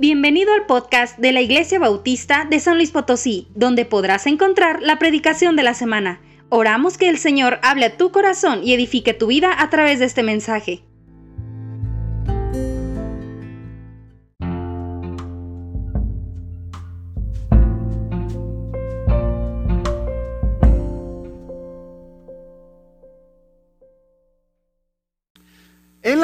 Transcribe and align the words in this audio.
Bienvenido 0.00 0.52
al 0.52 0.64
podcast 0.66 1.18
de 1.18 1.32
la 1.32 1.40
Iglesia 1.40 1.80
Bautista 1.80 2.46
de 2.48 2.60
San 2.60 2.76
Luis 2.76 2.92
Potosí, 2.92 3.48
donde 3.56 3.84
podrás 3.84 4.28
encontrar 4.28 4.80
la 4.80 5.00
predicación 5.00 5.56
de 5.56 5.64
la 5.64 5.74
semana. 5.74 6.20
Oramos 6.50 6.96
que 6.96 7.08
el 7.08 7.18
Señor 7.18 7.58
hable 7.64 7.86
a 7.86 7.96
tu 7.96 8.12
corazón 8.12 8.60
y 8.62 8.74
edifique 8.74 9.12
tu 9.12 9.26
vida 9.26 9.50
a 9.60 9.70
través 9.70 9.98
de 9.98 10.04
este 10.04 10.22
mensaje. 10.22 10.84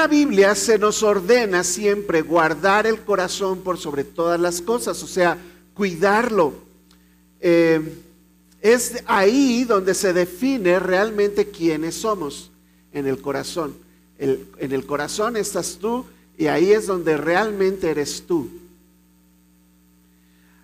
La 0.05 0.09
Biblia 0.09 0.55
se 0.55 0.79
nos 0.79 1.03
ordena 1.03 1.65
siempre 1.65 2.21
guardar 2.21 2.87
el 2.87 3.01
corazón 3.01 3.63
por 3.63 3.79
sobre 3.79 4.05
todas 4.05 4.39
las 4.39 4.61
cosas, 4.61 5.03
o 5.03 5.07
sea, 5.07 5.39
cuidarlo. 5.73 6.53
Eh, 7.41 7.81
es 8.61 9.03
ahí 9.07 9.65
donde 9.65 9.95
se 9.95 10.13
define 10.13 10.79
realmente 10.79 11.49
quiénes 11.49 11.95
somos, 11.95 12.51
en 12.93 13.07
el 13.07 13.19
corazón. 13.23 13.75
en 14.19 14.73
el 14.73 14.85
corazón 14.85 15.39
estás 15.39 15.79
tú 15.81 16.05
y 16.37 16.49
ahí 16.49 16.73
es 16.73 16.87
donde 16.87 17.17
realmente 17.17 17.89
eres 17.89 18.25
tú. 18.27 18.51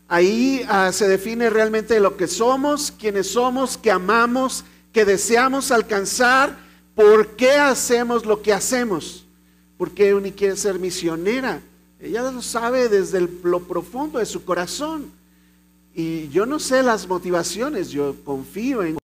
Ahí 0.07 0.67
ah, 0.69 0.93
se 0.93 1.09
define 1.09 1.48
realmente 1.48 1.98
lo 1.98 2.19
que 2.19 2.27
somos, 2.27 2.91
quiénes 2.91 3.29
somos, 3.29 3.79
que 3.79 3.91
amamos, 3.91 4.67
que 4.93 5.07
deseamos 5.07 5.70
alcanzar 5.70 6.59
¿Por 7.01 7.29
qué 7.29 7.53
hacemos 7.53 8.27
lo 8.27 8.43
que 8.43 8.53
hacemos? 8.53 9.25
Porque 9.80 10.12
Uni 10.12 10.33
quiere 10.33 10.57
ser 10.57 10.79
misionera. 10.79 11.62
Ella 11.98 12.31
lo 12.31 12.42
sabe 12.42 12.91
desde 12.91 13.19
lo 13.19 13.61
profundo 13.61 14.19
de 14.19 14.27
su 14.27 14.45
corazón. 14.45 15.11
Y 15.95 16.28
yo 16.28 16.45
no 16.45 16.59
sé 16.59 16.83
las 16.83 17.09
motivaciones, 17.09 17.89
yo 17.89 18.14
confío 18.23 18.83
en 18.83 18.98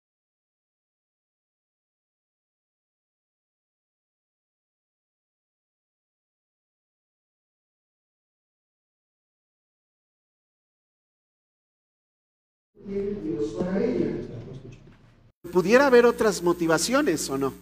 ¿Pudiera 15.51 15.87
haber 15.87 16.05
otras 16.05 16.43
motivaciones 16.43 17.31
o 17.31 17.39
no? 17.39 17.55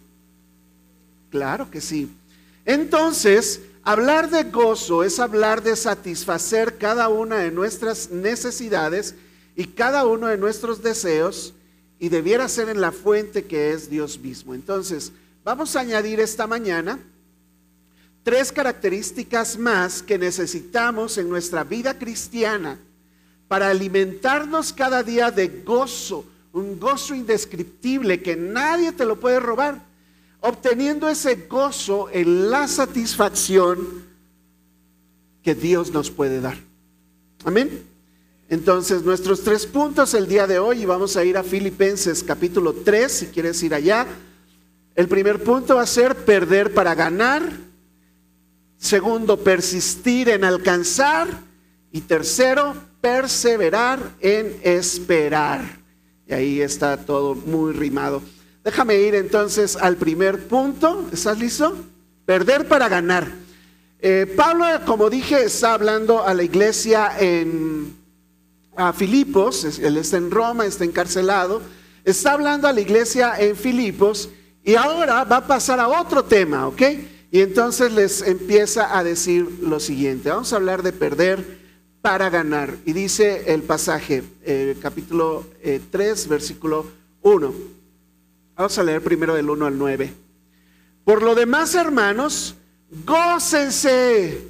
Claro 1.29 1.71
que 1.71 1.79
sí. 1.79 2.09
Entonces, 2.65 3.61
hablar 3.83 4.29
de 4.29 4.43
gozo 4.45 5.03
es 5.03 5.19
hablar 5.19 5.61
de 5.61 5.75
satisfacer 5.75 6.77
cada 6.77 7.07
una 7.09 7.37
de 7.37 7.51
nuestras 7.51 8.09
necesidades 8.09 9.15
y 9.55 9.65
cada 9.65 10.05
uno 10.05 10.27
de 10.27 10.37
nuestros 10.37 10.81
deseos 10.81 11.53
y 11.99 12.09
debiera 12.09 12.49
ser 12.49 12.69
en 12.69 12.81
la 12.81 12.91
fuente 12.91 13.45
que 13.45 13.71
es 13.71 13.89
Dios 13.89 14.19
mismo. 14.19 14.53
Entonces, 14.53 15.11
vamos 15.43 15.75
a 15.75 15.81
añadir 15.81 16.19
esta 16.19 16.47
mañana 16.47 16.99
tres 18.23 18.51
características 18.51 19.55
más 19.59 20.01
que 20.01 20.17
necesitamos 20.17 21.19
en 21.19 21.29
nuestra 21.29 21.63
vida 21.63 21.99
cristiana 21.99 22.79
para 23.47 23.69
alimentarnos 23.69 24.73
cada 24.73 25.03
día 25.03 25.29
de 25.29 25.61
gozo, 25.63 26.25
un 26.51 26.79
gozo 26.79 27.13
indescriptible 27.13 28.23
que 28.23 28.35
nadie 28.35 28.91
te 28.91 29.05
lo 29.05 29.19
puede 29.19 29.39
robar 29.39 29.79
obteniendo 30.41 31.09
ese 31.09 31.35
gozo 31.47 32.09
en 32.11 32.49
la 32.49 32.67
satisfacción 32.67 34.03
que 35.43 35.55
Dios 35.55 35.91
nos 35.91 36.11
puede 36.11 36.41
dar. 36.41 36.57
Amén. 37.43 37.83
Entonces, 38.49 39.03
nuestros 39.03 39.43
tres 39.43 39.65
puntos 39.65 40.13
el 40.13 40.27
día 40.27 40.45
de 40.47 40.59
hoy, 40.59 40.83
y 40.83 40.85
vamos 40.85 41.17
a 41.17 41.23
ir 41.23 41.37
a 41.37 41.43
Filipenses 41.43 42.23
capítulo 42.23 42.73
3, 42.73 43.11
si 43.11 43.25
quieres 43.27 43.61
ir 43.63 43.73
allá. 43.73 44.05
El 44.93 45.07
primer 45.07 45.43
punto 45.43 45.75
va 45.75 45.81
a 45.81 45.87
ser 45.87 46.15
perder 46.15 46.73
para 46.73 46.93
ganar. 46.95 47.43
Segundo, 48.77 49.37
persistir 49.37 50.29
en 50.29 50.43
alcanzar. 50.43 51.27
Y 51.91 52.01
tercero, 52.01 52.75
perseverar 53.01 53.99
en 54.19 54.59
esperar. 54.63 55.79
Y 56.27 56.33
ahí 56.33 56.61
está 56.61 56.97
todo 56.97 57.35
muy 57.35 57.73
rimado. 57.73 58.21
Déjame 58.65 58.99
ir 58.99 59.13
entonces 59.13 59.75
al 59.75 59.95
primer 59.95 60.47
punto. 60.47 61.05
¿Estás 61.13 61.37
listo? 61.37 61.77
Perder 62.25 62.67
para 62.67 62.89
ganar. 62.89 63.31
Eh, 63.99 64.25
Pablo, 64.35 64.65
como 64.87 65.07
dije, 65.07 65.43
está 65.43 65.75
hablando 65.75 66.25
a 66.25 66.33
la 66.33 66.41
iglesia 66.41 67.11
en 67.19 67.95
Filipos. 68.97 69.77
Él 69.77 69.97
está 69.97 70.17
en 70.17 70.31
Roma, 70.31 70.65
está 70.65 70.83
encarcelado. 70.83 71.61
Está 72.03 72.31
hablando 72.31 72.67
a 72.67 72.73
la 72.73 72.81
iglesia 72.81 73.39
en 73.39 73.55
Filipos 73.55 74.29
y 74.63 74.73
ahora 74.73 75.23
va 75.25 75.37
a 75.37 75.47
pasar 75.47 75.79
a 75.79 75.87
otro 75.87 76.25
tema, 76.25 76.67
¿ok? 76.67 76.81
Y 77.29 77.41
entonces 77.41 77.91
les 77.91 78.23
empieza 78.23 78.97
a 78.97 79.03
decir 79.03 79.47
lo 79.61 79.79
siguiente. 79.79 80.29
Vamos 80.29 80.51
a 80.51 80.55
hablar 80.55 80.81
de 80.81 80.91
perder 80.91 81.59
para 82.01 82.31
ganar. 82.31 82.73
Y 82.83 82.93
dice 82.93 83.43
el 83.53 83.61
pasaje, 83.61 84.23
eh, 84.43 84.75
capítulo 84.81 85.45
3, 85.91 86.25
eh, 86.25 86.29
versículo 86.29 86.87
1. 87.21 87.74
Vamos 88.55 88.77
a 88.77 88.83
leer 88.83 89.03
primero 89.03 89.35
del 89.35 89.49
1 89.49 89.65
al 89.65 89.77
9. 89.77 90.13
Por 91.03 91.21
lo 91.21 91.35
demás, 91.35 91.75
hermanos, 91.75 92.55
gócense. 93.05 94.47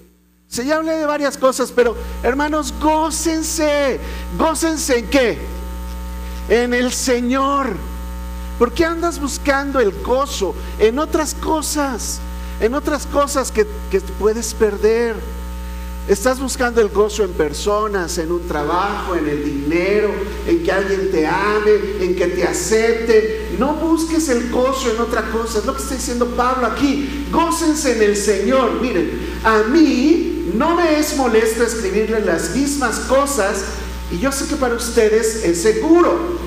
Se 0.48 0.66
ya 0.66 0.76
hablé 0.76 0.94
de 0.94 1.06
varias 1.06 1.38
cosas, 1.38 1.72
pero 1.72 1.98
hermanos, 2.22 2.74
gócense. 2.80 4.00
¿Gócense 4.38 5.00
en 5.00 5.10
qué? 5.10 5.38
En 6.50 6.74
el 6.76 6.92
Señor. 6.92 7.76
¿Por 8.60 8.74
qué 8.74 8.86
andas 8.86 9.20
buscando 9.20 9.80
el 9.80 9.92
gozo 10.04 10.54
en 10.78 11.00
otras 11.00 11.34
cosas? 11.34 12.20
En 12.60 12.76
otras 12.76 13.08
cosas 13.08 13.52
que, 13.52 13.66
que 13.90 14.00
puedes 14.20 14.54
perder. 14.54 15.16
Estás 16.08 16.40
buscando 16.40 16.82
el 16.82 16.90
gozo 16.90 17.24
en 17.24 17.32
personas, 17.32 18.20
en 18.20 18.32
un 18.32 18.48
trabajo, 18.48 19.16
en 19.16 19.28
el 19.28 19.44
dinero, 19.44 20.14
en 20.48 20.64
que 20.64 20.72
alguien 20.72 21.10
te 21.10 21.26
ame, 21.26 21.72
en 22.00 22.16
que 22.16 22.28
te 22.28 22.44
acepte. 22.44 23.56
No 23.58 23.74
busques 23.74 24.30
el 24.30 24.52
gozo 24.52 24.92
en 24.92 25.02
otra 25.02 25.24
cosa. 25.32 25.58
Es 25.58 25.66
lo 25.66 25.76
que 25.76 25.82
está 25.82 25.96
diciendo 25.96 26.28
Pablo 26.28 26.68
aquí. 26.68 27.26
Gócense 27.32 27.96
en 27.96 28.04
el 28.04 28.16
Señor. 28.16 28.74
Miren, 28.82 29.20
a 29.44 29.64
mí 29.64 30.52
no 30.54 30.76
me 30.76 31.00
es 31.00 31.18
molesto 31.18 31.64
escribirle 31.64 32.20
las 32.22 32.56
mismas 32.56 33.00
cosas 33.00 33.64
y 34.12 34.20
yo 34.20 34.32
sé 34.32 34.46
que 34.46 34.58
para 34.58 34.76
ustedes 34.76 35.44
es 35.44 35.60
seguro. 35.60 36.38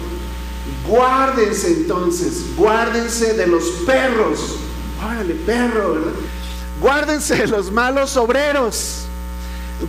Guárdense 0.87 1.67
entonces, 1.67 2.45
guárdense 2.57 3.35
de 3.35 3.49
los 3.49 3.65
perros. 3.85 4.55
Órale, 5.05 5.35
perro, 5.35 5.95
¿verdad? 5.95 6.13
Guárdense 6.81 7.35
de 7.35 7.49
los 7.49 7.73
malos 7.73 8.17
obreros 8.17 9.08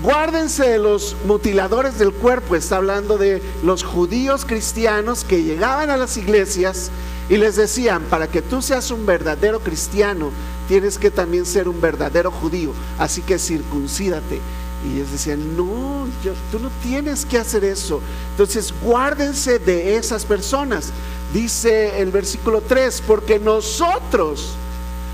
Guárdense 0.04 0.70
de 0.70 0.78
los 0.78 1.16
mutiladores 1.26 1.98
del 1.98 2.12
cuerpo, 2.14 2.56
está 2.56 2.78
hablando 2.78 3.18
de 3.18 3.42
los 3.64 3.84
judíos 3.84 4.46
cristianos 4.46 5.24
que 5.24 5.44
llegaban 5.44 5.90
a 5.90 5.98
las 5.98 6.16
iglesias 6.16 6.92
y 7.28 7.38
les 7.38 7.56
decían, 7.56 8.04
para 8.04 8.28
que 8.28 8.44
tú 8.44 8.62
seas 8.62 8.92
un 8.92 9.08
verdadero 9.08 9.60
cristiano, 9.60 10.32
tienes 10.68 11.00
que 11.00 11.10
también 11.10 11.46
ser 11.46 11.68
un 11.68 11.82
verdadero 11.82 12.30
judío, 12.30 12.72
así 13.00 13.24
que 13.24 13.40
circuncídate. 13.40 14.40
Y 14.86 14.98
ellos 14.98 15.12
decían, 15.12 15.58
no, 15.58 16.08
tú 16.52 16.60
no 16.60 16.70
tienes 16.84 17.26
que 17.26 17.38
hacer 17.38 17.64
eso. 17.64 18.00
Entonces, 18.32 18.74
guárdense 18.82 19.60
de 19.60 19.98
esas 19.98 20.24
personas. 20.24 20.92
Dice 21.34 22.00
el 22.00 22.12
versículo 22.12 22.62
3, 22.62 23.04
porque 23.06 23.40
nosotros, 23.40 24.54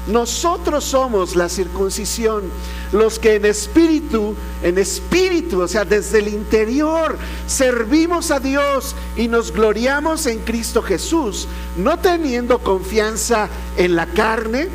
nosotros 0.08 0.84
somos 0.84 1.36
la 1.36 1.50
circuncisión, 1.50 2.44
los 2.92 3.18
que 3.18 3.36
en 3.36 3.46
espíritu, 3.46 4.36
en 4.62 4.78
espíritu, 4.78 5.62
o 5.62 5.68
sea, 5.68 5.86
desde 5.86 6.20
el 6.20 6.28
interior, 6.28 7.18
servimos 7.48 8.32
a 8.32 8.40
Dios 8.40 8.96
y 9.18 9.28
nos 9.28 9.52
gloriamos 9.52 10.26
en 10.28 10.40
Cristo 10.40 10.82
Jesús, 10.82 11.48
no 11.78 11.98
teniendo 12.00 12.60
confianza 12.60 13.50
en 13.78 13.96
la 13.96 14.06
carne, 14.06 14.68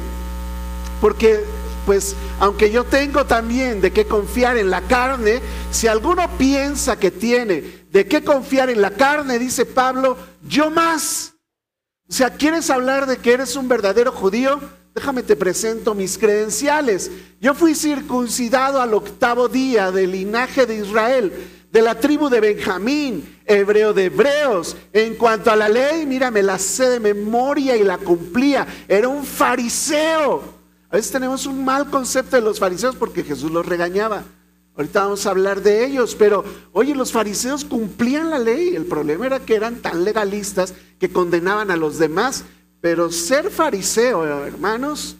porque 1.00 1.44
pues 1.86 2.14
aunque 2.38 2.70
yo 2.70 2.84
tengo 2.84 3.24
también 3.24 3.80
de 3.80 3.92
qué 3.92 4.06
confiar 4.06 4.56
en 4.56 4.70
la 4.70 4.82
carne, 4.82 5.40
si 5.70 5.86
alguno 5.86 6.28
piensa 6.36 6.98
que 6.98 7.10
tiene 7.10 7.80
de 7.90 8.06
qué 8.06 8.22
confiar 8.22 8.70
en 8.70 8.80
la 8.80 8.92
carne, 8.92 9.38
dice 9.38 9.66
Pablo, 9.66 10.16
yo 10.46 10.70
más. 10.70 11.34
O 12.08 12.12
sea, 12.12 12.30
¿quieres 12.30 12.70
hablar 12.70 13.06
de 13.06 13.18
que 13.18 13.32
eres 13.32 13.56
un 13.56 13.68
verdadero 13.68 14.12
judío? 14.12 14.60
Déjame 14.94 15.22
te 15.22 15.36
presento 15.36 15.94
mis 15.94 16.18
credenciales. 16.18 17.10
Yo 17.40 17.54
fui 17.54 17.74
circuncidado 17.74 18.80
al 18.80 18.92
octavo 18.94 19.48
día 19.48 19.92
del 19.92 20.10
linaje 20.10 20.66
de 20.66 20.78
Israel, 20.78 21.32
de 21.70 21.82
la 21.82 21.94
tribu 21.94 22.28
de 22.28 22.40
Benjamín, 22.40 23.38
hebreo 23.46 23.92
de 23.92 24.06
hebreos. 24.06 24.76
En 24.92 25.14
cuanto 25.14 25.50
a 25.50 25.56
la 25.56 25.68
ley, 25.68 26.06
mira, 26.06 26.30
me 26.32 26.42
la 26.42 26.58
sé 26.58 26.88
de 26.88 27.00
memoria 27.00 27.76
y 27.76 27.84
la 27.84 27.98
cumplía. 27.98 28.66
Era 28.88 29.08
un 29.08 29.24
fariseo. 29.24 30.42
A 30.90 30.96
veces 30.96 31.12
tenemos 31.12 31.46
un 31.46 31.64
mal 31.64 31.88
concepto 31.88 32.34
de 32.34 32.42
los 32.42 32.58
fariseos 32.58 32.96
porque 32.96 33.22
Jesús 33.22 33.52
los 33.52 33.64
regañaba. 33.64 34.24
Ahorita 34.76 35.02
vamos 35.02 35.24
a 35.26 35.30
hablar 35.30 35.62
de 35.62 35.84
ellos, 35.84 36.16
pero 36.16 36.44
oye, 36.72 36.94
los 36.96 37.12
fariseos 37.12 37.64
cumplían 37.64 38.30
la 38.30 38.40
ley. 38.40 38.74
El 38.74 38.86
problema 38.86 39.26
era 39.26 39.38
que 39.38 39.54
eran 39.54 39.76
tan 39.76 40.04
legalistas 40.04 40.74
que 40.98 41.12
condenaban 41.12 41.70
a 41.70 41.76
los 41.76 41.98
demás. 41.98 42.44
Pero 42.80 43.10
ser 43.10 43.50
fariseo, 43.50 44.24
hermanos, 44.44 45.16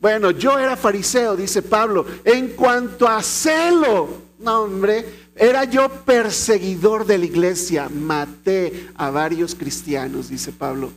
bueno, 0.00 0.32
yo 0.32 0.58
era 0.58 0.76
fariseo, 0.76 1.36
dice 1.36 1.62
Pablo. 1.62 2.04
En 2.24 2.48
cuanto 2.48 3.06
a 3.06 3.22
celo, 3.22 4.08
no 4.40 4.62
hombre, 4.62 5.04
era 5.36 5.62
yo 5.64 5.88
perseguidor 5.88 7.06
de 7.06 7.18
la 7.18 7.26
iglesia. 7.26 7.88
Maté 7.88 8.88
a 8.96 9.10
varios 9.10 9.54
cristianos, 9.54 10.28
dice 10.28 10.50
Pablo. 10.50 10.90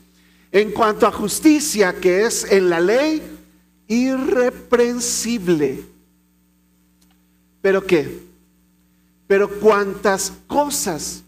En 0.52 0.72
cuanto 0.72 1.06
a 1.06 1.12
justicia, 1.12 1.94
que 1.94 2.26
es 2.26 2.52
en 2.52 2.70
la 2.70 2.80
ley, 2.80 3.22
irreprensible. 3.88 5.84
¿Pero 7.62 7.86
qué? 7.86 8.24
Pero 9.28 9.50
cuántas 9.60 10.34
cosas 10.48 11.22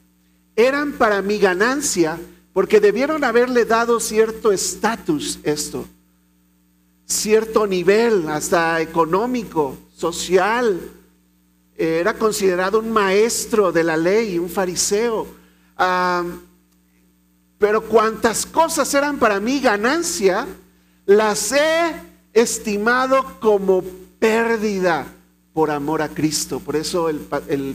eran 0.55 0.93
para 0.93 1.21
mi 1.21 1.37
ganancia, 1.37 2.19
porque 2.57 2.79
debieron 2.79 3.23
haberle 3.23 3.65
dado 3.65 3.99
cierto 3.99 4.51
estatus 4.51 5.37
esto, 5.43 5.85
cierto 7.05 7.67
nivel, 7.67 8.27
hasta 8.29 8.81
económico, 8.81 9.77
social. 9.95 10.81
Era 11.75 12.15
considerado 12.15 12.79
un 12.79 12.89
maestro 12.89 13.71
de 13.71 13.83
la 13.83 13.95
ley, 13.95 14.39
un 14.39 14.49
fariseo. 14.49 15.27
Ah, 15.77 16.23
pero 17.59 17.83
cuántas 17.83 18.47
cosas 18.47 18.91
eran 18.95 19.19
para 19.19 19.39
mí 19.39 19.59
ganancia, 19.59 20.47
las 21.05 21.51
he 21.51 21.93
estimado 22.33 23.39
como 23.39 23.83
pérdida 24.17 25.05
por 25.53 25.69
amor 25.69 26.01
a 26.01 26.09
Cristo. 26.09 26.59
Por 26.59 26.75
eso 26.75 27.07
el, 27.07 27.19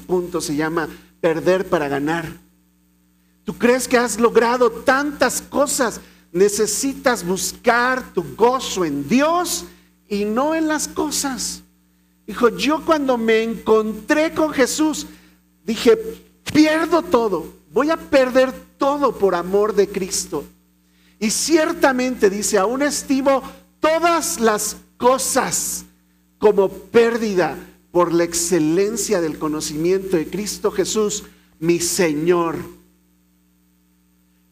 punto 0.04 0.40
se 0.40 0.56
llama 0.56 0.88
perder 1.20 1.68
para 1.68 1.86
ganar. 1.86 2.42
Tú 3.44 3.54
crees 3.58 3.88
que 3.88 3.98
has 3.98 4.20
logrado 4.20 4.70
tantas 4.70 5.42
cosas, 5.42 6.00
necesitas 6.30 7.24
buscar 7.24 8.12
tu 8.12 8.24
gozo 8.36 8.84
en 8.84 9.08
Dios 9.08 9.64
y 10.08 10.24
no 10.24 10.54
en 10.54 10.68
las 10.68 10.86
cosas. 10.86 11.62
Dijo, 12.26 12.48
yo 12.50 12.84
cuando 12.84 13.18
me 13.18 13.42
encontré 13.42 14.32
con 14.32 14.52
Jesús, 14.52 15.06
dije, 15.64 15.96
pierdo 16.52 17.02
todo, 17.02 17.52
voy 17.72 17.90
a 17.90 17.96
perder 17.96 18.52
todo 18.78 19.18
por 19.18 19.34
amor 19.34 19.74
de 19.74 19.88
Cristo. 19.88 20.44
Y 21.18 21.30
ciertamente 21.30 22.30
dice, 22.30 22.58
aún 22.58 22.82
estimo 22.82 23.42
todas 23.80 24.38
las 24.40 24.76
cosas 24.96 25.84
como 26.38 26.68
pérdida 26.68 27.56
por 27.90 28.12
la 28.12 28.24
excelencia 28.24 29.20
del 29.20 29.38
conocimiento 29.38 30.16
de 30.16 30.28
Cristo 30.28 30.70
Jesús, 30.70 31.24
mi 31.58 31.78
Señor, 31.78 32.56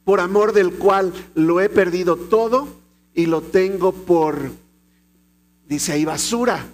por 0.05 0.20
amor 0.20 0.52
del 0.52 0.73
cual 0.73 1.12
lo 1.35 1.61
he 1.61 1.69
perdido 1.69 2.17
todo 2.17 2.69
y 3.14 3.26
lo 3.26 3.43
tengo 3.43 3.93
por, 3.93 4.50
dice 5.67 5.93
ahí, 5.93 6.05
basura. 6.05 6.67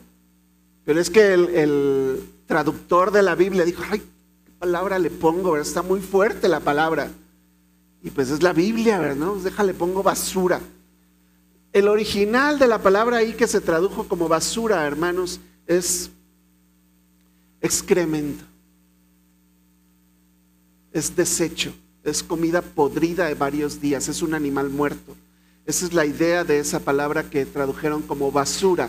Pero 0.85 1.01
es 1.01 1.11
que 1.11 1.35
el, 1.35 2.33
traductor 2.47 3.11
de 3.11 3.23
la 3.23 3.35
Biblia 3.35 3.65
dijo, 3.65 3.83
ay, 3.91 3.99
¿qué 3.99 4.53
palabra 4.59 5.01
le 5.01 5.11
pongo? 5.11 5.57
Está 5.57 5.83
muy 5.83 6.01
fuerte 6.01 6.49
la 6.49 6.61
palabra. 6.61 7.11
Y 8.03 8.11
pues 8.11 8.31
es 8.31 8.41
la 8.41 8.53
Biblia, 8.53 9.01
¿verdad? 9.01 9.35
Déjale, 9.43 9.75
pongo 9.75 10.05
basura. 10.05 10.61
El 11.73 11.89
original 11.89 12.59
de 12.59 12.69
la 12.69 12.81
palabra 12.81 13.17
ahí 13.17 13.33
que 13.33 13.49
se 13.49 13.61
tradujo 13.61 14.07
como 14.07 14.29
basura, 14.29 14.87
hermanos, 14.87 15.41
es 15.67 16.11
excremento, 17.61 18.45
es 20.93 21.15
desecho, 21.17 21.75
es 22.07 22.23
comida 22.23 22.63
podrida 22.63 23.27
de 23.27 23.35
varios 23.35 23.81
días, 23.81 24.09
es 24.09 24.23
un 24.23 24.35
animal 24.35 24.71
muerto. 24.71 25.17
Esa 25.67 25.87
es 25.87 25.93
la 25.93 26.07
idea 26.07 26.45
de 26.45 26.61
esa 26.61 26.81
palabra 26.81 27.29
que 27.29 27.45
tradujeron 27.45 28.03
como 28.03 28.31
basura. 28.31 28.89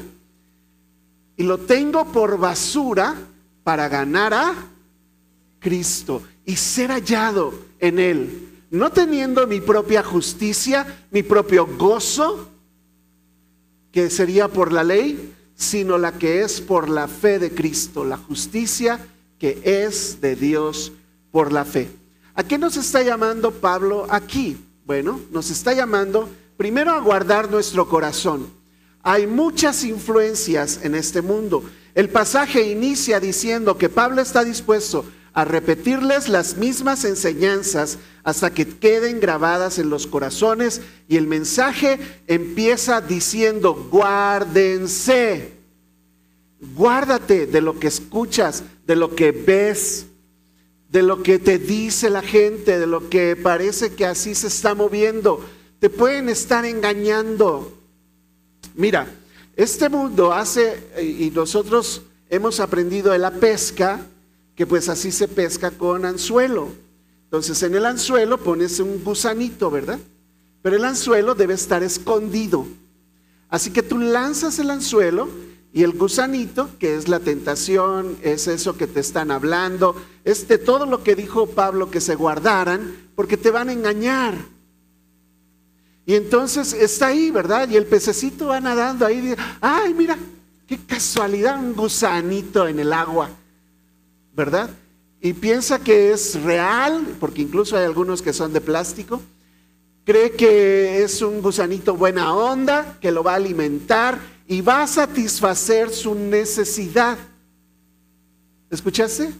Y 1.35 1.43
lo 1.43 1.57
tengo 1.57 2.11
por 2.11 2.37
basura 2.37 3.15
para 3.63 3.89
ganar 3.89 4.33
a 4.33 4.53
Cristo 5.59 6.21
y 6.45 6.55
ser 6.55 6.91
hallado 6.91 7.53
en 7.79 7.99
Él, 7.99 8.49
no 8.69 8.91
teniendo 8.91 9.47
mi 9.47 9.61
propia 9.61 10.03
justicia, 10.03 11.05
mi 11.11 11.23
propio 11.23 11.65
gozo, 11.65 12.49
que 13.91 14.09
sería 14.09 14.47
por 14.47 14.71
la 14.71 14.83
ley, 14.83 15.33
sino 15.55 15.97
la 15.97 16.11
que 16.11 16.43
es 16.43 16.61
por 16.61 16.87
la 16.87 17.07
fe 17.07 17.39
de 17.39 17.51
Cristo, 17.51 18.03
la 18.05 18.17
justicia 18.17 18.99
que 19.39 19.59
es 19.63 20.21
de 20.21 20.35
Dios 20.35 20.91
por 21.31 21.51
la 21.51 21.65
fe. 21.65 21.89
¿A 22.37 22.43
qué 22.43 22.59
nos 22.59 22.77
está 22.77 23.01
llamando 23.01 23.49
Pablo 23.49 24.05
aquí? 24.11 24.57
Bueno, 24.85 25.19
nos 25.31 25.49
está 25.49 25.73
llamando 25.73 26.29
primero 26.55 26.91
a 26.91 26.99
guardar 26.99 27.49
nuestro 27.49 27.89
corazón. 27.89 28.47
Hay 29.01 29.25
muchas 29.25 29.83
influencias 29.83 30.81
en 30.83 30.93
este 30.93 31.23
mundo. 31.23 31.63
El 31.95 32.09
pasaje 32.09 32.71
inicia 32.71 33.19
diciendo 33.19 33.79
que 33.79 33.89
Pablo 33.89 34.21
está 34.21 34.43
dispuesto 34.43 35.03
a 35.33 35.45
repetirles 35.45 36.29
las 36.29 36.57
mismas 36.57 37.05
enseñanzas 37.05 37.97
hasta 38.23 38.51
que 38.53 38.67
queden 38.67 39.19
grabadas 39.19 39.79
en 39.79 39.89
los 39.89 40.05
corazones 40.05 40.81
y 41.07 41.17
el 41.17 41.25
mensaje 41.25 41.97
empieza 42.27 43.01
diciendo, 43.01 43.89
guárdense, 43.91 45.53
guárdate 46.75 47.47
de 47.47 47.61
lo 47.61 47.79
que 47.79 47.87
escuchas, 47.87 48.63
de 48.85 48.95
lo 48.95 49.15
que 49.15 49.31
ves, 49.31 50.06
de 50.89 51.03
lo 51.03 51.21
que 51.21 51.39
te 51.39 51.57
dice 51.57 52.09
la 52.09 52.21
gente, 52.21 52.79
de 52.79 52.87
lo 52.87 53.09
que 53.09 53.35
parece 53.35 53.93
que 53.93 54.05
así 54.05 54.35
se 54.35 54.47
está 54.47 54.73
moviendo. 54.73 55.43
Te 55.79 55.89
pueden 55.89 56.29
estar 56.29 56.65
engañando. 56.65 57.77
Mira, 58.75 59.07
este 59.55 59.89
mundo 59.89 60.33
hace, 60.33 60.83
y 61.01 61.31
nosotros 61.31 62.03
hemos 62.29 62.59
aprendido 62.59 63.11
de 63.11 63.19
la 63.19 63.31
pesca, 63.31 63.99
que 64.55 64.65
pues 64.65 64.89
así 64.89 65.11
se 65.11 65.27
pesca 65.27 65.71
con 65.71 66.05
anzuelo. 66.05 66.69
Entonces 67.25 67.61
en 67.63 67.75
el 67.75 67.85
anzuelo 67.85 68.37
pones 68.37 68.79
un 68.79 69.03
gusanito, 69.03 69.69
¿verdad? 69.69 69.99
Pero 70.61 70.77
el 70.77 70.85
anzuelo 70.85 71.35
debe 71.35 71.53
estar 71.53 71.83
escondido. 71.83 72.65
Así 73.49 73.71
que 73.71 73.83
tú 73.83 73.97
lanzas 73.97 74.59
el 74.59 74.69
anzuelo 74.71 75.27
y 75.77 75.83
el 75.83 75.91
gusanito, 75.91 76.71
que 76.79 76.95
es 76.95 77.07
la 77.07 77.19
tentación, 77.19 78.17
es 78.23 78.47
eso 78.47 78.75
que 78.75 78.87
te 78.87 78.99
están 78.99 79.29
hablando, 79.29 79.95
es 80.23 80.47
de 80.47 80.57
todo 80.57 80.87
lo 80.87 81.03
que 81.03 81.13
dijo 81.13 81.51
Pablo 81.51 81.91
que 81.91 82.01
se 82.01 82.15
guardaran, 82.15 83.11
porque 83.13 83.37
te 83.37 83.51
van 83.51 83.69
a 83.69 83.73
engañar. 83.73 84.33
Y 86.03 86.15
entonces 86.15 86.73
está 86.73 87.05
ahí, 87.05 87.29
¿verdad? 87.29 87.69
Y 87.69 87.75
el 87.75 87.85
pececito 87.85 88.47
va 88.47 88.59
nadando 88.59 89.05
ahí, 89.05 89.35
ay, 89.61 89.93
mira, 89.93 90.17
qué 90.65 90.79
casualidad, 90.83 91.59
un 91.59 91.75
gusanito 91.75 92.67
en 92.67 92.79
el 92.79 92.91
agua. 92.91 93.29
¿verdad? 94.33 94.71
Y 95.21 95.33
piensa 95.33 95.77
que 95.77 96.11
es 96.11 96.41
real, 96.41 97.05
porque 97.19 97.43
incluso 97.43 97.77
hay 97.77 97.85
algunos 97.85 98.23
que 98.23 98.33
son 98.33 98.51
de 98.51 98.61
plástico. 98.61 99.21
Cree 100.05 100.31
que 100.31 101.03
es 101.03 101.21
un 101.21 101.39
gusanito 101.39 101.95
buena 101.95 102.33
onda, 102.33 102.97
que 102.99 103.11
lo 103.11 103.21
va 103.21 103.33
a 103.33 103.35
alimentar 103.35 104.36
y 104.47 104.61
va 104.61 104.83
a 104.83 104.87
satisfacer 104.87 105.89
su 105.91 106.15
necesidad. 106.15 107.17
¿Escuchaste? 108.69 109.31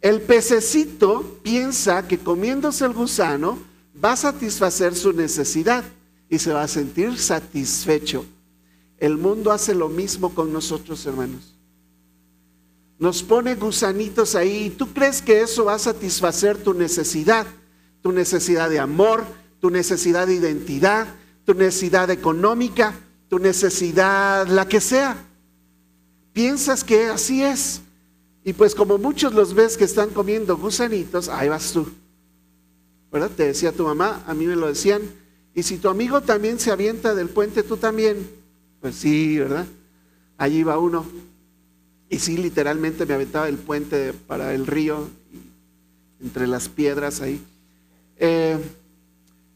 El 0.00 0.20
pececito 0.20 1.40
piensa 1.42 2.06
que 2.06 2.18
comiéndose 2.18 2.84
el 2.84 2.92
gusano 2.92 3.58
va 4.02 4.12
a 4.12 4.16
satisfacer 4.16 4.94
su 4.94 5.12
necesidad 5.12 5.84
y 6.28 6.38
se 6.38 6.52
va 6.52 6.62
a 6.62 6.68
sentir 6.68 7.18
satisfecho. 7.18 8.24
El 8.98 9.16
mundo 9.16 9.50
hace 9.50 9.74
lo 9.74 9.88
mismo 9.88 10.34
con 10.34 10.52
nosotros, 10.52 11.04
hermanos 11.06 11.54
nos 12.98 13.22
pone 13.22 13.54
gusanitos 13.54 14.34
ahí 14.34 14.64
y 14.64 14.70
tú 14.70 14.92
crees 14.92 15.20
que 15.20 15.42
eso 15.42 15.64
va 15.66 15.74
a 15.74 15.78
satisfacer 15.78 16.56
tu 16.56 16.74
necesidad, 16.74 17.46
tu 18.02 18.12
necesidad 18.12 18.70
de 18.70 18.78
amor, 18.78 19.24
tu 19.60 19.70
necesidad 19.70 20.26
de 20.26 20.34
identidad, 20.34 21.06
tu 21.44 21.54
necesidad 21.54 22.10
económica, 22.10 22.94
tu 23.28 23.38
necesidad, 23.38 24.46
la 24.46 24.68
que 24.68 24.80
sea. 24.80 25.16
Piensas 26.32 26.84
que 26.84 27.06
así 27.06 27.42
es. 27.42 27.80
Y 28.44 28.52
pues 28.52 28.74
como 28.74 28.98
muchos 28.98 29.32
los 29.32 29.54
ves 29.54 29.76
que 29.76 29.84
están 29.84 30.10
comiendo 30.10 30.56
gusanitos, 30.56 31.28
ahí 31.28 31.48
vas 31.48 31.72
tú. 31.72 31.86
¿Verdad? 33.10 33.30
Te 33.30 33.44
decía 33.46 33.72
tu 33.72 33.84
mamá, 33.84 34.22
a 34.26 34.34
mí 34.34 34.46
me 34.46 34.56
lo 34.56 34.66
decían. 34.66 35.02
Y 35.54 35.62
si 35.62 35.78
tu 35.78 35.88
amigo 35.88 36.20
también 36.20 36.58
se 36.58 36.70
avienta 36.70 37.14
del 37.14 37.28
puente, 37.28 37.62
tú 37.62 37.76
también. 37.76 38.28
Pues 38.80 38.96
sí, 38.96 39.38
¿verdad? 39.38 39.66
Allí 40.36 40.62
va 40.62 40.78
uno. 40.78 41.06
Y 42.10 42.18
sí, 42.18 42.36
literalmente 42.36 43.06
me 43.06 43.14
aventaba 43.14 43.48
el 43.48 43.56
puente 43.56 44.12
para 44.12 44.52
el 44.52 44.66
río, 44.66 45.08
entre 46.20 46.46
las 46.46 46.68
piedras 46.68 47.20
ahí. 47.20 47.40
Eh, 48.16 48.58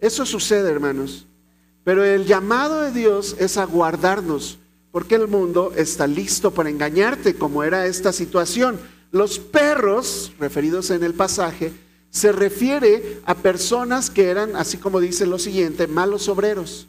eso 0.00 0.24
sucede, 0.24 0.70
hermanos. 0.70 1.26
Pero 1.88 2.04
el 2.04 2.26
llamado 2.26 2.82
de 2.82 2.92
Dios 2.92 3.34
es 3.38 3.56
a 3.56 3.64
guardarnos, 3.64 4.58
porque 4.92 5.14
el 5.14 5.26
mundo 5.26 5.72
está 5.74 6.06
listo 6.06 6.50
para 6.50 6.68
engañarte, 6.68 7.34
como 7.34 7.64
era 7.64 7.86
esta 7.86 8.12
situación. 8.12 8.78
Los 9.10 9.38
perros, 9.38 10.34
referidos 10.38 10.90
en 10.90 11.02
el 11.02 11.14
pasaje, 11.14 11.72
se 12.10 12.30
refiere 12.30 13.22
a 13.24 13.34
personas 13.34 14.10
que 14.10 14.26
eran, 14.26 14.54
así 14.54 14.76
como 14.76 15.00
dice 15.00 15.24
lo 15.24 15.38
siguiente, 15.38 15.86
malos 15.86 16.28
obreros. 16.28 16.88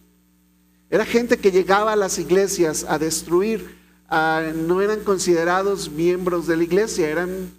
Era 0.89 1.05
gente 1.05 1.37
que 1.37 1.53
llegaba 1.53 1.93
a 1.93 1.95
las 1.95 2.19
iglesias 2.19 2.85
a 2.85 2.99
destruir, 2.99 3.77
no 4.11 4.81
eran 4.81 4.99
considerados 5.05 5.89
miembros 5.89 6.45
de 6.45 6.57
la 6.57 6.63
iglesia, 6.65 7.07
eran 7.07 7.53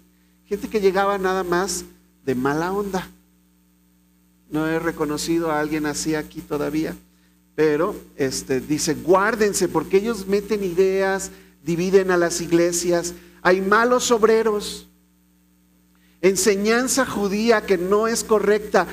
gente 0.45 0.69
que 0.69 0.79
llegaba 0.79 1.17
nada 1.17 1.43
más 1.43 1.85
de 2.23 2.35
mala 2.35 2.71
onda. 2.71 3.09
No 4.51 4.67
he 4.67 4.77
reconocido 4.77 5.49
a 5.49 5.59
alguien 5.59 5.87
así 5.87 6.13
aquí 6.13 6.39
todavía, 6.41 6.95
pero 7.55 7.95
este, 8.15 8.59
dice, 8.61 8.95
guárdense 8.95 9.67
porque 9.67 9.97
ellos 9.97 10.27
meten 10.27 10.63
ideas, 10.63 11.31
dividen 11.63 12.11
a 12.11 12.17
las 12.17 12.41
iglesias, 12.41 13.13
hay 13.41 13.61
malos 13.61 14.11
obreros, 14.11 14.87
enseñanza 16.21 17.05
judía 17.05 17.65
que 17.65 17.77
no 17.77 18.07
es 18.07 18.23
correcta. 18.23 18.87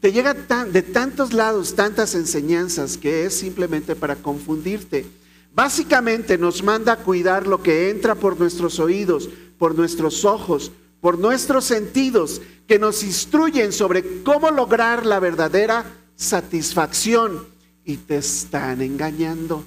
Te 0.00 0.12
llega 0.12 0.34
de 0.34 0.82
tantos 0.82 1.32
lados 1.32 1.74
tantas 1.76 2.14
enseñanzas 2.14 2.96
que 2.98 3.24
es 3.26 3.34
simplemente 3.34 3.94
para 3.94 4.16
confundirte. 4.16 5.06
Básicamente 5.54 6.38
nos 6.38 6.62
manda 6.62 6.96
cuidar 6.96 7.46
lo 7.46 7.62
que 7.62 7.90
entra 7.90 8.14
por 8.14 8.40
nuestros 8.40 8.80
oídos, 8.80 9.28
por 9.58 9.76
nuestros 9.76 10.24
ojos, 10.24 10.72
por 11.00 11.18
nuestros 11.18 11.66
sentidos, 11.66 12.40
que 12.66 12.78
nos 12.78 13.02
instruyen 13.02 13.72
sobre 13.72 14.22
cómo 14.22 14.50
lograr 14.50 15.04
la 15.04 15.20
verdadera 15.20 15.84
satisfacción. 16.16 17.51
Y 17.84 17.96
te 17.96 18.16
están 18.16 18.80
engañando, 18.80 19.64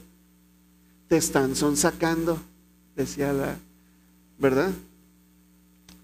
te 1.08 1.18
están 1.18 1.56
sonsacando, 1.56 2.40
decía 2.96 3.34
la, 3.34 3.58
¿verdad? 4.38 4.72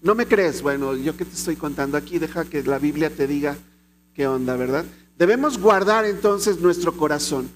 ¿No 0.02 0.14
me 0.14 0.26
crees? 0.26 0.62
Bueno, 0.62 0.96
yo 0.96 1.16
que 1.16 1.24
te 1.24 1.34
estoy 1.34 1.56
contando 1.56 1.96
aquí, 1.96 2.18
deja 2.18 2.44
que 2.44 2.62
la 2.62 2.78
Biblia 2.78 3.08
te 3.08 3.26
diga 3.26 3.56
qué 4.14 4.26
onda, 4.26 4.56
¿verdad? 4.56 4.84
Debemos 5.16 5.58
guardar 5.58 6.04
entonces 6.04 6.60
nuestro 6.60 6.96
corazón. 6.96 7.48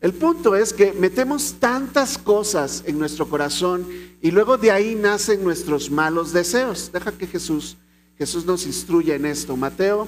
El 0.00 0.12
punto 0.12 0.54
es 0.54 0.74
que 0.74 0.92
metemos 0.92 1.54
tantas 1.58 2.18
cosas 2.18 2.84
en 2.86 2.98
nuestro 2.98 3.26
corazón 3.26 3.86
y 4.20 4.30
luego 4.30 4.58
de 4.58 4.70
ahí 4.70 4.94
nacen 4.94 5.42
nuestros 5.42 5.90
malos 5.90 6.32
deseos. 6.32 6.90
Deja 6.92 7.10
que 7.12 7.26
Jesús, 7.26 7.78
Jesús 8.18 8.44
nos 8.44 8.66
instruya 8.66 9.14
en 9.14 9.24
esto. 9.24 9.56
Mateo 9.56 10.06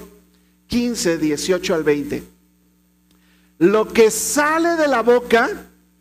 15, 0.67 1.17
18 1.17 1.73
al 1.73 1.83
20. 1.83 2.36
Lo 3.59 3.87
que 3.87 4.11
sale 4.11 4.75
de 4.75 4.87
la 4.87 5.01
boca, 5.01 5.49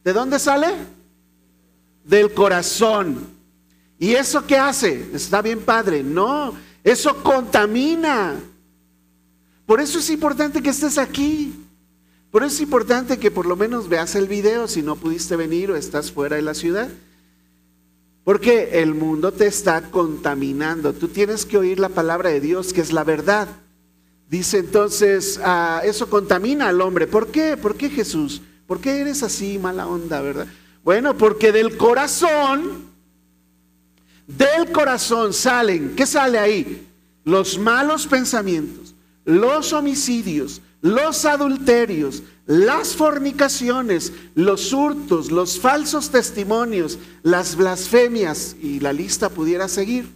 ¿de 0.04 0.12
dónde 0.12 0.38
sale? 0.38 0.68
Del 2.04 2.32
corazón. 2.34 3.26
¿Y 3.98 4.14
eso 4.14 4.46
qué 4.46 4.58
hace? 4.58 5.08
Está 5.14 5.40
bien 5.40 5.60
padre. 5.60 6.02
No, 6.02 6.54
eso 6.84 7.22
contamina. 7.22 8.34
Por 9.64 9.80
eso 9.80 9.98
es 9.98 10.10
importante 10.10 10.62
que 10.62 10.70
estés 10.70 10.98
aquí. 10.98 11.54
Por 12.30 12.42
eso 12.42 12.54
es 12.56 12.60
importante 12.60 13.18
que 13.18 13.30
por 13.30 13.46
lo 13.46 13.56
menos 13.56 13.88
veas 13.88 14.14
el 14.14 14.28
video 14.28 14.68
si 14.68 14.82
no 14.82 14.96
pudiste 14.96 15.36
venir 15.36 15.70
o 15.70 15.76
estás 15.76 16.12
fuera 16.12 16.36
de 16.36 16.42
la 16.42 16.54
ciudad. 16.54 16.88
Porque 18.24 18.82
el 18.82 18.94
mundo 18.94 19.32
te 19.32 19.46
está 19.46 19.90
contaminando. 19.90 20.92
Tú 20.92 21.08
tienes 21.08 21.46
que 21.46 21.56
oír 21.56 21.78
la 21.78 21.88
palabra 21.88 22.30
de 22.30 22.40
Dios, 22.40 22.72
que 22.72 22.82
es 22.82 22.92
la 22.92 23.04
verdad. 23.04 23.48
Dice 24.28 24.58
entonces, 24.58 25.40
ah, 25.44 25.80
eso 25.84 26.10
contamina 26.10 26.68
al 26.68 26.80
hombre. 26.80 27.06
¿Por 27.06 27.28
qué? 27.28 27.56
¿Por 27.56 27.76
qué 27.76 27.88
Jesús? 27.88 28.42
¿Por 28.66 28.80
qué 28.80 29.00
eres 29.00 29.22
así, 29.22 29.58
mala 29.58 29.86
onda, 29.86 30.20
verdad? 30.20 30.46
Bueno, 30.82 31.16
porque 31.16 31.52
del 31.52 31.76
corazón, 31.76 32.86
del 34.26 34.72
corazón 34.72 35.32
salen, 35.32 35.94
¿qué 35.94 36.06
sale 36.06 36.38
ahí? 36.38 36.88
Los 37.24 37.58
malos 37.58 38.06
pensamientos, 38.06 38.94
los 39.24 39.72
homicidios, 39.72 40.60
los 40.80 41.24
adulterios, 41.24 42.22
las 42.46 42.94
fornicaciones, 42.94 44.12
los 44.34 44.72
hurtos, 44.72 45.30
los 45.30 45.58
falsos 45.58 46.10
testimonios, 46.10 46.98
las 47.22 47.56
blasfemias 47.56 48.56
y 48.60 48.80
la 48.80 48.92
lista 48.92 49.28
pudiera 49.28 49.68
seguir. 49.68 50.08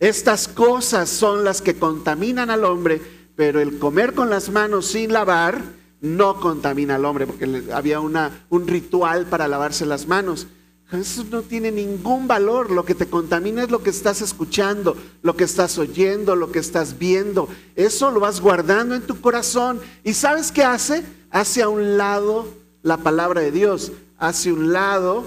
Estas 0.00 0.46
cosas 0.46 1.08
son 1.08 1.44
las 1.44 1.60
que 1.60 1.74
contaminan 1.74 2.50
al 2.50 2.64
hombre, 2.64 3.00
pero 3.34 3.60
el 3.60 3.78
comer 3.78 4.14
con 4.14 4.30
las 4.30 4.50
manos 4.50 4.86
sin 4.86 5.12
lavar 5.12 5.60
no 6.00 6.38
contamina 6.38 6.94
al 6.94 7.04
hombre, 7.04 7.26
porque 7.26 7.64
había 7.72 7.98
un 8.00 8.66
ritual 8.66 9.26
para 9.26 9.48
lavarse 9.48 9.84
las 9.86 10.06
manos. 10.06 10.46
Eso 10.92 11.24
no 11.30 11.42
tiene 11.42 11.70
ningún 11.70 12.26
valor. 12.26 12.70
Lo 12.70 12.84
que 12.84 12.94
te 12.94 13.06
contamina 13.06 13.62
es 13.62 13.70
lo 13.70 13.82
que 13.82 13.90
estás 13.90 14.22
escuchando, 14.22 14.96
lo 15.22 15.36
que 15.36 15.44
estás 15.44 15.76
oyendo, 15.76 16.34
lo 16.34 16.50
que 16.50 16.60
estás 16.60 16.98
viendo. 16.98 17.48
Eso 17.76 18.10
lo 18.10 18.20
vas 18.20 18.40
guardando 18.40 18.94
en 18.94 19.02
tu 19.02 19.20
corazón. 19.20 19.80
¿Y 20.02 20.14
sabes 20.14 20.50
qué 20.50 20.64
hace? 20.64 21.04
Hace 21.30 21.62
a 21.62 21.68
un 21.68 21.98
lado 21.98 22.46
la 22.82 22.96
palabra 22.96 23.42
de 23.42 23.50
Dios, 23.50 23.92
hace 24.16 24.52
un 24.52 24.72
lado 24.72 25.26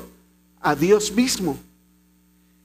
a 0.61 0.75
Dios 0.75 1.11
mismo. 1.11 1.59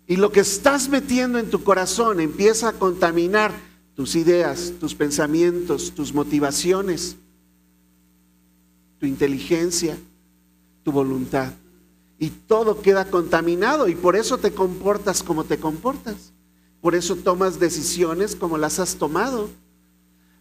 Y 0.06 0.16
lo 0.16 0.30
que 0.30 0.40
estás 0.40 0.88
metiendo 0.88 1.38
en 1.38 1.50
tu 1.50 1.64
corazón 1.64 2.20
empieza 2.20 2.68
a 2.68 2.72
contaminar 2.72 3.52
tus 3.94 4.14
ideas, 4.14 4.72
tus 4.78 4.94
pensamientos, 4.94 5.92
tus 5.94 6.12
motivaciones, 6.14 7.16
tu 8.98 9.06
inteligencia, 9.06 9.98
tu 10.84 10.92
voluntad 10.92 11.52
y 12.18 12.30
todo 12.30 12.80
queda 12.80 13.10
contaminado 13.10 13.88
y 13.88 13.94
por 13.94 14.16
eso 14.16 14.38
te 14.38 14.52
comportas 14.52 15.22
como 15.22 15.44
te 15.44 15.58
comportas. 15.58 16.32
Por 16.80 16.94
eso 16.94 17.16
tomas 17.16 17.58
decisiones 17.58 18.36
como 18.36 18.58
las 18.58 18.78
has 18.78 18.96
tomado. 18.96 19.50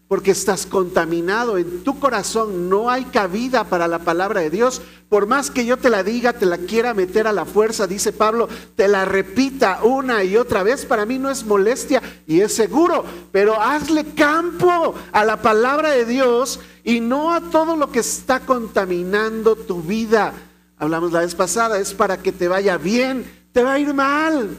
Porque 0.08 0.30
estás 0.30 0.66
contaminado. 0.66 1.58
En 1.58 1.82
tu 1.82 1.98
corazón 1.98 2.68
no 2.68 2.90
hay 2.90 3.04
cabida 3.04 3.64
para 3.64 3.88
la 3.88 3.98
palabra 3.98 4.40
de 4.40 4.50
Dios. 4.50 4.80
Por 5.08 5.26
más 5.26 5.50
que 5.50 5.66
yo 5.66 5.76
te 5.76 5.90
la 5.90 6.02
diga, 6.02 6.32
te 6.32 6.46
la 6.46 6.58
quiera 6.58 6.94
meter 6.94 7.26
a 7.26 7.32
la 7.32 7.44
fuerza, 7.44 7.86
dice 7.86 8.12
Pablo, 8.12 8.48
te 8.76 8.86
la 8.86 9.04
repita 9.04 9.80
una 9.82 10.22
y 10.22 10.36
otra 10.36 10.62
vez. 10.62 10.84
Para 10.84 11.06
mí 11.06 11.18
no 11.18 11.30
es 11.30 11.44
molestia 11.44 12.02
y 12.26 12.40
es 12.40 12.54
seguro. 12.54 13.04
Pero 13.32 13.60
hazle 13.60 14.04
campo 14.14 14.94
a 15.12 15.24
la 15.24 15.42
palabra 15.42 15.90
de 15.90 16.04
Dios 16.04 16.60
y 16.84 17.00
no 17.00 17.34
a 17.34 17.40
todo 17.40 17.76
lo 17.76 17.90
que 17.90 18.00
está 18.00 18.40
contaminando 18.40 19.56
tu 19.56 19.82
vida 19.82 20.32
hablamos 20.78 21.12
la 21.12 21.20
vez 21.20 21.34
pasada, 21.34 21.78
es 21.78 21.94
para 21.94 22.18
que 22.18 22.32
te 22.32 22.48
vaya 22.48 22.76
bien, 22.76 23.24
te 23.52 23.62
va 23.62 23.74
a 23.74 23.78
ir 23.78 23.92
mal. 23.94 24.56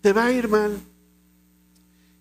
Te 0.00 0.12
va 0.12 0.26
a 0.26 0.32
ir 0.32 0.48
mal. 0.48 0.78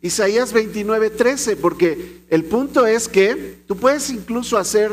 Isaías 0.06 0.54
29, 0.54 1.10
13, 1.10 1.56
porque 1.56 2.22
el 2.30 2.46
punto 2.46 2.86
es 2.86 3.08
que 3.08 3.64
tú 3.68 3.76
puedes 3.76 4.12
incluso 4.12 4.56
hacer 4.56 4.92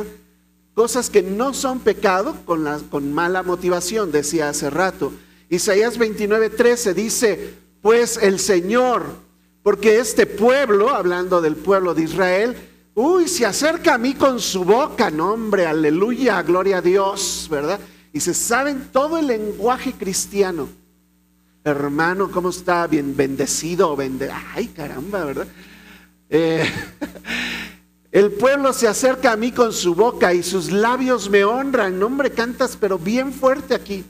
cosas 0.73 1.11
que 1.11 1.23
no 1.23 1.52
son 1.52 1.81
pecado 1.81 2.35
con, 2.47 2.66
con 2.88 3.12
mala 3.12 3.42
motivación, 3.42 4.11
decía 4.11 4.49
hace 4.49 4.71
rato. 4.71 5.12
Isaías 5.50 5.99
29, 5.99 6.49
13 6.49 6.95
dice, 6.95 7.54
pues 7.83 8.16
el 8.23 8.38
Señor, 8.38 9.04
porque 9.62 9.99
este 9.99 10.25
pueblo, 10.25 10.88
hablando 10.88 11.42
del 11.42 11.57
pueblo 11.57 11.92
de 11.92 12.04
Israel, 12.04 12.57
Uy, 12.95 13.28
se 13.28 13.45
acerca 13.45 13.95
a 13.95 13.99
mí 13.99 14.14
con 14.14 14.40
su 14.40 14.64
boca, 14.64 15.11
no 15.11 15.33
hombre, 15.33 15.66
aleluya, 15.66 16.42
gloria 16.42 16.78
a 16.78 16.83
Dios, 16.83 17.49
¿verdad? 17.50 17.81
Y 18.14 18.21
se 18.21 18.33
saben 18.33 18.88
todo 18.92 19.19
el 19.19 19.26
lenguaje 19.26 19.92
cristiano. 19.92 20.69
Hermano, 21.64 22.31
¿cómo 22.31 22.50
está? 22.50 22.87
Bien 22.87 23.16
bendecido, 23.16 23.95
bende 23.95 24.31
ay 24.54 24.69
caramba, 24.69 25.25
¿verdad? 25.25 25.47
Eh, 26.28 26.64
el 28.11 28.33
pueblo 28.33 28.73
se 28.73 28.88
acerca 28.88 29.33
a 29.33 29.37
mí 29.37 29.52
con 29.52 29.73
su 29.73 29.95
boca 29.95 30.35
y 30.35 30.42
sus 30.42 30.73
labios 30.73 31.31
me 31.31 31.45
honran. 31.45 31.99
No, 31.99 32.07
hombre, 32.07 32.33
cantas, 32.33 32.76
pero 32.76 32.99
bien 32.99 33.33
fuerte 33.33 33.75
aquí. 33.75 34.04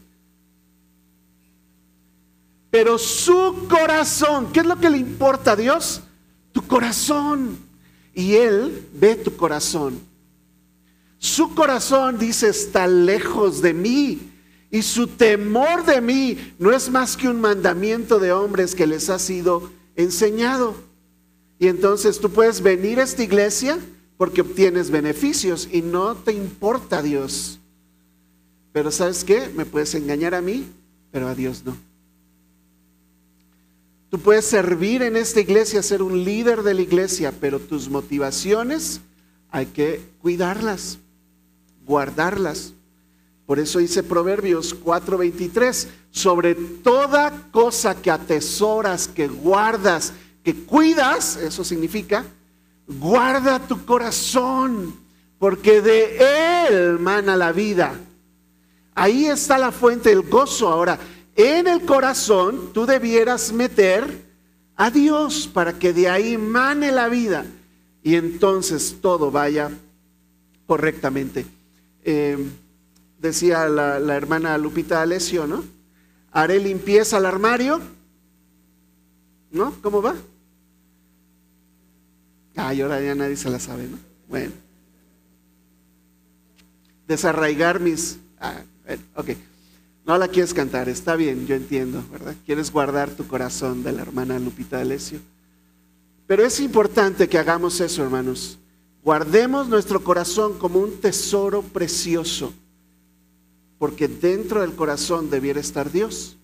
Pero 2.71 2.97
su 2.97 3.67
corazón, 3.69 4.51
¿qué 4.51 4.61
es 4.61 4.67
lo 4.67 4.77
que 4.77 4.89
le 4.89 4.97
importa 4.97 5.53
a 5.53 5.57
Dios? 5.57 6.01
Tu 6.53 6.67
corazón. 6.67 7.59
Y 8.15 8.35
Él 8.35 8.89
ve 8.95 9.15
tu 9.17 9.37
corazón. 9.37 10.01
Su 11.19 11.55
corazón 11.55 12.19
dice, 12.19 12.49
está 12.49 12.87
lejos 12.87 13.61
de 13.61 13.75
mí. 13.75 14.32
Y 14.73 14.81
su 14.81 15.07
temor 15.07 15.85
de 15.85 16.01
mí 16.01 16.55
no 16.59 16.73
es 16.73 16.91
más 16.91 17.15
que 17.15 17.29
un 17.29 17.43
mandamiento 17.43 18.19
de 18.19 18.33
hombres 18.33 18.75
que 18.75 18.87
les 18.87 19.11
ha 19.11 19.19
sido 19.19 19.71
enseñado. 19.95 20.75
Y 21.59 21.69
entonces 21.69 22.19
tú 22.19 22.31
puedes 22.31 22.63
venir 22.63 22.99
a 22.99 23.03
esta 23.03 23.23
iglesia 23.23 23.79
porque 24.17 24.41
obtienes 24.41 24.91
beneficios 24.91 25.69
y 25.71 25.83
no 25.83 26.15
te 26.15 26.33
importa 26.33 27.03
Dios. 27.03 27.61
Pero 28.73 28.91
¿sabes 28.91 29.25
qué? 29.25 29.51
Me 29.55 29.67
puedes 29.67 29.95
engañar 29.95 30.35
a 30.35 30.41
mí, 30.41 30.67
pero 31.11 31.29
a 31.29 31.35
Dios 31.35 31.63
no. 31.67 31.77
Tú 34.09 34.19
puedes 34.19 34.47
servir 34.47 35.03
en 35.03 35.17
esta 35.17 35.41
iglesia, 35.41 35.83
ser 35.83 36.03
un 36.03 36.25
líder 36.25 36.63
de 36.63 36.73
la 36.73 36.81
iglesia, 36.81 37.31
pero 37.39 37.59
tus 37.61 37.91
motivaciones 37.91 39.03
hay 39.51 39.67
que 39.67 40.01
cuidarlas, 40.23 40.99
guardarlas. 41.85 42.73
Por 43.47 43.59
eso 43.59 43.79
dice 43.79 44.03
Proverbios 44.03 44.75
4:23, 44.75 45.89
sobre 46.11 46.55
toda 46.55 47.49
cosa 47.51 47.95
que 47.95 48.11
atesoras, 48.11 49.09
que 49.09 49.29
guardas, 49.29 50.13
que 50.43 50.55
cuidas, 50.55 51.37
eso 51.37 51.65
significa, 51.65 52.25
guarda 52.87 53.59
tu 53.59 53.85
corazón, 53.85 54.95
porque 55.39 55.81
de 55.81 56.69
él 56.69 56.99
mana 56.99 57.37
la 57.37 57.53
vida. 57.53 57.95
Ahí 58.95 59.27
está 59.27 59.59
la 59.59 59.73
fuente 59.73 60.11
del 60.11 60.23
gozo. 60.23 60.69
Ahora, 60.69 60.99
en 61.35 61.67
el 61.67 61.83
corazón 61.83 62.73
tú 62.73 62.87
debieras 62.87 63.53
meter 63.53 64.23
a 64.77 64.91
Dios 64.91 65.49
para 65.53 65.73
que 65.79 65.93
de 65.93 66.09
ahí 66.09 66.37
mane 66.37 66.93
la 66.93 67.09
vida 67.09 67.45
y 68.03 68.17
entonces 68.17 68.97
todo 69.01 69.31
vaya 69.31 69.71
correctamente. 70.67 71.47
Eh, 72.05 72.37
decía 73.23 73.69
la, 73.69 74.17
hermana 74.17 74.59
Lupita 74.59 75.01
Alessio, 75.01 75.47
¿no? 75.47 75.65
Haré 76.33 76.59
limpieza 76.59 77.17
al 77.17 77.27
armario. 77.27 77.81
¿No? 79.53 79.75
¿Cómo 79.83 80.03
va? 80.03 80.15
Ay, 82.57 82.81
ahora 82.81 83.01
ya 83.01 83.15
nadie 83.15 83.37
se 83.37 83.49
la 83.49 83.59
sabe, 83.59 83.87
¿no? 83.87 83.99
Bueno. 84.29 84.53
Desarraigar 87.07 87.81
mis... 87.81 88.19
Ah, 88.41 88.63
ok. 89.15 89.31
No 90.05 90.19
la 90.19 90.27
quieres 90.27 90.53
cantar, 90.53 90.89
está 90.89 91.15
bien, 91.15 91.47
yo 91.47 91.55
entiendo, 91.55 92.03
¿verdad? 92.11 92.35
Quieres 92.45 92.73
guardar 92.73 93.11
tu 93.11 93.27
corazón 93.29 93.85
de 93.85 93.93
la 93.93 94.03
hermana 94.03 94.39
Lupita 94.39 94.81
Alessio. 94.81 95.21
Pero 96.27 96.45
es 96.45 96.59
importante 96.61 97.29
que 97.29 97.39
hagamos 97.39 97.81
eso, 97.81 98.03
hermanos. 98.03 98.59
Guardemos 99.05 99.69
nuestro 99.69 100.03
corazón 100.03 100.59
como 100.59 100.81
un 100.81 101.01
tesoro 101.01 101.63
precioso, 101.63 102.53
porque 103.83 104.07
dentro 104.07 104.61
del 104.61 104.77
corazón 104.77 105.29
debiera 105.29 105.59
estar 105.59 105.91
Dios. 105.91 106.37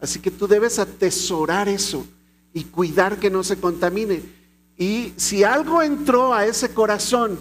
Así 0.00 0.18
que 0.18 0.30
tú 0.30 0.48
debes 0.48 0.78
atesorar 0.78 1.68
eso 1.68 2.06
y 2.54 2.64
cuidar 2.64 3.18
que 3.18 3.28
no 3.28 3.44
se 3.44 3.58
contamine. 3.58 4.22
Y 4.78 5.12
si 5.18 5.44
algo 5.44 5.82
entró 5.82 6.32
a 6.32 6.46
ese 6.46 6.70
corazón, 6.70 7.38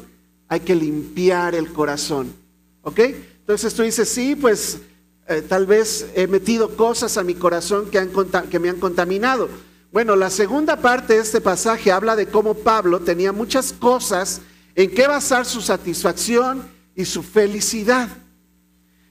hay 0.50 0.60
que 0.60 0.76
limpiar 0.76 1.56
el 1.56 1.72
corazón. 1.72 2.34
¿Ok? 2.82 3.00
Entonces 3.00 3.74
tú 3.74 3.84
dices, 3.84 4.10
sí, 4.10 4.36
pues 4.36 4.80
eh, 5.26 5.42
tal 5.42 5.66
vez 5.66 6.08
he 6.16 6.28
metido 6.28 6.76
cosas 6.76 7.16
a 7.16 7.24
mi 7.24 7.36
corazón 7.36 7.90
que, 7.90 7.98
han, 7.98 8.12
que 8.50 8.60
me 8.60 8.68
han 8.68 8.80
contaminado. 8.82 9.48
Bueno, 9.94 10.18
la 10.18 10.32
segunda 10.32 10.82
parte 10.82 11.14
de 11.14 11.22
este 11.22 11.40
pasaje 11.40 11.94
habla 11.94 12.18
de 12.18 12.28
cómo 12.28 12.56
Pablo 12.56 13.00
tenía 13.00 13.32
muchas 13.32 13.72
cosas 13.72 14.42
en 14.76 14.94
que 14.94 15.08
basar 15.08 15.46
su 15.46 15.62
satisfacción 15.62 16.70
y 16.94 17.06
su 17.06 17.24
felicidad. 17.24 18.10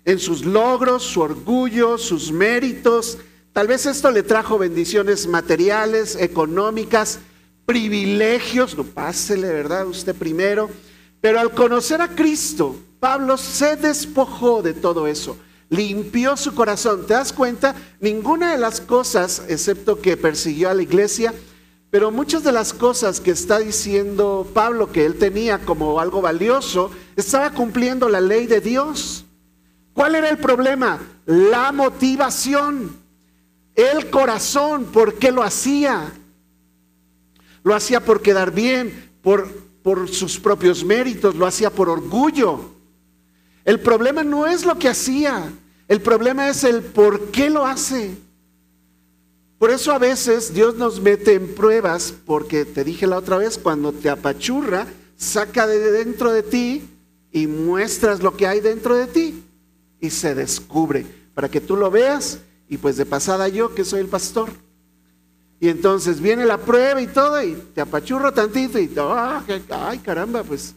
En 0.05 0.19
sus 0.19 0.45
logros, 0.45 1.03
su 1.03 1.21
orgullo, 1.21 1.99
sus 1.99 2.33
méritos. 2.33 3.19
Tal 3.53 3.67
vez 3.67 3.87
esto 3.87 4.11
le 4.11 4.23
trajo 4.23 4.59
bendiciones 4.59 5.27
materiales, 5.27 6.17
económicas, 6.17 7.19
privilegios, 7.67 8.77
no 8.77 8.85
pásele, 8.85 9.49
¿verdad? 9.49 9.87
Usted 9.87 10.15
primero. 10.15 10.71
Pero 11.21 11.41
al 11.41 11.51
conocer 11.51 12.01
a 12.01 12.09
Cristo, 12.09 12.77
Pablo 13.01 13.37
se 13.37 13.77
despojó 13.77 14.63
de 14.63 14.75
todo 14.75 15.07
eso, 15.07 15.37
limpió 15.69 16.37
su 16.37 16.55
corazón. 16.55 17.07
¿Te 17.07 17.15
das 17.15 17.33
cuenta? 17.33 17.75
Ninguna 18.01 18.53
de 18.53 18.59
las 18.59 18.81
cosas, 18.81 19.43
excepto 19.49 20.01
que 20.01 20.17
persiguió 20.17 20.71
a 20.71 20.75
la 20.75 20.83
iglesia, 20.83 21.35
pero 21.91 22.11
muchas 22.11 22.45
de 22.45 22.53
las 22.53 22.73
cosas 22.73 23.21
que 23.21 23.31
está 23.31 23.59
diciendo 23.59 24.47
Pablo 24.53 24.93
que 24.93 25.07
él 25.07 25.15
tenía 25.15 25.59
como 25.59 26.01
algo 26.01 26.21
valioso, 26.21 26.91
estaba 27.17 27.51
cumpliendo 27.51 28.09
la 28.09 28.21
ley 28.21 28.47
de 28.47 28.61
Dios. 28.61 29.25
¿Cuál 29.99 30.15
era 30.15 30.29
el 30.31 30.39
problema? 30.39 31.01
La 31.27 31.73
motivación, 31.73 32.97
el 33.75 34.09
corazón, 34.11 34.85
¿por 34.93 35.15
qué 35.15 35.33
lo 35.33 35.43
hacía? 35.43 36.13
Lo 37.65 37.75
hacía 37.75 37.99
por 37.99 38.23
quedar 38.23 38.53
bien, 38.53 39.11
por, 39.23 39.53
por 39.83 40.09
sus 40.09 40.39
propios 40.39 40.85
méritos, 40.85 41.35
lo 41.35 41.47
hacía 41.47 41.71
por 41.71 41.89
orgullo. 41.89 42.61
El 43.65 43.81
problema 43.81 44.23
no 44.23 44.47
es 44.47 44.65
lo 44.65 44.79
que 44.79 44.89
hacía, 44.89 45.53
el 45.89 46.01
problema 46.01 46.49
es 46.49 46.63
el 46.63 46.81
por 46.81 47.33
qué 47.33 47.51
lo 47.51 47.67
hace. 47.67 48.17
Por 49.59 49.73
eso 49.73 49.91
a 49.91 49.99
veces 49.99 50.55
Dios 50.55 50.77
nos 50.77 51.01
mete 51.01 51.35
en 51.35 51.57
pruebas, 51.57 52.15
porque 52.25 52.65
te 52.65 52.85
dije 52.85 53.09
la 53.09 53.19
otra 53.19 53.37
vez, 53.37 53.59
cuando 53.59 53.91
te 53.91 54.09
apachurra, 54.09 54.87
saca 55.17 55.67
de 55.67 55.91
dentro 55.91 56.31
de 56.31 56.45
ti 56.45 56.89
y 57.33 57.49
muestras 57.49 58.23
lo 58.23 58.37
que 58.37 58.47
hay 58.47 58.61
dentro 58.61 58.95
de 58.95 59.09
ti 59.09 59.43
y 60.01 60.11
se 60.11 60.35
descubre 60.35 61.07
para 61.35 61.49
que 61.49 61.61
tú 61.61 61.77
lo 61.77 61.91
veas 61.91 62.41
y 62.69 62.77
pues 62.79 62.97
de 62.97 63.07
pasada 63.07 63.49
yo 63.49 63.75
que 63.75 63.85
soy 63.85 64.01
el 64.01 64.09
pastor 64.09 64.51
y 65.61 65.69
entonces 65.69 66.21
viene 66.21 66.47
la 66.47 66.59
prueba 66.59 67.01
y 67.01 67.09
todo, 67.09 67.43
y 67.43 67.55
te 67.75 67.81
apachurro 67.81 68.33
tantito, 68.33 68.79
y 68.79 68.91
ah, 68.99 69.43
ay 69.71 69.99
caramba, 69.99 70.45
pues 70.45 70.75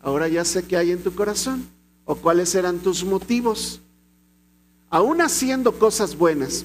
ahora 0.00 0.26
ya 0.26 0.44
sé 0.44 0.64
qué 0.64 0.76
hay 0.76 0.90
en 0.90 1.02
tu 1.02 1.14
corazón, 1.14 1.68
o 2.04 2.16
cuáles 2.16 2.54
eran 2.54 2.78
tus 2.78 3.04
motivos, 3.04 3.80
aún 4.90 5.20
haciendo 5.20 5.78
cosas 5.78 6.16
buenas. 6.16 6.64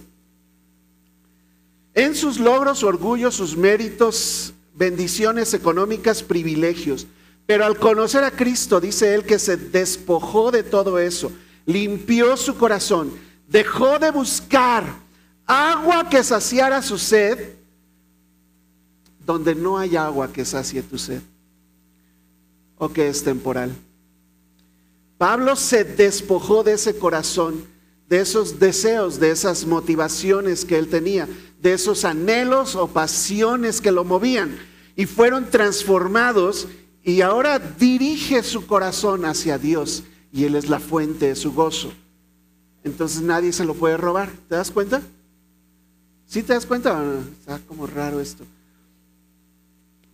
En 1.93 2.15
sus 2.15 2.39
logros, 2.39 2.84
orgullo, 2.84 3.29
sus 3.29 3.56
méritos, 3.56 4.53
bendiciones 4.73 5.53
económicas, 5.53 6.23
privilegios. 6.23 7.06
Pero 7.45 7.65
al 7.65 7.77
conocer 7.77 8.23
a 8.23 8.32
Cristo, 8.32 8.79
dice 8.79 9.13
él 9.13 9.25
que 9.25 9.38
se 9.38 9.58
despojó 9.58 10.49
de 10.49 10.63
todo 10.63 10.97
eso, 10.97 11.32
limpió 11.65 12.38
su 12.38 12.56
corazón, 12.58 13.12
dejó 13.47 13.99
de 13.99 14.12
buscar 14.12 14.84
agua 15.45 16.10
que 16.10 16.23
saciara 16.23 16.82
su 16.82 16.97
sed, 16.97 17.54
donde 19.26 19.56
no 19.56 19.78
hay 19.78 19.95
agua 19.95 20.32
que 20.32 20.45
sacie 20.45 20.82
tu 20.84 20.97
sed, 20.97 21.21
o 22.78 22.89
que 22.89 23.08
es 23.08 23.23
temporal. 23.23 23.73
Pablo 25.17 25.56
se 25.56 25.84
despojó 25.84 26.63
de 26.63 26.73
ese 26.73 26.97
corazón, 26.97 27.65
de 28.10 28.19
esos 28.19 28.60
deseos, 28.60 29.19
de 29.19 29.32
esas 29.32 29.65
motivaciones 29.65 30.65
que 30.65 30.78
él 30.78 30.89
tenía, 30.89 31.28
de 31.62 31.73
esos 31.73 32.04
anhelos 32.04 32.76
o 32.76 32.88
pasiones 32.88 33.80
que 33.80 33.91
lo 33.91 34.04
movían, 34.04 34.58
y 34.95 35.06
fueron 35.06 35.49
transformados 35.49 36.67
y 37.04 37.21
ahora 37.21 37.60
dirige 37.60 38.43
su 38.43 38.65
corazón 38.65 39.26
hacia 39.26 39.58
Dios 39.58 40.04
y 40.34 40.46
Él 40.46 40.56
es 40.56 40.67
la 40.67 40.80
fuente 40.80 41.28
de 41.28 41.36
su 41.36 41.54
gozo. 41.54 41.93
Entonces 42.84 43.22
nadie 43.22 43.54
se 43.54 43.63
lo 43.63 43.76
puede 43.76 43.98
robar. 43.98 44.32
¿Te 44.50 44.56
das 44.56 44.72
cuenta? 44.72 45.02
¿Sí 46.26 46.41
te 46.41 46.54
das 46.54 46.65
cuenta? 46.65 47.02
Está 47.39 47.60
como 47.60 47.86
raro 47.86 48.19
esto. 48.19 48.43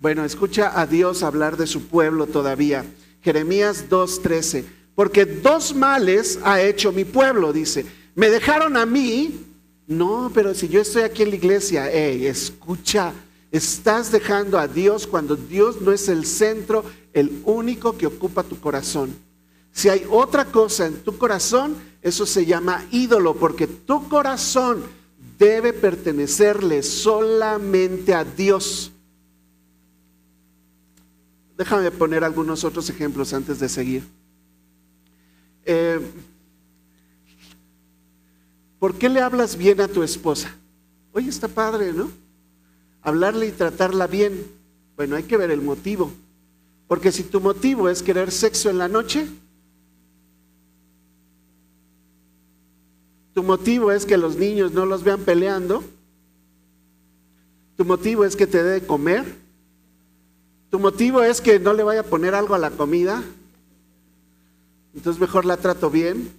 Bueno, 0.02 0.26
escucha 0.26 0.80
a 0.80 0.86
Dios 0.86 1.24
hablar 1.24 1.56
de 1.56 1.66
su 1.66 1.88
pueblo 1.88 2.28
todavía. 2.28 2.86
Jeremías 3.22 3.86
2.13. 3.90 4.66
Porque 4.94 5.26
dos 5.26 5.74
males 5.74 6.38
ha 6.44 6.62
hecho 6.62 6.92
mi 6.92 7.06
pueblo, 7.06 7.54
dice. 7.54 7.86
Me 8.14 8.30
dejaron 8.30 8.76
a 8.76 8.86
mí. 8.86 9.46
No, 9.88 10.30
pero 10.34 10.54
si 10.54 10.68
yo 10.68 10.82
estoy 10.82 11.04
aquí 11.04 11.24
en 11.24 11.30
la 11.30 11.36
iglesia, 11.38 11.90
hey, 11.92 12.28
escucha, 12.28 13.14
estás 13.52 14.12
dejando 14.12 14.60
a 14.60 14.68
Dios 14.68 15.08
cuando 15.08 15.38
Dios 15.38 15.82
no 15.82 15.94
es 15.94 16.10
el 16.10 16.26
centro, 16.26 16.84
el 17.14 17.42
único 17.46 17.98
que 17.98 18.06
ocupa 18.06 18.44
tu 18.44 18.60
corazón. 18.60 19.29
Si 19.80 19.88
hay 19.88 20.06
otra 20.10 20.44
cosa 20.44 20.88
en 20.88 21.04
tu 21.04 21.18
corazón, 21.18 21.78
eso 22.02 22.26
se 22.26 22.46
llama 22.46 22.86
ídolo, 22.92 23.34
porque 23.34 23.66
tu 23.66 24.10
corazón 24.10 24.84
debe 25.38 25.72
pertenecerle 25.72 26.84
solamente 26.84 28.14
a 28.14 28.26
Dios. 28.26 28.92
Déjame 31.58 31.92
poner 31.92 32.26
algunos 32.26 32.66
otros 32.66 32.90
ejemplos 32.90 33.34
antes 33.34 33.58
de 33.58 33.70
seguir. 33.70 34.04
Eh, 35.64 36.02
¿Por 38.80 38.96
qué 38.96 39.08
le 39.08 39.22
hablas 39.22 39.56
bien 39.56 39.80
a 39.80 39.88
tu 39.88 40.04
esposa? 40.04 40.54
Oye, 41.14 41.30
está 41.30 41.48
padre, 41.48 41.94
¿no? 41.94 42.12
Hablarle 43.02 43.48
y 43.48 43.52
tratarla 43.54 44.08
bien. 44.08 44.46
Bueno, 44.98 45.16
hay 45.16 45.24
que 45.24 45.38
ver 45.38 45.52
el 45.52 45.62
motivo. 45.62 46.12
Porque 46.86 47.14
si 47.14 47.24
tu 47.24 47.40
motivo 47.40 47.88
es 47.88 48.04
querer 48.04 48.30
sexo 48.30 48.70
en 48.70 48.78
la 48.78 48.90
noche, 48.90 49.26
Tu 53.40 53.44
motivo 53.44 53.90
es 53.94 54.06
que 54.06 54.18
los 54.18 54.36
niños 54.36 54.74
no 54.74 54.86
los 54.86 55.02
vean 55.02 55.22
peleando. 55.22 55.82
Tu 57.78 57.86
motivo 57.86 58.26
es 58.26 58.36
que 58.36 58.46
te 58.46 58.62
dé 58.62 58.82
de 58.82 58.86
comer. 58.86 59.24
Tu 60.70 60.78
motivo 60.78 61.22
es 61.24 61.40
que 61.40 61.58
no 61.58 61.72
le 61.72 61.84
vaya 61.84 62.02
a 62.02 62.04
poner 62.04 62.36
algo 62.36 62.54
a 62.54 62.58
la 62.58 62.70
comida. 62.70 63.24
Entonces 64.94 65.22
mejor 65.22 65.46
la 65.46 65.56
trato 65.56 65.90
bien. 65.90 66.30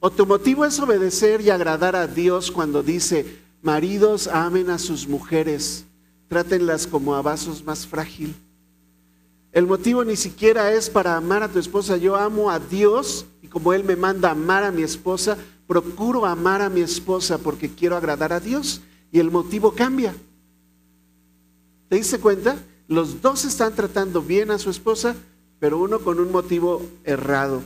O 0.00 0.10
tu 0.10 0.26
motivo 0.26 0.64
es 0.64 0.80
obedecer 0.80 1.40
y 1.40 1.50
agradar 1.50 1.94
a 1.94 2.08
Dios 2.08 2.50
cuando 2.50 2.82
dice, 2.82 3.38
maridos 3.62 4.26
amen 4.26 4.68
a 4.68 4.80
sus 4.80 5.06
mujeres, 5.06 5.84
trátenlas 6.26 6.88
como 6.88 7.14
a 7.14 7.22
vasos 7.22 7.62
más 7.62 7.86
frágil. 7.86 8.34
El 9.52 9.66
motivo 9.66 10.04
ni 10.04 10.16
siquiera 10.16 10.72
es 10.72 10.90
para 10.90 11.16
amar 11.16 11.42
a 11.42 11.48
tu 11.48 11.58
esposa. 11.58 11.96
Yo 11.96 12.16
amo 12.16 12.50
a 12.50 12.58
Dios 12.58 13.26
como 13.52 13.74
Él 13.74 13.84
me 13.84 13.96
manda 13.96 14.30
amar 14.30 14.64
a 14.64 14.72
mi 14.72 14.82
esposa, 14.82 15.36
procuro 15.66 16.24
amar 16.24 16.62
a 16.62 16.70
mi 16.70 16.80
esposa 16.80 17.36
porque 17.36 17.68
quiero 17.68 17.96
agradar 17.96 18.32
a 18.32 18.40
Dios 18.40 18.80
y 19.12 19.20
el 19.20 19.30
motivo 19.30 19.72
cambia. 19.72 20.14
¿Te 21.90 21.96
diste 21.96 22.18
cuenta? 22.18 22.56
Los 22.88 23.20
dos 23.20 23.44
están 23.44 23.74
tratando 23.74 24.22
bien 24.22 24.50
a 24.50 24.58
su 24.58 24.70
esposa, 24.70 25.14
pero 25.60 25.78
uno 25.78 25.98
con 26.00 26.18
un 26.18 26.32
motivo 26.32 26.82
errado. 27.04 27.62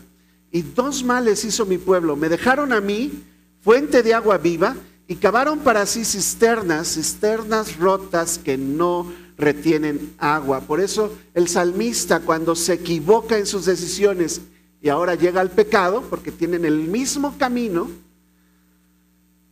Y 0.51 0.63
dos 0.63 1.05
males 1.05 1.45
hizo 1.45 1.67
mi 1.67 1.79
pueblo. 1.79 2.17
Me 2.17 2.29
dejaron 2.29 2.73
a 2.73 2.81
mí, 2.81 3.13
fuente 3.61 4.03
de 4.03 4.13
agua 4.13 4.39
viva, 4.39 4.75
y 5.07 5.15
cavaron 5.17 5.61
para 5.61 5.87
sí 5.87 6.05
cisternas, 6.05 6.95
cisternas 6.95 7.77
rotas 7.79 8.39
que 8.39 8.59
no 8.59 9.07
retienen 9.37 10.15
agua. 10.19 10.61
Por 10.61 10.81
eso 10.81 11.17
el 11.35 11.49
salmista 11.49 12.21
cuando 12.21 12.55
se 12.55 12.75
equivoca 12.75 13.39
en 13.39 13.47
sus 13.47 13.67
decisiones 13.67 14.41
y 14.81 14.89
ahora 14.89 15.15
llega 15.15 15.41
al 15.41 15.51
pecado, 15.51 16.05
porque 16.09 16.31
tienen 16.31 16.65
el 16.65 16.79
mismo 16.79 17.37
camino, 17.39 17.91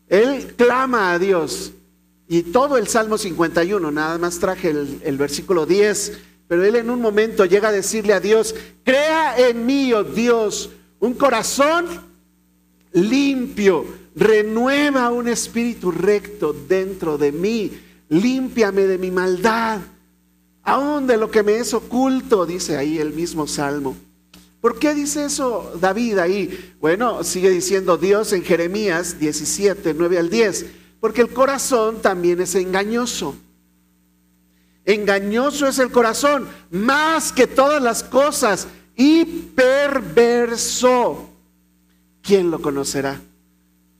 él 0.08 0.54
clama 0.56 1.12
a 1.12 1.18
Dios. 1.18 1.72
Y 2.28 2.42
todo 2.42 2.76
el 2.76 2.86
Salmo 2.86 3.18
51, 3.18 3.90
nada 3.90 4.16
más 4.18 4.38
traje 4.38 4.70
el, 4.70 5.18
versículo 5.18 5.66
10, 5.66 6.18
pero 6.46 6.64
él 6.64 6.76
en 6.76 6.90
un 6.90 7.00
momento 7.00 7.44
llega 7.44 7.68
a 7.68 7.72
decirle 7.72 8.12
a 8.12 8.20
Dios, 8.20 8.54
crea 8.84 9.36
en 9.48 9.66
mí, 9.66 9.92
oh 9.92 10.04
Dios, 10.04 10.70
un 11.00 11.14
corazón 11.14 11.86
limpio, 12.92 13.84
renueva 14.14 15.10
un 15.10 15.28
espíritu 15.28 15.90
recto 15.90 16.52
dentro 16.52 17.18
de 17.18 17.32
mí, 17.32 17.72
límpiame 18.08 18.82
de 18.82 18.98
mi 18.98 19.10
maldad, 19.10 19.80
aún 20.62 21.06
de 21.06 21.16
lo 21.16 21.30
que 21.30 21.42
me 21.42 21.56
es 21.56 21.74
oculto, 21.74 22.46
dice 22.46 22.76
ahí 22.76 22.98
el 22.98 23.12
mismo 23.12 23.46
Salmo. 23.46 23.96
¿Por 24.60 24.78
qué 24.78 24.94
dice 24.94 25.26
eso 25.26 25.72
David 25.78 26.18
ahí? 26.18 26.74
Bueno, 26.80 27.22
sigue 27.22 27.50
diciendo 27.50 27.98
Dios 27.98 28.32
en 28.32 28.42
Jeremías 28.42 29.18
17, 29.18 29.94
9 29.94 30.18
al 30.18 30.30
10, 30.30 30.66
porque 31.00 31.20
el 31.20 31.28
corazón 31.28 32.00
también 32.00 32.40
es 32.40 32.54
engañoso. 32.54 33.36
Engañoso 34.86 35.66
es 35.66 35.78
el 35.78 35.90
corazón, 35.90 36.48
más 36.70 37.32
que 37.32 37.46
todas 37.46 37.82
las 37.82 38.02
cosas, 38.02 38.68
y 38.96 39.24
perverso. 39.24 41.30
¿Quién 42.22 42.50
lo 42.50 42.60
conocerá? 42.60 43.20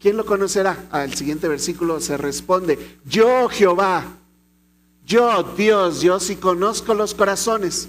¿Quién 0.04 0.18
lo 0.18 0.26
conocerá? 0.26 0.84
Al 0.90 1.14
siguiente 1.14 1.48
versículo 1.48 1.98
se 1.98 2.18
responde, 2.18 2.98
yo 3.06 3.48
Jehová, 3.48 4.04
yo 5.02 5.54
Dios, 5.56 6.02
yo 6.02 6.20
sí 6.20 6.36
conozco 6.36 6.92
los 6.92 7.14
corazones, 7.14 7.88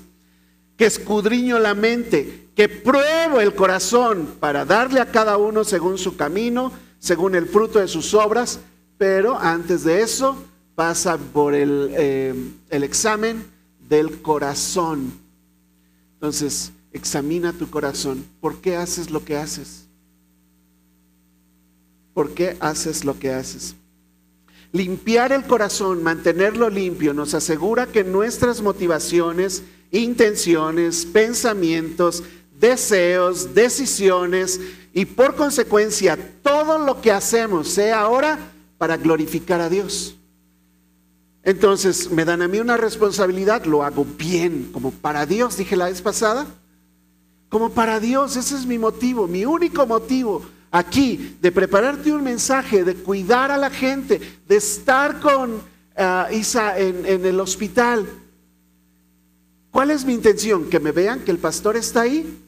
que 0.77 0.85
escudriño 0.85 1.59
la 1.59 1.73
mente, 1.73 2.47
que 2.55 2.69
pruebo 2.69 3.41
el 3.41 3.53
corazón 3.53 4.35
para 4.39 4.63
darle 4.63 5.01
a 5.01 5.11
cada 5.11 5.35
uno 5.35 5.65
según 5.65 5.97
su 5.97 6.15
camino, 6.15 6.71
según 6.99 7.35
el 7.35 7.47
fruto 7.49 7.79
de 7.79 7.89
sus 7.89 8.13
obras, 8.13 8.61
pero 8.97 9.37
antes 9.37 9.83
de 9.83 10.01
eso 10.01 10.41
pasa 10.73 11.17
por 11.17 11.53
el, 11.53 11.89
eh, 11.97 12.33
el 12.69 12.83
examen 12.85 13.45
del 13.89 14.21
corazón. 14.21 15.11
Entonces, 16.13 16.71
examina 16.93 17.51
tu 17.51 17.69
corazón. 17.69 18.25
¿Por 18.39 18.61
qué 18.61 18.77
haces 18.77 19.09
lo 19.09 19.25
que 19.25 19.35
haces? 19.35 19.84
¿Por 22.15 22.33
qué 22.33 22.55
haces 22.61 23.03
lo 23.03 23.19
que 23.19 23.33
haces? 23.33 23.75
Limpiar 24.71 25.33
el 25.33 25.43
corazón, 25.43 26.01
mantenerlo 26.01 26.69
limpio, 26.69 27.13
nos 27.13 27.33
asegura 27.33 27.87
que 27.87 28.05
nuestras 28.05 28.61
motivaciones, 28.61 29.63
intenciones, 29.91 31.05
pensamientos, 31.05 32.23
deseos, 32.57 33.53
decisiones 33.53 34.61
y 34.93 35.03
por 35.03 35.35
consecuencia 35.35 36.17
todo 36.41 36.79
lo 36.79 37.01
que 37.01 37.11
hacemos 37.11 37.67
sea 37.67 37.99
ahora 37.99 38.39
para 38.77 38.95
glorificar 38.95 39.59
a 39.59 39.67
Dios. 39.67 40.15
Entonces 41.43 42.09
me 42.09 42.23
dan 42.23 42.41
a 42.41 42.47
mí 42.47 42.59
una 42.59 42.77
responsabilidad, 42.77 43.65
lo 43.65 43.83
hago 43.83 44.05
bien, 44.05 44.69
como 44.71 44.91
para 44.91 45.25
Dios, 45.25 45.57
dije 45.57 45.75
la 45.75 45.89
vez 45.89 46.01
pasada, 46.01 46.47
como 47.49 47.71
para 47.71 47.99
Dios, 47.99 48.37
ese 48.37 48.55
es 48.55 48.65
mi 48.65 48.77
motivo, 48.77 49.27
mi 49.27 49.43
único 49.43 49.85
motivo 49.85 50.54
aquí 50.71 51.37
de 51.41 51.51
prepararte 51.51 52.11
un 52.11 52.23
mensaje, 52.23 52.83
de 52.83 52.95
cuidar 52.95 53.51
a 53.51 53.57
la 53.57 53.69
gente, 53.69 54.19
de 54.47 54.55
estar 54.55 55.19
con 55.19 55.61
ah, 55.95 56.27
Isa 56.31 56.77
en, 56.77 57.25
el 57.25 57.39
hospital. 57.39 58.07
¿Cuál 59.71 59.91
es 59.91 60.05
mi 60.05 60.13
intención? 60.13 60.69
Que 60.69 60.79
me 60.79 60.91
vean 60.91 61.21
que 61.21 61.31
el 61.31 61.37
pastor 61.37 61.77
está 61.77 62.01
ahí, 62.01 62.39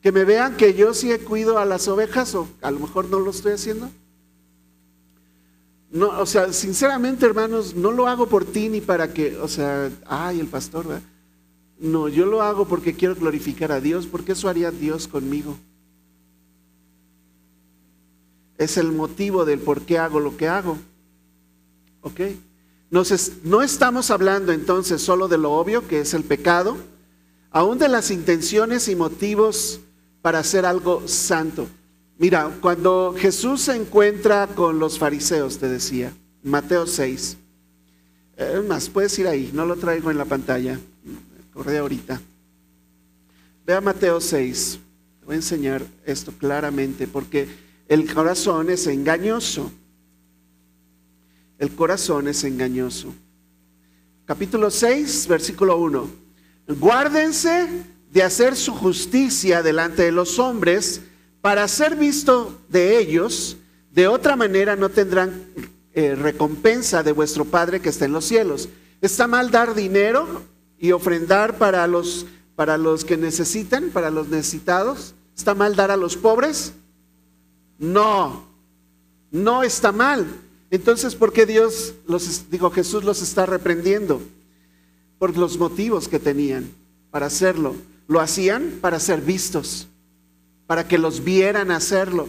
que 0.00 0.12
me 0.12 0.24
vean 0.24 0.56
que 0.56 0.74
yo 0.74 0.94
sí 0.94 1.10
cuido 1.18 1.58
a 1.58 1.64
las 1.64 1.88
ovejas 1.88 2.34
o 2.34 2.48
a 2.62 2.70
lo 2.70 2.80
mejor 2.80 3.08
no 3.08 3.20
lo 3.20 3.30
estoy 3.30 3.52
haciendo. 3.52 3.90
No, 5.90 6.08
o 6.20 6.26
sea, 6.26 6.52
sinceramente, 6.52 7.24
hermanos, 7.24 7.74
no 7.74 7.92
lo 7.92 8.06
hago 8.06 8.28
por 8.28 8.44
ti 8.44 8.68
ni 8.68 8.80
para 8.80 9.12
que, 9.12 9.36
o 9.38 9.48
sea, 9.48 9.90
ay, 10.06 10.38
el 10.38 10.46
pastor, 10.46 10.86
¿verdad? 10.86 11.02
No, 11.80 12.08
yo 12.08 12.26
lo 12.26 12.42
hago 12.42 12.66
porque 12.66 12.94
quiero 12.94 13.14
glorificar 13.14 13.72
a 13.72 13.80
Dios, 13.80 14.06
porque 14.06 14.32
eso 14.32 14.48
haría 14.48 14.70
Dios 14.70 15.08
conmigo 15.08 15.56
es 18.58 18.76
el 18.76 18.92
motivo 18.92 19.44
del 19.44 19.60
por 19.60 19.82
qué 19.82 19.98
hago 19.98 20.20
lo 20.20 20.36
que 20.36 20.48
hago. 20.48 20.76
¿Ok? 22.02 22.20
no 22.90 23.62
estamos 23.62 24.10
hablando 24.10 24.50
entonces 24.50 25.02
solo 25.02 25.28
de 25.28 25.36
lo 25.36 25.52
obvio, 25.52 25.86
que 25.86 26.00
es 26.00 26.14
el 26.14 26.24
pecado, 26.24 26.78
aún 27.50 27.78
de 27.78 27.88
las 27.88 28.10
intenciones 28.10 28.88
y 28.88 28.96
motivos 28.96 29.80
para 30.22 30.38
hacer 30.38 30.64
algo 30.64 31.06
santo. 31.06 31.68
Mira, 32.18 32.50
cuando 32.60 33.14
Jesús 33.16 33.60
se 33.62 33.76
encuentra 33.76 34.46
con 34.46 34.78
los 34.78 34.98
fariseos, 34.98 35.58
te 35.58 35.68
decía, 35.68 36.12
Mateo 36.42 36.86
6, 36.86 37.36
es 38.36 38.64
más, 38.64 38.88
puedes 38.88 39.18
ir 39.18 39.28
ahí, 39.28 39.50
no 39.52 39.66
lo 39.66 39.76
traigo 39.76 40.10
en 40.10 40.18
la 40.18 40.24
pantalla, 40.24 40.80
corre 41.52 41.78
ahorita. 41.78 42.20
Ve 43.66 43.74
a 43.74 43.80
Mateo 43.80 44.20
6, 44.20 44.78
te 45.20 45.26
voy 45.26 45.34
a 45.34 45.36
enseñar 45.36 45.84
esto 46.06 46.32
claramente, 46.32 47.06
porque 47.06 47.48
el 47.88 48.12
corazón 48.12 48.70
es 48.70 48.86
engañoso. 48.86 49.72
El 51.58 51.74
corazón 51.74 52.28
es 52.28 52.44
engañoso. 52.44 53.14
Capítulo 54.26 54.70
6, 54.70 55.26
versículo 55.26 55.78
1. 55.78 56.10
Guárdense 56.78 57.66
de 58.12 58.22
hacer 58.22 58.56
su 58.56 58.74
justicia 58.74 59.62
delante 59.62 60.02
de 60.02 60.12
los 60.12 60.38
hombres 60.38 61.00
para 61.40 61.66
ser 61.66 61.96
visto 61.96 62.60
de 62.68 62.98
ellos. 62.98 63.56
De 63.90 64.06
otra 64.06 64.36
manera 64.36 64.76
no 64.76 64.90
tendrán 64.90 65.46
eh, 65.94 66.14
recompensa 66.14 67.02
de 67.02 67.12
vuestro 67.12 67.46
Padre 67.46 67.80
que 67.80 67.88
está 67.88 68.04
en 68.04 68.12
los 68.12 68.26
cielos. 68.26 68.68
¿Está 69.00 69.26
mal 69.26 69.50
dar 69.50 69.74
dinero 69.74 70.42
y 70.78 70.92
ofrendar 70.92 71.56
para 71.56 71.86
los, 71.86 72.26
para 72.54 72.76
los 72.76 73.04
que 73.04 73.16
necesitan, 73.16 73.88
para 73.90 74.10
los 74.10 74.28
necesitados? 74.28 75.14
¿Está 75.34 75.54
mal 75.54 75.74
dar 75.74 75.90
a 75.90 75.96
los 75.96 76.16
pobres? 76.16 76.74
No, 77.78 78.44
no 79.30 79.62
está 79.62 79.92
mal. 79.92 80.26
Entonces, 80.70 81.14
¿por 81.14 81.32
qué 81.32 81.46
Dios 81.46 81.94
los, 82.06 82.50
digo, 82.50 82.70
Jesús 82.70 83.04
los 83.04 83.22
está 83.22 83.46
reprendiendo? 83.46 84.20
Por 85.18 85.36
los 85.36 85.58
motivos 85.58 86.08
que 86.08 86.18
tenían 86.18 86.70
para 87.10 87.26
hacerlo. 87.26 87.76
Lo 88.06 88.20
hacían 88.20 88.78
para 88.80 89.00
ser 89.00 89.20
vistos, 89.20 89.86
para 90.66 90.86
que 90.86 90.98
los 90.98 91.22
vieran 91.22 91.70
hacerlo. 91.70 92.28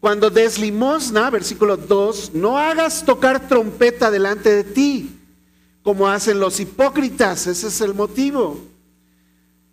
Cuando 0.00 0.30
des 0.30 0.58
limosna, 0.58 1.30
versículo 1.30 1.76
2, 1.76 2.32
no 2.34 2.58
hagas 2.58 3.04
tocar 3.04 3.48
trompeta 3.48 4.10
delante 4.10 4.50
de 4.50 4.64
ti, 4.64 5.10
como 5.82 6.08
hacen 6.08 6.40
los 6.40 6.60
hipócritas, 6.60 7.46
ese 7.46 7.68
es 7.68 7.80
el 7.80 7.94
motivo 7.94 8.71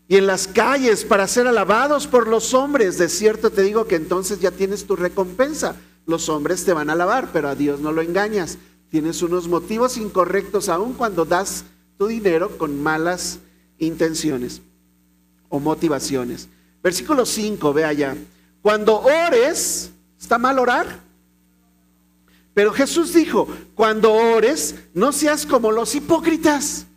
y 0.10 0.17
en 0.17 0.26
las 0.26 0.48
calles 0.48 1.06
para 1.06 1.28
ser 1.28 1.45
alabados 1.45 2.08
por 2.08 2.28
los 2.28 2.56
hombres. 2.56 2.98
De 2.98 3.08
cierto 3.08 3.52
te 3.52 3.62
digo 3.62 3.86
que 3.86 3.95
entonces 3.95 4.39
ya 4.39 4.50
tienes 4.50 4.86
tu 4.86 4.95
recompensa. 4.95 5.76
Los 6.08 6.30
hombres 6.30 6.65
te 6.65 6.74
van 6.74 6.89
a 6.89 6.93
alabar, 6.93 7.30
pero 7.32 7.48
a 7.48 7.54
Dios 7.54 7.80
no 7.80 7.91
lo 7.91 8.02
engañas. 8.02 8.58
Tienes 8.89 9.22
unos 9.22 9.48
motivos 9.48 9.98
incorrectos 9.98 10.67
aun 10.67 10.93
cuando 10.93 11.26
das 11.26 11.63
tu 12.00 12.08
dinero 12.08 12.58
con 12.58 12.82
malas 12.82 13.38
intenciones 13.78 14.63
o 15.48 15.60
motivaciones. 15.60 16.50
Versículo 16.82 17.24
5, 17.24 17.72
ve 17.72 17.86
allá. 17.86 18.17
Cuando 18.63 19.02
ores, 19.02 19.91
¿está 20.19 20.39
mal 20.39 20.58
orar? 20.58 21.02
Pero 22.56 22.74
Jesús 22.74 23.13
dijo, 23.13 23.48
cuando 23.76 24.12
ores, 24.12 24.74
no 24.95 25.12
seas 25.12 25.45
como 25.45 25.72
los 25.72 25.93
hipócritas, 25.93 26.88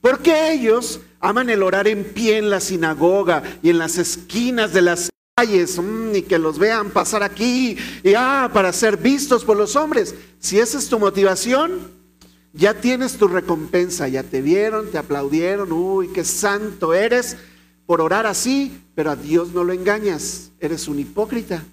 porque 0.00 0.52
ellos 0.52 1.00
Aman 1.20 1.50
el 1.50 1.62
orar 1.62 1.88
en 1.88 2.04
pie 2.04 2.38
en 2.38 2.50
la 2.50 2.60
sinagoga 2.60 3.42
y 3.62 3.70
en 3.70 3.78
las 3.78 3.98
esquinas 3.98 4.72
de 4.72 4.82
las 4.82 5.10
calles 5.36 5.78
mm, 5.78 6.14
y 6.16 6.22
que 6.22 6.38
los 6.38 6.58
vean 6.58 6.90
pasar 6.90 7.22
aquí 7.22 7.76
y 8.02 8.14
ah, 8.14 8.50
para 8.52 8.72
ser 8.72 8.96
vistos 8.96 9.44
por 9.44 9.56
los 9.56 9.76
hombres. 9.76 10.14
Si 10.38 10.58
esa 10.58 10.78
es 10.78 10.88
tu 10.88 10.98
motivación, 10.98 11.88
ya 12.52 12.74
tienes 12.74 13.16
tu 13.16 13.28
recompensa, 13.28 14.08
ya 14.08 14.22
te 14.22 14.42
vieron, 14.42 14.90
te 14.90 14.98
aplaudieron, 14.98 15.72
uy, 15.72 16.08
qué 16.08 16.24
santo 16.24 16.94
eres, 16.94 17.36
por 17.86 18.00
orar 18.00 18.26
así, 18.26 18.82
pero 18.94 19.10
a 19.10 19.16
Dios 19.16 19.52
no 19.52 19.64
lo 19.64 19.72
engañas. 19.72 20.50
Eres 20.60 20.88
un 20.88 20.98
hipócrita. 20.98 21.64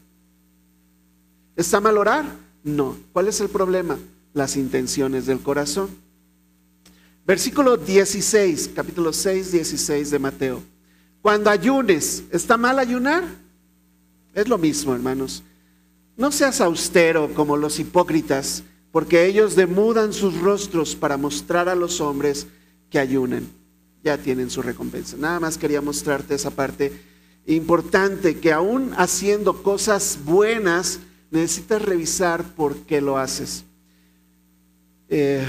¿Está 1.55 1.79
mal 1.81 1.97
orar? 1.97 2.25
No. 2.63 2.97
¿Cuál 3.13 3.27
es 3.27 3.41
el 3.41 3.49
problema? 3.49 3.97
Las 4.34 4.58
intenciones 4.58 5.25
del 5.25 5.39
corazón. 5.39 5.89
Versículo 7.25 7.75
16, 7.75 8.71
capítulo 8.75 9.11
6, 9.11 9.51
16 9.51 10.11
de 10.11 10.19
Mateo. 10.19 10.61
Cuando 11.23 11.49
ayunes, 11.49 12.23
¿está 12.29 12.55
mal 12.55 12.77
ayunar? 12.77 13.23
Es 14.35 14.47
lo 14.47 14.59
mismo, 14.59 14.93
hermanos. 14.93 15.41
No 16.15 16.31
seas 16.31 16.61
austero 16.61 17.33
como 17.33 17.57
los 17.57 17.79
hipócritas, 17.79 18.61
porque 18.91 19.25
ellos 19.25 19.55
demudan 19.55 20.13
sus 20.13 20.39
rostros 20.39 20.95
para 20.95 21.17
mostrar 21.17 21.67
a 21.67 21.73
los 21.73 21.99
hombres 21.99 22.45
que 22.91 22.99
ayunan. 22.99 23.47
Ya 24.03 24.19
tienen 24.19 24.51
su 24.51 24.61
recompensa. 24.61 25.17
Nada 25.17 25.39
más 25.39 25.57
quería 25.57 25.81
mostrarte 25.81 26.35
esa 26.35 26.51
parte 26.51 26.93
importante, 27.47 28.39
que 28.39 28.53
aún 28.53 28.93
haciendo 28.97 29.63
cosas 29.63 30.19
buenas, 30.23 30.99
necesitas 31.31 31.81
revisar 31.81 32.43
por 32.53 32.75
qué 32.81 33.01
lo 33.01 33.17
haces. 33.17 33.63
Eh, 35.09 35.43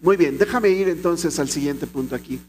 muy 0.00 0.16
bien, 0.16 0.38
déjame 0.38 0.70
ir 0.70 0.88
entonces 0.88 1.38
al 1.38 1.48
siguiente 1.48 1.86
punto 1.86 2.14
aquí. 2.14 2.40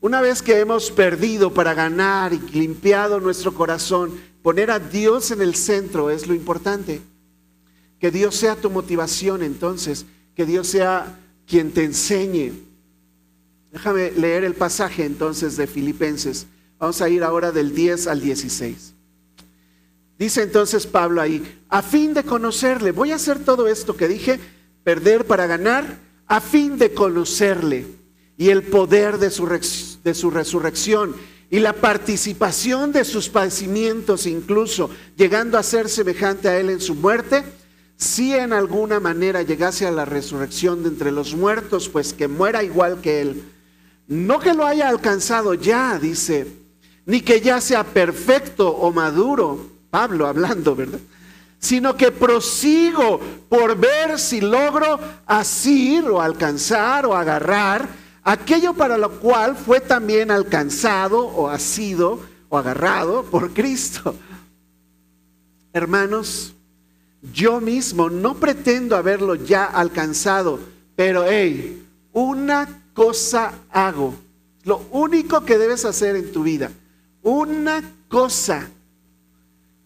Una 0.00 0.20
vez 0.20 0.42
que 0.42 0.60
hemos 0.60 0.90
perdido 0.90 1.52
para 1.52 1.74
ganar 1.74 2.32
y 2.32 2.38
limpiado 2.52 3.18
nuestro 3.18 3.52
corazón, 3.52 4.12
poner 4.42 4.70
a 4.70 4.78
Dios 4.78 5.32
en 5.32 5.42
el 5.42 5.56
centro 5.56 6.10
es 6.10 6.28
lo 6.28 6.34
importante. 6.34 7.00
Que 7.98 8.12
Dios 8.12 8.36
sea 8.36 8.54
tu 8.54 8.70
motivación 8.70 9.42
entonces, 9.42 10.06
que 10.36 10.46
Dios 10.46 10.68
sea 10.68 11.18
quien 11.48 11.72
te 11.72 11.82
enseñe. 11.82 12.52
Déjame 13.72 14.12
leer 14.12 14.44
el 14.44 14.54
pasaje 14.54 15.04
entonces 15.04 15.56
de 15.56 15.66
Filipenses. 15.66 16.46
Vamos 16.78 17.02
a 17.02 17.08
ir 17.08 17.24
ahora 17.24 17.50
del 17.50 17.74
10 17.74 18.06
al 18.06 18.20
16. 18.20 18.94
Dice 20.16 20.42
entonces 20.42 20.86
Pablo 20.86 21.20
ahí, 21.20 21.60
a 21.68 21.82
fin 21.82 22.14
de 22.14 22.22
conocerle, 22.22 22.92
voy 22.92 23.12
a 23.12 23.16
hacer 23.16 23.44
todo 23.44 23.68
esto 23.68 23.96
que 23.96 24.08
dije, 24.08 24.38
perder 24.84 25.26
para 25.26 25.46
ganar, 25.46 25.98
a 26.28 26.40
fin 26.40 26.78
de 26.78 26.92
conocerle 26.92 27.86
y 28.36 28.50
el 28.50 28.62
poder 28.62 29.18
de 29.18 29.30
su, 29.30 29.46
de 30.04 30.14
su 30.14 30.30
resurrección 30.30 31.16
y 31.50 31.60
la 31.60 31.72
participación 31.72 32.92
de 32.92 33.04
sus 33.04 33.28
padecimientos, 33.28 34.26
incluso 34.26 34.90
llegando 35.16 35.58
a 35.58 35.62
ser 35.62 35.88
semejante 35.88 36.48
a 36.48 36.58
Él 36.60 36.68
en 36.70 36.80
su 36.80 36.94
muerte, 36.94 37.42
si 37.96 38.34
en 38.34 38.52
alguna 38.52 39.00
manera 39.00 39.42
llegase 39.42 39.86
a 39.86 39.90
la 39.90 40.04
resurrección 40.04 40.82
de 40.82 40.90
entre 40.90 41.10
los 41.10 41.34
muertos, 41.34 41.88
pues 41.88 42.12
que 42.12 42.28
muera 42.28 42.62
igual 42.62 43.00
que 43.00 43.22
Él. 43.22 43.42
No 44.06 44.38
que 44.38 44.54
lo 44.54 44.66
haya 44.66 44.88
alcanzado 44.88 45.54
ya, 45.54 45.98
dice, 45.98 46.46
ni 47.06 47.22
que 47.22 47.40
ya 47.40 47.60
sea 47.60 47.84
perfecto 47.84 48.68
o 48.68 48.92
maduro, 48.92 49.66
Pablo 49.90 50.26
hablando, 50.26 50.76
¿verdad? 50.76 51.00
Sino 51.58 51.96
que 51.96 52.12
prosigo 52.12 53.20
por 53.48 53.76
ver 53.76 54.18
si 54.18 54.40
logro 54.40 54.98
asir 55.26 56.04
o 56.04 56.20
alcanzar 56.20 57.04
o 57.06 57.14
agarrar 57.14 57.88
aquello 58.22 58.74
para 58.74 58.98
lo 58.98 59.18
cual 59.20 59.56
fue 59.56 59.80
también 59.80 60.30
alcanzado 60.30 61.26
o 61.26 61.48
asido 61.48 62.20
o 62.48 62.58
agarrado 62.58 63.24
por 63.24 63.52
Cristo. 63.52 64.14
Hermanos, 65.72 66.54
yo 67.32 67.60
mismo 67.60 68.08
no 68.08 68.34
pretendo 68.34 68.96
haberlo 68.96 69.34
ya 69.34 69.64
alcanzado, 69.64 70.60
pero 70.94 71.24
hey, 71.26 71.84
una 72.12 72.82
cosa 72.94 73.52
hago. 73.70 74.14
Lo 74.64 74.86
único 74.90 75.44
que 75.44 75.58
debes 75.58 75.84
hacer 75.84 76.16
en 76.16 76.32
tu 76.32 76.42
vida, 76.42 76.70
una 77.22 77.82
cosa. 78.08 78.68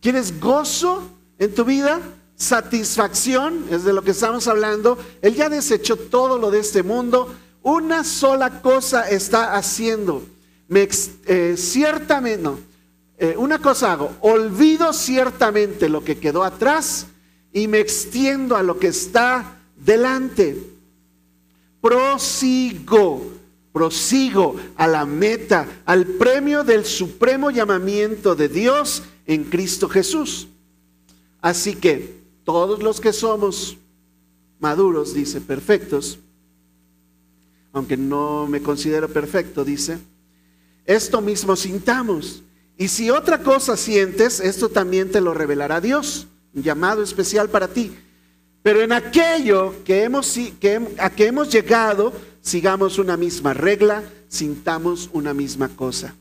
¿Quieres 0.00 0.40
gozo 0.40 1.08
en 1.44 1.55
tu 1.55 1.64
vida? 1.64 2.00
Satisfacción, 2.37 3.66
es 3.70 3.85
de 3.85 3.92
lo 3.92 4.02
que 4.02 4.12
estamos 4.12 4.46
hablando. 4.48 4.98
Él 5.20 5.35
ya 5.35 5.48
desechó 5.48 5.96
todo 5.96 6.38
lo 6.38 6.50
de 6.50 6.61
este 6.61 6.83
mundo 6.83 7.35
una 7.62 8.05
sola 8.05 8.61
cosa 8.61 9.09
está 9.09 9.55
haciendo. 9.55 10.24
Me, 10.68 10.88
eh, 11.26 11.55
ciertamente, 11.57 12.42
no, 12.42 12.59
eh, 13.18 13.35
una 13.37 13.59
cosa 13.61 13.92
hago, 13.92 14.16
olvido 14.20 14.92
ciertamente 14.92 15.88
lo 15.88 16.02
que 16.02 16.18
quedó 16.18 16.42
atrás 16.42 17.07
y 17.52 17.68
me 17.68 17.78
extiendo 17.78 18.57
a 18.57 18.62
lo 18.62 18.78
que 18.78 18.88
está 18.88 19.59
delante. 19.76 20.57
Prosigo, 21.81 23.33
prosigo 23.72 24.57
a 24.76 24.87
la 24.87 25.05
meta, 25.05 25.66
al 25.85 26.07
premio 26.07 26.64
del 26.64 26.85
supremo 26.85 27.50
llamamiento 27.50 28.35
de 28.35 28.48
Dios 28.48 29.02
en 29.26 29.44
Cristo 29.44 29.88
Jesús. 29.88 30.48
Así 31.42 31.74
que 31.74 32.22
todos 32.44 32.83
los 32.83 33.00
que 33.00 33.12
somos 33.12 33.76
maduros, 34.61 35.12
dice, 35.12 35.40
perfectos, 35.40 36.20
aunque 37.72 37.96
no 37.96 38.46
me 38.46 38.62
considero 38.62 39.09
perfecto, 39.09 39.64
dice, 39.64 39.98
esto 40.87 41.20
mismo 41.20 41.57
sintamos. 41.57 42.42
Y 42.78 42.88
si 42.88 43.11
otra 43.11 43.42
cosa 43.42 43.76
sientes, 43.76 44.38
esto 44.40 44.68
también 44.68 45.11
te 45.11 45.20
lo 45.20 45.35
revelará 45.35 45.81
Dios, 45.81 46.28
un 46.55 46.62
llamado 46.62 47.02
especial 47.02 47.50
para 47.50 47.68
ti. 47.68 47.92
Pero 48.62 48.81
en 48.81 48.92
aquello 48.92 49.74
que 49.85 50.05
hemos, 50.05 50.38
que, 50.61 50.94
a 50.98 51.11
que 51.11 51.26
hemos 51.26 51.50
llegado, 51.50 52.12
sigamos 52.40 52.98
una 52.98 53.16
misma 53.16 53.52
regla, 53.52 54.05
sintamos 54.28 55.11
una 55.12 55.35
misma 55.35 55.68
cosa. 55.68 56.14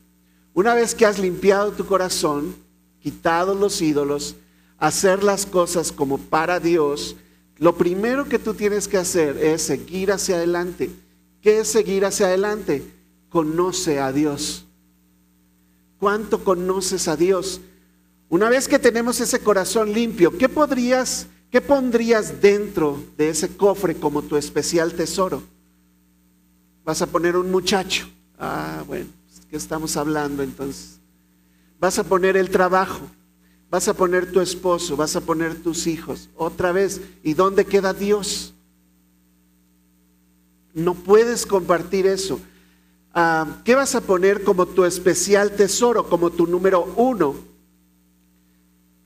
Una 0.52 0.74
vez 0.74 0.96
que 0.96 1.06
has 1.06 1.20
limpiado 1.20 1.70
tu 1.70 1.86
corazón, 1.86 2.56
quitado 3.00 3.54
los 3.54 3.80
ídolos, 3.80 4.34
hacer 4.82 5.22
las 5.22 5.46
cosas 5.46 5.92
como 5.92 6.18
para 6.18 6.60
Dios, 6.60 7.16
lo 7.58 7.76
primero 7.76 8.28
que 8.28 8.38
tú 8.38 8.54
tienes 8.54 8.88
que 8.88 8.98
hacer 8.98 9.36
es 9.38 9.62
seguir 9.62 10.10
hacia 10.12 10.36
adelante 10.36 10.90
¿Qué 11.42 11.58
es 11.58 11.68
seguir 11.68 12.04
hacia 12.04 12.26
adelante? 12.26 12.84
Conoce 13.28 13.98
a 13.98 14.12
Dios. 14.12 14.64
¿Cuánto 15.98 16.44
conoces 16.44 17.08
a 17.08 17.16
Dios? 17.16 17.60
Una 18.28 18.48
vez 18.48 18.68
que 18.68 18.78
tenemos 18.78 19.20
ese 19.20 19.40
corazón 19.40 19.92
limpio, 19.92 20.38
¿qué 20.38 20.48
podrías, 20.48 21.26
qué 21.50 21.60
pondrías 21.60 22.40
dentro 22.40 23.02
de 23.18 23.30
ese 23.30 23.56
cofre 23.56 23.96
como 23.96 24.22
tu 24.22 24.36
especial 24.36 24.94
tesoro? 24.94 25.42
Vas 26.84 27.02
a 27.02 27.06
poner 27.06 27.36
un 27.36 27.50
muchacho. 27.50 28.08
Ah, 28.38 28.84
bueno, 28.86 29.06
¿qué 29.50 29.56
estamos 29.56 29.96
hablando 29.96 30.44
entonces? 30.44 31.00
Vas 31.80 31.98
a 31.98 32.04
poner 32.04 32.36
el 32.36 32.50
trabajo, 32.50 33.00
vas 33.72 33.88
a 33.88 33.94
poner 33.94 34.30
tu 34.30 34.42
esposo, 34.42 34.98
vas 34.98 35.16
a 35.16 35.22
poner 35.22 35.54
tus 35.54 35.86
hijos. 35.86 36.28
Otra 36.36 36.72
vez, 36.72 37.00
¿y 37.22 37.32
dónde 37.32 37.64
queda 37.64 37.94
Dios? 37.94 38.52
No 40.74 40.92
puedes 40.92 41.46
compartir 41.46 42.06
eso. 42.06 42.38
Ah, 43.14 43.62
¿Qué 43.64 43.74
vas 43.74 43.94
a 43.94 44.02
poner 44.02 44.44
como 44.44 44.66
tu 44.66 44.84
especial 44.84 45.52
tesoro, 45.52 46.06
como 46.06 46.28
tu 46.28 46.46
número 46.46 46.84
uno? 46.96 47.34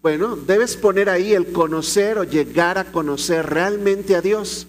Bueno, 0.02 0.34
debes 0.34 0.76
poner 0.76 1.10
ahí 1.10 1.32
el 1.32 1.52
conocer 1.52 2.18
o 2.18 2.24
llegar 2.24 2.76
a 2.76 2.90
conocer 2.90 3.46
realmente 3.46 4.16
a 4.16 4.20
Dios. 4.20 4.66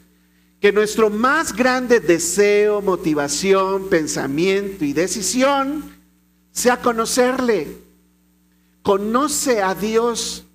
Que 0.60 0.72
nuestro 0.72 1.10
más 1.10 1.56
grande 1.56 2.00
deseo, 2.00 2.84
motivación, 2.84 3.90
pensamiento 3.90 4.86
y 4.86 4.94
decisión 4.94 5.92
sea 6.52 6.84
conocerle. 6.84 7.87
Conoce 8.88 9.62
a 9.62 9.76
Dios. 9.76 10.46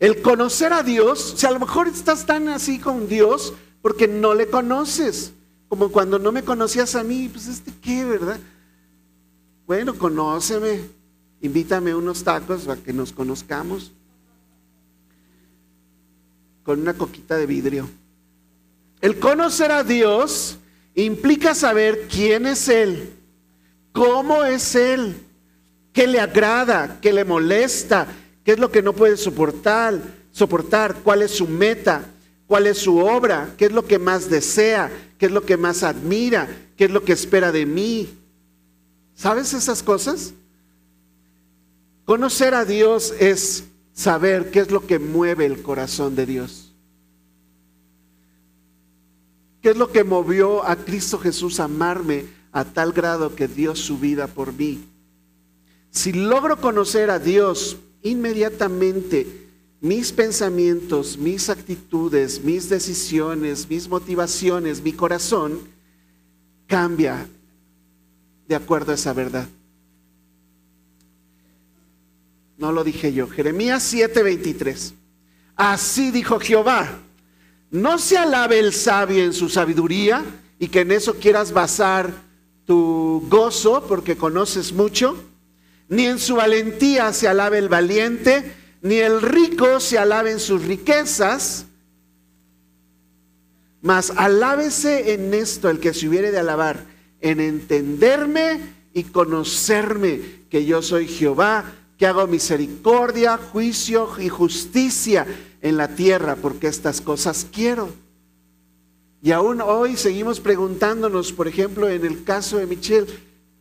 El 0.00 0.22
conocer 0.22 0.72
a 0.72 0.82
Dios, 0.82 1.34
si 1.36 1.46
a 1.46 1.52
lo 1.52 1.60
mejor 1.60 1.86
estás 1.86 2.26
tan 2.26 2.48
así 2.48 2.80
con 2.80 3.06
Dios, 3.06 3.54
porque 3.80 4.08
no 4.08 4.34
le 4.34 4.48
conoces. 4.48 5.32
Como 5.68 5.92
cuando 5.92 6.18
no 6.18 6.32
me 6.32 6.42
conocías 6.42 6.96
a 6.96 7.04
mí, 7.04 7.28
pues 7.28 7.46
este 7.46 7.72
qué, 7.80 8.04
¿verdad? 8.04 8.40
Bueno, 9.68 9.96
conóceme, 9.96 10.80
invítame 11.40 11.94
unos 11.94 12.24
tacos 12.24 12.62
para 12.62 12.82
que 12.82 12.92
nos 12.92 13.12
conozcamos. 13.12 13.92
Con 16.64 16.80
una 16.80 16.94
coquita 16.94 17.36
de 17.36 17.46
vidrio. 17.46 17.88
El 19.00 19.20
conocer 19.20 19.70
a 19.70 19.84
Dios 19.84 20.58
implica 20.96 21.54
saber 21.54 22.08
quién 22.08 22.46
es 22.46 22.68
Él, 22.68 23.14
cómo 23.92 24.42
es 24.42 24.74
Él, 24.74 25.25
qué 25.96 26.06
le 26.06 26.20
agrada, 26.20 26.98
qué 27.00 27.10
le 27.10 27.24
molesta, 27.24 28.06
qué 28.44 28.52
es 28.52 28.58
lo 28.58 28.70
que 28.70 28.82
no 28.82 28.92
puede 28.92 29.16
soportar, 29.16 29.98
soportar, 30.30 30.96
cuál 30.96 31.22
es 31.22 31.30
su 31.30 31.48
meta, 31.48 32.04
cuál 32.46 32.66
es 32.66 32.76
su 32.76 32.98
obra, 32.98 33.54
qué 33.56 33.64
es 33.64 33.72
lo 33.72 33.86
que 33.86 33.98
más 33.98 34.28
desea, 34.28 34.92
qué 35.16 35.24
es 35.24 35.32
lo 35.32 35.46
que 35.46 35.56
más 35.56 35.82
admira, 35.82 36.54
qué 36.76 36.84
es 36.84 36.90
lo 36.90 37.02
que 37.02 37.14
espera 37.14 37.50
de 37.50 37.64
mí. 37.64 38.10
¿Sabes 39.14 39.54
esas 39.54 39.82
cosas? 39.82 40.34
Conocer 42.04 42.52
a 42.52 42.66
Dios 42.66 43.14
es 43.18 43.64
saber 43.94 44.50
qué 44.50 44.60
es 44.60 44.70
lo 44.70 44.86
que 44.86 44.98
mueve 44.98 45.46
el 45.46 45.62
corazón 45.62 46.14
de 46.14 46.26
Dios. 46.26 46.74
¿Qué 49.62 49.70
es 49.70 49.76
lo 49.78 49.90
que 49.90 50.04
movió 50.04 50.62
a 50.62 50.76
Cristo 50.76 51.18
Jesús 51.18 51.58
a 51.58 51.64
amarme 51.64 52.26
a 52.52 52.64
tal 52.64 52.92
grado 52.92 53.34
que 53.34 53.48
dio 53.48 53.74
su 53.74 53.98
vida 53.98 54.26
por 54.26 54.52
mí. 54.52 54.84
Si 55.96 56.12
logro 56.12 56.60
conocer 56.60 57.08
a 57.08 57.18
Dios 57.18 57.78
inmediatamente, 58.02 59.48
mis 59.80 60.12
pensamientos, 60.12 61.16
mis 61.16 61.48
actitudes, 61.48 62.44
mis 62.44 62.68
decisiones, 62.68 63.66
mis 63.66 63.88
motivaciones, 63.88 64.82
mi 64.82 64.92
corazón 64.92 65.58
cambia 66.66 67.26
de 68.46 68.54
acuerdo 68.54 68.92
a 68.92 68.96
esa 68.96 69.14
verdad. 69.14 69.48
No 72.58 72.72
lo 72.72 72.84
dije 72.84 73.14
yo. 73.14 73.26
Jeremías 73.26 73.82
7:23. 73.82 74.92
Así 75.56 76.10
dijo 76.10 76.38
Jehová. 76.38 76.98
No 77.70 77.98
se 77.98 78.18
alabe 78.18 78.58
el 78.58 78.74
sabio 78.74 79.24
en 79.24 79.32
su 79.32 79.48
sabiduría 79.48 80.22
y 80.58 80.68
que 80.68 80.80
en 80.80 80.92
eso 80.92 81.14
quieras 81.14 81.52
basar 81.52 82.12
tu 82.66 83.26
gozo 83.30 83.86
porque 83.88 84.14
conoces 84.14 84.74
mucho. 84.74 85.16
Ni 85.88 86.06
en 86.06 86.18
su 86.18 86.36
valentía 86.36 87.12
se 87.12 87.28
alabe 87.28 87.58
el 87.58 87.68
valiente, 87.68 88.52
ni 88.82 88.96
el 88.96 89.22
rico 89.22 89.80
se 89.80 89.98
alabe 89.98 90.32
en 90.32 90.40
sus 90.40 90.64
riquezas. 90.64 91.66
Mas 93.82 94.12
alábese 94.16 95.14
en 95.14 95.32
esto 95.32 95.70
el 95.70 95.78
que 95.78 95.94
se 95.94 96.08
hubiere 96.08 96.32
de 96.32 96.38
alabar, 96.38 96.84
en 97.20 97.40
entenderme 97.40 98.60
y 98.92 99.04
conocerme 99.04 100.20
que 100.50 100.64
yo 100.64 100.82
soy 100.82 101.06
Jehová, 101.06 101.72
que 101.98 102.06
hago 102.06 102.26
misericordia, 102.26 103.38
juicio 103.38 104.08
y 104.18 104.28
justicia 104.28 105.26
en 105.62 105.76
la 105.76 105.88
tierra, 105.88 106.36
porque 106.36 106.66
estas 106.66 107.00
cosas 107.00 107.46
quiero. 107.50 107.88
Y 109.22 109.32
aún 109.32 109.60
hoy 109.60 109.96
seguimos 109.96 110.40
preguntándonos, 110.40 111.32
por 111.32 111.48
ejemplo, 111.48 111.88
en 111.88 112.04
el 112.04 112.22
caso 112.24 112.58
de 112.58 112.66
Michelle, 112.66 113.06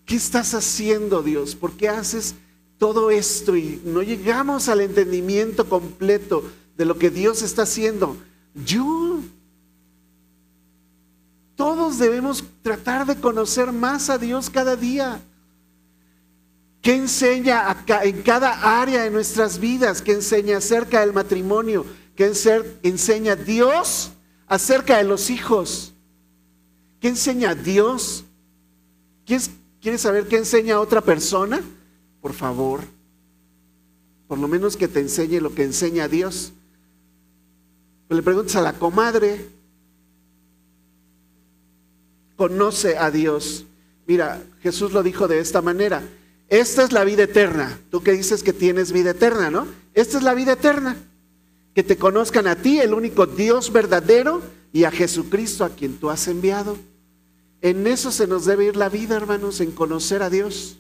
¿qué 0.06 0.16
estás 0.16 0.54
haciendo 0.54 1.22
Dios? 1.22 1.56
¿Por 1.56 1.74
qué 1.74 1.90
haces 1.90 2.36
todo 2.78 3.12
esto? 3.12 3.56
Y 3.56 3.82
no 3.84 4.02
llegamos 4.02 4.70
al 4.70 4.82
entendimiento 4.82 5.68
completo 5.68 6.44
de 6.78 6.86
lo 6.86 6.98
que 6.98 7.10
Dios 7.10 7.42
está 7.42 7.64
haciendo. 7.64 8.18
Yo, 8.54 9.20
todos 11.56 11.98
debemos 11.98 12.44
tratar 12.62 13.06
de 13.06 13.16
conocer 13.16 13.72
más 13.72 14.10
a 14.10 14.18
Dios 14.18 14.50
cada 14.50 14.76
día. 14.76 15.22
¿Qué 16.82 16.96
enseña 16.96 17.84
en 18.04 18.22
cada 18.22 18.80
área 18.80 19.04
de 19.04 19.10
nuestras 19.10 19.60
vidas? 19.60 20.02
¿Qué 20.04 20.12
enseña 20.12 20.58
acerca 20.58 21.02
del 21.02 21.14
matrimonio? 21.14 21.86
¿Qué 22.16 22.32
enseña 22.84 23.36
Dios 23.36 24.12
acerca 24.48 24.98
de 24.98 25.04
los 25.04 25.32
hijos? 25.32 25.94
¿Qué 27.00 27.08
enseña 27.08 27.56
Dios? 27.56 28.24
¿Quieres 29.82 30.02
saber 30.02 30.28
qué 30.28 30.38
enseña 30.38 30.80
otra 30.80 31.02
persona? 31.02 31.62
Por 32.22 32.34
favor, 32.34 32.82
por 34.28 34.40
lo 34.40 34.48
menos 34.48 34.76
que 34.78 34.88
te 34.88 35.00
enseñe 35.00 35.40
lo 35.40 35.54
que 35.54 35.64
enseña 35.64 36.08
Dios. 36.08 36.54
le 38.10 38.24
preguntas 38.24 38.56
a 38.56 38.62
la 38.62 38.74
comadre, 38.74 39.46
conoce 42.36 42.98
a 42.98 43.12
Dios. 43.12 43.66
Mira, 44.08 44.42
Jesús 44.62 44.92
lo 44.92 45.04
dijo 45.04 45.28
de 45.28 45.40
esta 45.40 45.62
manera. 45.62 46.04
Esta 46.48 46.84
es 46.84 46.92
la 46.92 47.04
vida 47.04 47.24
eterna. 47.24 47.80
Tú 47.90 48.04
que 48.04 48.12
dices 48.12 48.44
que 48.44 48.54
tienes 48.54 48.92
vida 48.92 49.12
eterna, 49.12 49.50
¿no? 49.50 49.68
Esta 49.94 50.18
es 50.18 50.24
la 50.24 50.34
vida 50.34 50.54
eterna. 50.54 50.96
Que 51.74 51.84
te 51.84 51.98
conozcan 51.98 52.48
a 52.48 52.56
ti, 52.56 52.80
el 52.80 52.94
único 52.94 53.26
Dios 53.26 53.72
verdadero, 53.72 54.42
y 54.72 54.84
a 54.84 54.92
Jesucristo 54.92 55.64
a 55.64 55.70
quien 55.70 55.98
tú 55.98 56.10
has 56.10 56.28
enviado. 56.28 56.78
En 57.66 57.88
eso 57.88 58.12
se 58.12 58.28
nos 58.28 58.46
debe 58.46 58.66
ir 58.66 58.76
la 58.76 58.90
vida, 58.90 59.16
hermanos, 59.16 59.60
en 59.60 59.72
conocer 59.72 60.22
a 60.22 60.30
Dios. 60.30 60.78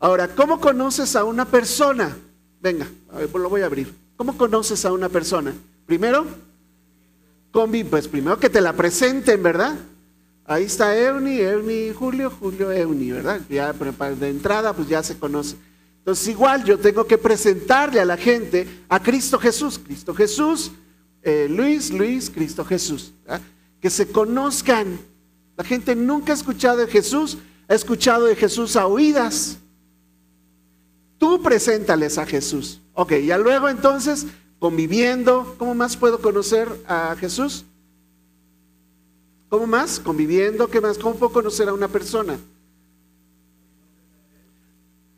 Ahora, 0.00 0.26
¿cómo 0.26 0.58
conoces 0.60 1.14
a 1.14 1.22
una 1.22 1.44
persona? 1.44 2.16
Venga, 2.60 2.88
a 3.12 3.18
ver, 3.18 3.30
lo 3.32 3.48
voy 3.48 3.60
a 3.60 3.66
abrir. 3.66 3.94
¿Cómo 4.16 4.36
conoces 4.36 4.84
a 4.84 4.92
una 4.92 5.08
persona? 5.08 5.54
Primero, 5.86 6.26
pues 7.52 8.08
primero 8.08 8.40
que 8.40 8.50
te 8.50 8.60
la 8.60 8.72
presenten, 8.72 9.40
¿verdad? 9.40 9.76
Ahí 10.46 10.64
está 10.64 10.98
Euni, 10.98 11.38
Euni, 11.38 11.92
Julio, 11.92 12.28
Julio, 12.28 12.72
Euni, 12.72 13.12
¿verdad? 13.12 13.40
Ya 13.48 13.72
de 13.72 14.28
entrada, 14.28 14.72
pues 14.72 14.88
ya 14.88 15.00
se 15.04 15.16
conoce. 15.16 15.54
Entonces, 15.98 16.26
igual 16.26 16.64
yo 16.64 16.76
tengo 16.76 17.06
que 17.06 17.18
presentarle 17.18 18.00
a 18.00 18.04
la 18.04 18.16
gente 18.16 18.66
a 18.88 19.00
Cristo 19.00 19.38
Jesús. 19.38 19.78
Cristo 19.78 20.12
Jesús, 20.12 20.72
eh, 21.22 21.46
Luis, 21.48 21.92
Luis, 21.92 22.28
Cristo 22.30 22.64
Jesús. 22.64 23.12
Que 23.84 23.90
se 23.90 24.08
conozcan. 24.08 24.98
La 25.58 25.62
gente 25.62 25.94
nunca 25.94 26.32
ha 26.32 26.34
escuchado 26.34 26.78
de 26.78 26.86
Jesús, 26.86 27.36
ha 27.68 27.74
escuchado 27.74 28.24
de 28.24 28.34
Jesús 28.34 28.76
a 28.76 28.86
oídas. 28.86 29.58
Tú 31.18 31.42
preséntales 31.42 32.16
a 32.16 32.24
Jesús. 32.24 32.80
Ok, 32.94 33.12
ya 33.16 33.36
luego 33.36 33.68
entonces, 33.68 34.24
conviviendo, 34.58 35.54
¿cómo 35.58 35.74
más 35.74 35.98
puedo 35.98 36.22
conocer 36.22 36.66
a 36.88 37.14
Jesús? 37.20 37.66
¿Cómo 39.50 39.66
más? 39.66 40.00
Conviviendo, 40.00 40.68
¿qué 40.68 40.80
más? 40.80 40.96
¿Cómo 40.96 41.16
puedo 41.16 41.34
conocer 41.34 41.68
a 41.68 41.74
una 41.74 41.88
persona? 41.88 42.38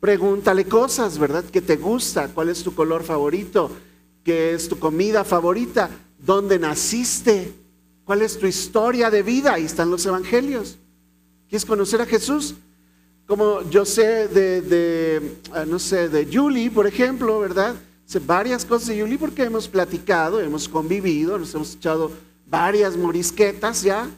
Pregúntale 0.01 0.65
cosas, 0.65 1.19
¿verdad? 1.19 1.45
¿Qué 1.45 1.61
te 1.61 1.77
gusta? 1.77 2.27
¿Cuál 2.35 2.49
es 2.49 2.65
tu 2.65 2.75
color 2.75 3.05
favorito? 3.05 3.71
¿Qué 4.25 4.55
es 4.55 4.69
tu 4.69 4.77
comida 4.77 5.23
favorita? 5.23 5.89
¿Dónde 6.19 6.59
naciste? 6.59 7.65
¿Cuál 8.07 8.23
es 8.23 8.39
tu 8.39 8.47
historia 8.47 9.11
de 9.11 9.25
vida? 9.25 9.55
Ahí 9.55 9.65
están 9.65 9.91
los 9.91 10.07
evangelios. 10.07 10.79
¿Quieres 11.49 11.67
conocer 11.67 12.01
a 12.01 12.07
Jesús? 12.07 12.55
Como 13.27 13.69
yo 13.69 13.85
sé 13.85 14.29
de, 14.29 15.37
ah, 15.53 15.65
no 15.67 15.81
sé, 15.81 16.09
de 16.09 16.25
Julie, 16.33 16.71
por 16.71 16.87
ejemplo, 16.87 17.41
¿verdad? 17.41 17.75
Sé 18.05 18.21
varias 18.21 18.65
cosas 18.65 18.89
de 18.89 19.01
Julie 19.01 19.19
porque 19.19 19.43
hemos 19.43 19.67
platicado, 19.67 20.41
hemos 20.41 20.69
convivido, 20.69 21.37
nos 21.37 21.53
hemos 21.57 21.75
echado 21.75 22.13
varias 22.47 22.97
morisquetas 22.97 23.83
ya 23.83 24.09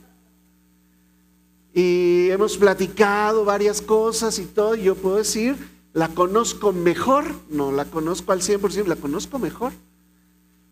y 1.73 2.29
hemos 2.29 2.59
platicado 2.59 3.47
varias 3.47 3.81
cosas 3.81 4.39
y 4.39 4.45
todo, 4.45 4.75
y 4.75 4.83
yo 4.83 4.97
puedo 4.97 5.17
decir, 5.17 5.57
la 5.95 6.09
conozco 6.09 6.75
mejor, 6.75 7.25
no 7.49 7.73
la 7.73 7.87
conozco 7.87 8.33
al 8.33 8.43
100%, 8.43 8.85
la 8.85 8.97
conozco 8.97 9.39
mejor. 9.39 9.73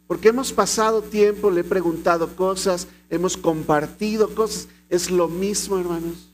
Porque 0.06 0.28
hemos 0.28 0.52
pasado 0.52 1.02
tiempo, 1.02 1.50
le 1.50 1.62
he 1.62 1.64
preguntado 1.64 2.34
cosas, 2.36 2.86
hemos 3.10 3.36
compartido 3.36 4.34
cosas, 4.34 4.68
es 4.88 5.10
lo 5.10 5.28
mismo, 5.28 5.78
hermanos. 5.78 6.28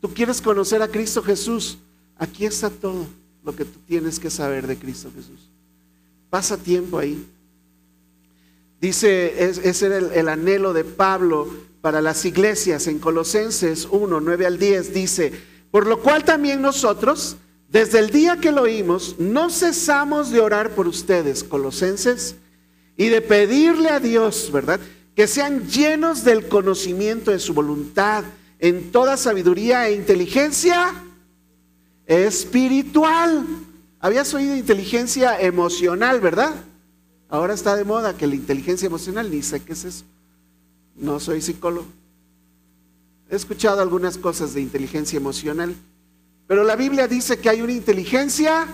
Tú 0.00 0.12
quieres 0.12 0.40
conocer 0.40 0.82
a 0.82 0.88
Cristo 0.88 1.22
Jesús, 1.22 1.78
aquí 2.16 2.44
está 2.44 2.68
todo 2.68 3.06
lo 3.42 3.54
que 3.54 3.64
tú 3.64 3.78
tienes 3.86 4.18
que 4.18 4.28
saber 4.28 4.66
de 4.66 4.76
Cristo 4.76 5.10
Jesús. 5.14 5.48
Pasa 6.28 6.56
tiempo 6.56 6.98
ahí. 6.98 7.26
Dice, 8.80 9.42
ese 9.42 9.86
era 9.86 9.98
el 9.98 10.28
anhelo 10.28 10.74
de 10.74 10.84
Pablo 10.84 11.48
para 11.80 12.02
las 12.02 12.24
iglesias 12.24 12.88
en 12.88 12.98
Colosenses 12.98 13.86
1, 13.90 14.20
9 14.20 14.46
al 14.46 14.58
10 14.58 14.92
dice, 14.92 15.32
por 15.70 15.86
lo 15.86 16.02
cual 16.02 16.24
también 16.24 16.60
nosotros, 16.60 17.36
desde 17.68 18.00
el 18.00 18.10
día 18.10 18.38
que 18.38 18.50
lo 18.50 18.62
oímos, 18.62 19.16
no 19.18 19.50
cesamos 19.50 20.30
de 20.30 20.40
orar 20.40 20.74
por 20.74 20.88
ustedes, 20.88 21.44
Colosenses, 21.44 22.34
y 22.96 23.08
de 23.08 23.20
pedirle 23.20 23.90
a 23.90 24.00
Dios, 24.00 24.50
¿verdad? 24.52 24.80
Que 25.14 25.26
sean 25.26 25.68
llenos 25.68 26.24
del 26.24 26.48
conocimiento 26.48 27.30
de 27.30 27.38
su 27.38 27.54
voluntad 27.54 28.24
en 28.58 28.90
toda 28.90 29.16
sabiduría 29.16 29.88
e 29.88 29.94
inteligencia 29.94 30.94
espiritual. 32.06 33.46
Habías 34.00 34.32
oído 34.34 34.56
inteligencia 34.56 35.40
emocional, 35.40 36.20
¿verdad? 36.20 36.54
Ahora 37.28 37.54
está 37.54 37.76
de 37.76 37.84
moda 37.84 38.16
que 38.16 38.26
la 38.26 38.34
inteligencia 38.34 38.86
emocional, 38.86 39.30
ni 39.30 39.42
sé 39.42 39.60
qué 39.60 39.72
es 39.72 39.84
eso. 39.84 40.04
No 40.94 41.20
soy 41.20 41.42
psicólogo. 41.42 41.86
He 43.28 43.36
escuchado 43.36 43.82
algunas 43.82 44.16
cosas 44.16 44.54
de 44.54 44.60
inteligencia 44.60 45.16
emocional, 45.16 45.74
pero 46.46 46.62
la 46.62 46.76
Biblia 46.76 47.08
dice 47.08 47.38
que 47.38 47.50
hay 47.50 47.60
una 47.60 47.72
inteligencia 47.72 48.66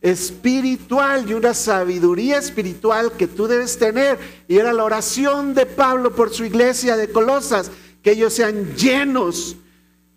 espiritual 0.00 1.28
y 1.28 1.34
una 1.34 1.54
sabiduría 1.54 2.38
espiritual 2.38 3.12
que 3.12 3.26
tú 3.26 3.46
debes 3.46 3.78
tener. 3.78 4.18
Y 4.48 4.58
era 4.58 4.72
la 4.72 4.84
oración 4.84 5.54
de 5.54 5.66
Pablo 5.66 6.14
por 6.14 6.32
su 6.32 6.44
iglesia 6.44 6.96
de 6.96 7.10
Colosas, 7.10 7.70
que 8.02 8.12
ellos 8.12 8.32
sean 8.32 8.74
llenos, 8.76 9.56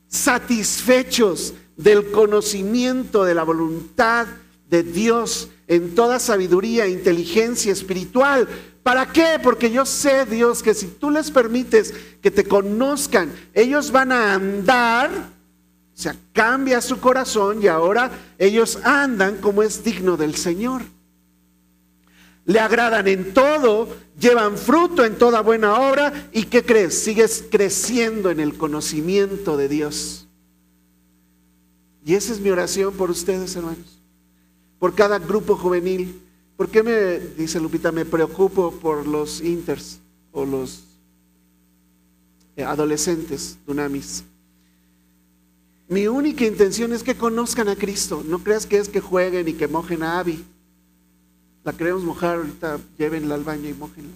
satisfechos 0.07 1.53
del 1.77 2.11
conocimiento 2.11 3.23
de 3.23 3.33
la 3.33 3.43
voluntad 3.43 4.27
de 4.69 4.83
Dios 4.83 5.49
en 5.67 5.95
toda 5.95 6.19
sabiduría 6.19 6.87
inteligencia 6.87 7.71
espiritual 7.71 8.47
¿Para 8.83 9.05
qué? 9.05 9.39
Porque 9.41 9.69
yo 9.69 9.85
sé, 9.85 10.25
Dios, 10.25 10.63
que 10.63 10.73
si 10.73 10.87
tú 10.87 11.11
les 11.11 11.29
permites 11.29 11.93
que 12.21 12.31
te 12.31 12.43
conozcan, 12.45 13.31
ellos 13.53 13.91
van 13.91 14.11
a 14.11 14.33
andar, 14.33 15.09
o 15.95 15.99
sea, 16.01 16.15
cambia 16.33 16.81
su 16.81 16.99
corazón 16.99 17.61
y 17.61 17.67
ahora 17.67 18.11
ellos 18.39 18.79
andan 18.83 19.37
como 19.37 19.61
es 19.61 19.83
digno 19.83 20.17
del 20.17 20.35
Señor. 20.35 20.83
le 22.43 22.59
agradan 22.59 23.07
en 23.07 23.33
todo, 23.33 23.87
llevan 24.19 24.57
fruto 24.57 25.05
en 25.05 25.15
toda 25.15 25.41
buena 25.41 25.79
obra 25.79 26.29
y 26.33 26.45
¿qué 26.45 26.65
crees? 26.65 26.97
Sigues 26.97 27.45
creciendo 27.49 28.31
en 28.31 28.39
el 28.39 28.57
conocimiento 28.57 29.57
de 29.57 29.69
Dios. 29.69 30.27
Y 32.03 32.15
esa 32.15 32.33
es 32.33 32.39
mi 32.39 32.49
oración 32.49 32.93
por 32.95 33.11
ustedes, 33.11 33.55
hermanos, 33.55 34.01
por 34.79 34.95
cada 34.95 35.19
grupo 35.19 35.55
juvenil. 35.55 36.19
¿Por 36.57 36.67
qué 36.69 36.83
me, 36.83 37.19
dice 37.19 37.59
Lupita, 37.59 37.91
me 37.91 38.05
preocupo 38.05 38.71
por 38.71 39.07
los 39.07 39.41
inters 39.41 39.99
o 40.31 40.45
los 40.45 40.83
eh, 42.55 42.63
adolescentes, 42.63 43.57
dunamis? 43.67 44.23
Mi 45.91 46.07
única 46.07 46.45
intención 46.45 46.93
es 46.93 47.03
que 47.03 47.17
conozcan 47.17 47.67
a 47.67 47.75
Cristo. 47.75 48.23
No 48.25 48.39
creas 48.39 48.65
que 48.65 48.77
es 48.77 48.87
que 48.87 49.01
jueguen 49.01 49.49
y 49.49 49.53
que 49.53 49.67
mojen 49.67 50.03
a 50.03 50.19
Abby. 50.19 50.41
La 51.65 51.73
queremos 51.73 52.01
mojar, 52.01 52.37
ahorita 52.37 52.79
llévenla 52.97 53.35
al 53.35 53.43
baño 53.43 53.67
y 53.67 53.73
mojenla. 53.73 54.15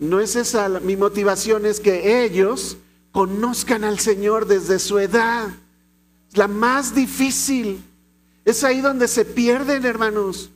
No 0.00 0.18
es 0.18 0.34
esa, 0.34 0.68
mi 0.80 0.96
motivación 0.96 1.66
es 1.66 1.78
que 1.78 2.24
ellos 2.24 2.78
conozcan 3.12 3.84
al 3.84 4.00
Señor 4.00 4.48
desde 4.48 4.80
su 4.80 4.98
edad. 4.98 5.50
Es 6.32 6.36
la 6.36 6.48
más 6.48 6.96
difícil. 6.96 7.80
Es 8.44 8.64
ahí 8.64 8.80
donde 8.80 9.06
se 9.06 9.24
pierden, 9.24 9.84
hermanos. 9.84 10.50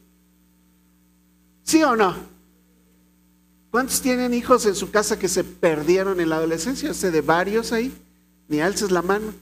¿Sí 1.63 1.85
o 1.85 1.95
no? 1.95 2.17
¿Cuántos 3.71 4.01
tienen 4.01 4.35
hijos 4.35 4.67
en 4.67 4.75
su 4.75 4.91
casa 4.91 5.21
que 5.21 5.29
se 5.29 5.45
perdieron 5.45 6.19
en 6.19 6.31
la 6.31 6.39
adolescencia? 6.39 6.93
¿Sé 6.95 7.13
de 7.13 7.21
varios 7.21 7.71
ahí? 7.71 7.95
Ni 8.49 8.61
alces 8.61 8.91
la 8.91 9.03
mano. 9.03 9.33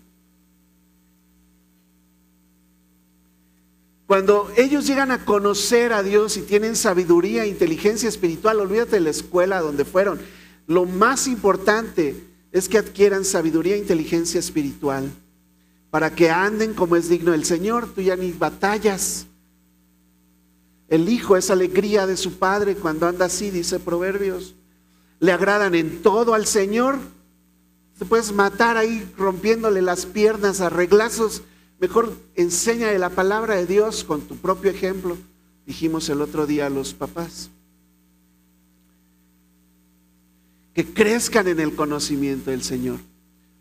Cuando 4.11 4.50
ellos 4.56 4.88
llegan 4.88 5.12
a 5.12 5.24
conocer 5.24 5.92
a 5.92 6.02
Dios 6.02 6.36
y 6.36 6.42
tienen 6.42 6.74
sabiduría, 6.74 7.46
inteligencia 7.46 8.08
espiritual, 8.08 8.58
olvídate 8.58 8.96
de 8.96 9.02
la 9.02 9.11
escuela 9.11 9.61
donde 9.61 9.84
fueron. 9.84 10.18
Lo 10.66 10.84
más 10.84 11.28
importante 11.28 12.16
es 12.50 12.68
que 12.68 12.78
adquieran 12.78 13.24
sabiduría 13.24 13.76
e 13.76 13.78
inteligencia 13.78 14.40
espiritual 14.40 15.08
para 15.90 16.12
que 16.12 16.28
anden 16.28 16.74
como 16.74 16.96
es 16.96 17.08
digno 17.08 17.34
el 17.34 17.44
Señor. 17.44 17.86
Tú 17.94 18.00
ya 18.00 18.16
ni 18.16 18.32
batallas. 18.32 19.26
El 20.88 21.08
hijo 21.08 21.36
es 21.36 21.48
alegría 21.48 22.08
de 22.08 22.16
su 22.16 22.32
padre 22.32 22.74
cuando 22.74 23.06
anda 23.06 23.26
así, 23.26 23.52
dice 23.52 23.78
Proverbios. 23.78 24.56
Le 25.20 25.30
agradan 25.30 25.76
en 25.76 26.02
todo 26.02 26.34
al 26.34 26.46
Señor. 26.46 26.98
Te 27.96 28.04
puedes 28.04 28.32
matar 28.32 28.76
ahí 28.76 29.08
rompiéndole 29.16 29.80
las 29.82 30.04
piernas 30.04 30.61
a 30.61 30.68
reglazos 30.68 31.44
Mejor 31.80 32.12
enséñale 32.34 32.98
la 32.98 33.08
palabra 33.08 33.56
de 33.56 33.66
Dios 33.66 34.04
con 34.04 34.20
tu 34.20 34.36
propio 34.36 34.70
ejemplo, 34.70 35.16
dijimos 35.66 36.10
el 36.10 36.20
otro 36.20 36.46
día 36.46 36.66
a 36.66 36.70
los 36.70 36.92
papás. 36.92 37.48
Que 40.74 40.84
crezcan 40.84 41.48
en 41.48 41.58
el 41.58 41.74
conocimiento 41.74 42.50
del 42.50 42.62
Señor. 42.62 42.98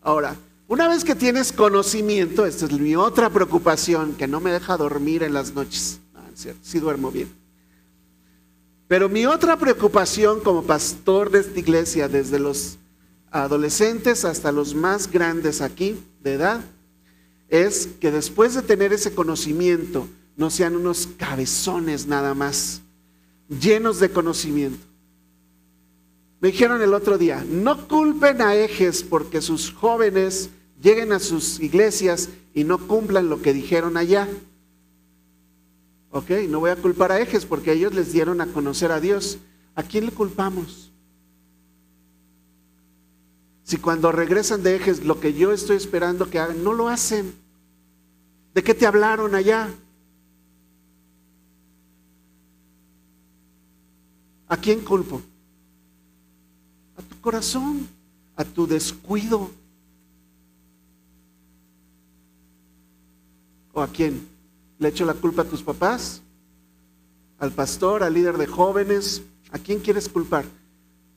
Ahora, 0.02 0.36
una 0.68 0.86
vez 0.86 1.02
que 1.02 1.14
tienes 1.14 1.50
conocimiento, 1.50 2.44
esta 2.44 2.66
es 2.66 2.72
mi 2.72 2.94
otra 2.94 3.30
preocupación, 3.30 4.12
que 4.14 4.28
no 4.28 4.38
me 4.38 4.52
deja 4.52 4.76
dormir 4.76 5.22
en 5.22 5.32
las 5.32 5.54
noches. 5.54 5.98
No, 6.12 6.20
es 6.32 6.40
cierto, 6.40 6.60
sí 6.62 6.78
duermo 6.78 7.10
bien. 7.10 7.32
Pero 8.86 9.08
mi 9.08 9.24
otra 9.24 9.56
preocupación 9.56 10.40
como 10.40 10.62
pastor 10.62 11.30
de 11.30 11.40
esta 11.40 11.58
iglesia, 11.58 12.06
desde 12.06 12.38
los 12.38 12.76
adolescentes 13.30 14.26
hasta 14.26 14.52
los 14.52 14.74
más 14.74 15.10
grandes 15.10 15.62
aquí 15.62 15.98
de 16.22 16.34
edad, 16.34 16.60
es 17.50 17.88
que 18.00 18.10
después 18.10 18.54
de 18.54 18.62
tener 18.62 18.92
ese 18.92 19.12
conocimiento, 19.12 20.08
no 20.36 20.48
sean 20.48 20.76
unos 20.76 21.08
cabezones 21.18 22.06
nada 22.06 22.32
más, 22.32 22.80
llenos 23.48 24.00
de 24.00 24.10
conocimiento. 24.10 24.86
Me 26.40 26.52
dijeron 26.52 26.80
el 26.80 26.94
otro 26.94 27.18
día, 27.18 27.44
no 27.46 27.86
culpen 27.86 28.40
a 28.40 28.54
ejes 28.54 29.02
porque 29.02 29.42
sus 29.42 29.72
jóvenes 29.72 30.48
lleguen 30.80 31.12
a 31.12 31.18
sus 31.18 31.60
iglesias 31.60 32.30
y 32.54 32.64
no 32.64 32.78
cumplan 32.86 33.28
lo 33.28 33.42
que 33.42 33.52
dijeron 33.52 33.96
allá. 33.96 34.26
Ok, 36.10 36.30
no 36.48 36.60
voy 36.60 36.70
a 36.70 36.76
culpar 36.76 37.12
a 37.12 37.20
ejes 37.20 37.44
porque 37.44 37.72
ellos 37.72 37.94
les 37.94 38.12
dieron 38.12 38.40
a 38.40 38.46
conocer 38.46 38.90
a 38.90 39.00
Dios. 39.00 39.38
¿A 39.74 39.82
quién 39.82 40.06
le 40.06 40.12
culpamos? 40.12 40.89
Si 43.70 43.78
cuando 43.78 44.10
regresan 44.10 44.64
de 44.64 44.74
ejes 44.74 45.04
lo 45.04 45.20
que 45.20 45.32
yo 45.32 45.52
estoy 45.52 45.76
esperando 45.76 46.28
que 46.28 46.40
hagan, 46.40 46.64
no 46.64 46.72
lo 46.72 46.88
hacen. 46.88 47.32
¿De 48.52 48.64
qué 48.64 48.74
te 48.74 48.84
hablaron 48.84 49.32
allá? 49.36 49.72
¿A 54.48 54.56
quién 54.56 54.80
culpo? 54.80 55.22
A 56.96 57.02
tu 57.02 57.20
corazón, 57.20 57.86
a 58.34 58.44
tu 58.44 58.66
descuido. 58.66 59.52
¿O 63.72 63.82
a 63.82 63.86
quién? 63.86 64.26
¿Le 64.80 64.88
echo 64.88 65.04
la 65.04 65.14
culpa 65.14 65.42
a 65.42 65.48
tus 65.48 65.62
papás? 65.62 66.22
¿Al 67.38 67.52
pastor, 67.52 68.02
al 68.02 68.14
líder 68.14 68.36
de 68.36 68.48
jóvenes? 68.48 69.22
¿A 69.52 69.60
quién 69.60 69.78
quieres 69.78 70.08
culpar? 70.08 70.44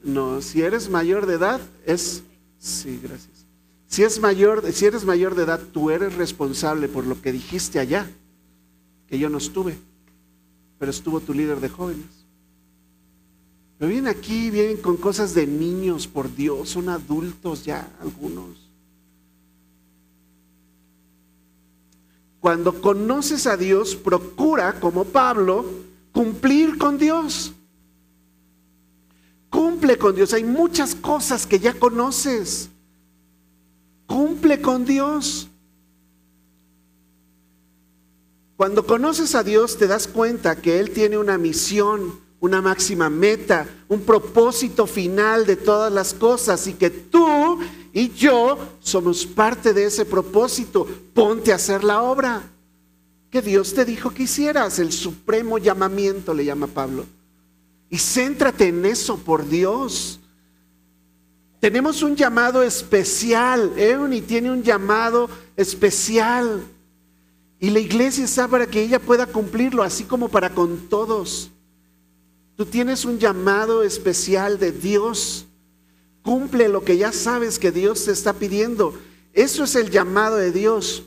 No, 0.03 0.39
si 0.39 0.61
eres 0.61 0.87
mayor 0.87 1.25
de 1.25 1.33
edad, 1.33 1.59
es... 1.87 2.21
Sí, 2.63 2.97
gracias. 3.03 3.45
Si, 3.87 4.03
es 4.03 4.21
mayor, 4.21 4.71
si 4.71 4.85
eres 4.85 5.03
mayor 5.03 5.35
de 5.35 5.43
edad, 5.43 5.59
tú 5.73 5.91
eres 5.91 6.15
responsable 6.15 6.87
por 6.87 7.05
lo 7.05 7.21
que 7.21 7.33
dijiste 7.33 7.77
allá, 7.77 8.09
que 9.05 9.19
yo 9.19 9.29
no 9.29 9.37
estuve, 9.37 9.77
pero 10.79 10.89
estuvo 10.89 11.19
tu 11.19 11.33
líder 11.33 11.59
de 11.59 11.67
jóvenes. 11.67 12.25
Pero 13.77 13.91
vienen 13.91 14.07
aquí, 14.07 14.49
vienen 14.49 14.77
con 14.77 14.95
cosas 14.95 15.33
de 15.33 15.45
niños, 15.45 16.07
por 16.07 16.33
Dios, 16.33 16.69
son 16.69 16.87
adultos 16.87 17.65
ya 17.65 17.91
algunos. 17.99 18.69
Cuando 22.39 22.79
conoces 22.79 23.45
a 23.45 23.57
Dios, 23.57 23.93
procura, 23.93 24.79
como 24.79 25.03
Pablo, 25.03 25.65
cumplir 26.13 26.77
con 26.77 26.97
Dios. 26.97 27.51
Cumple 29.53 29.99
con 29.99 30.15
Dios. 30.15 30.33
Hay 30.33 30.43
muchas 30.43 30.95
cosas 30.95 31.45
que 31.45 31.59
ya 31.59 31.75
conoces. 31.75 32.69
Cumple 34.07 34.59
con 34.59 34.83
Dios. 34.83 35.47
Cuando 38.57 38.83
conoces 38.83 39.35
a 39.35 39.43
Dios 39.43 39.77
te 39.77 39.85
das 39.85 40.07
cuenta 40.07 40.55
que 40.55 40.79
Él 40.79 40.89
tiene 40.89 41.19
una 41.19 41.37
misión, 41.37 42.19
una 42.39 42.63
máxima 42.63 43.11
meta, 43.11 43.67
un 43.89 44.01
propósito 44.01 44.87
final 44.87 45.45
de 45.45 45.55
todas 45.55 45.93
las 45.93 46.15
cosas 46.15 46.65
y 46.65 46.73
que 46.73 46.89
tú 46.89 47.59
y 47.93 48.09
yo 48.09 48.57
somos 48.79 49.23
parte 49.23 49.71
de 49.71 49.85
ese 49.85 50.03
propósito. 50.05 50.87
Ponte 51.13 51.51
a 51.51 51.57
hacer 51.57 51.83
la 51.83 52.01
obra 52.01 52.41
que 53.29 53.43
Dios 53.43 53.75
te 53.75 53.85
dijo 53.85 54.09
que 54.09 54.23
hicieras, 54.23 54.79
el 54.79 54.91
supremo 54.91 55.59
llamamiento 55.59 56.33
le 56.33 56.43
llama 56.45 56.65
Pablo. 56.65 57.05
Y 57.93 57.99
céntrate 57.99 58.69
en 58.69 58.87
eso 58.87 59.19
por 59.19 59.47
Dios. 59.47 60.19
Tenemos 61.59 62.01
un 62.01 62.15
llamado 62.15 62.63
especial. 62.63 63.71
Euni 63.77 64.19
tiene 64.21 64.49
un 64.49 64.63
llamado 64.63 65.29
especial. 65.55 66.63
Y 67.59 67.69
la 67.69 67.79
iglesia 67.79 68.25
está 68.25 68.47
para 68.47 68.65
que 68.65 68.81
ella 68.81 68.97
pueda 68.97 69.27
cumplirlo, 69.27 69.83
así 69.83 70.05
como 70.05 70.27
para 70.27 70.55
con 70.55 70.89
todos. 70.89 71.51
Tú 72.55 72.65
tienes 72.65 73.05
un 73.05 73.19
llamado 73.19 73.83
especial 73.83 74.57
de 74.57 74.71
Dios. 74.71 75.45
Cumple 76.23 76.69
lo 76.69 76.83
que 76.83 76.97
ya 76.97 77.11
sabes 77.11 77.59
que 77.59 77.71
Dios 77.71 78.05
te 78.05 78.11
está 78.11 78.33
pidiendo. 78.33 78.97
Eso 79.33 79.65
es 79.65 79.75
el 79.75 79.91
llamado 79.91 80.37
de 80.37 80.51
Dios. 80.51 81.03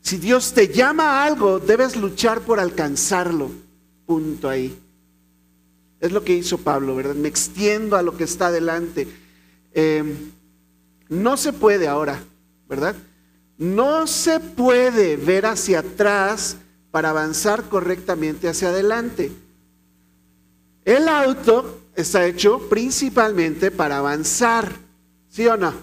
Si 0.00 0.16
Dios 0.16 0.52
te 0.52 0.68
llama 0.68 1.10
a 1.10 1.24
algo, 1.24 1.58
debes 1.58 1.96
luchar 1.96 2.42
por 2.42 2.60
alcanzarlo. 2.60 3.50
Punto 4.06 4.48
ahí. 4.48 4.78
Es 6.00 6.12
lo 6.12 6.24
que 6.24 6.34
hizo 6.34 6.58
Pablo, 6.58 6.96
¿verdad? 6.96 7.14
Me 7.14 7.28
extiendo 7.28 7.96
a 7.96 8.02
lo 8.02 8.16
que 8.16 8.24
está 8.24 8.46
adelante. 8.46 9.06
Em, 9.72 10.16
no 11.08 11.36
se 11.36 11.52
puede 11.52 11.86
ahora, 11.86 12.22
¿verdad? 12.68 12.96
No 13.58 14.06
se 14.06 14.40
puede 14.40 15.16
ver 15.16 15.44
hacia 15.44 15.80
atrás 15.80 16.56
para 16.90 17.10
avanzar 17.10 17.64
correctamente 17.68 18.48
hacia 18.48 18.70
adelante. 18.70 19.30
El 20.84 21.08
auto 21.08 21.82
está 21.94 22.24
hecho 22.26 22.68
principalmente 22.70 23.70
para 23.70 23.98
avanzar, 23.98 24.72
¿sí 25.28 25.46
o 25.46 25.56
no? 25.56 25.74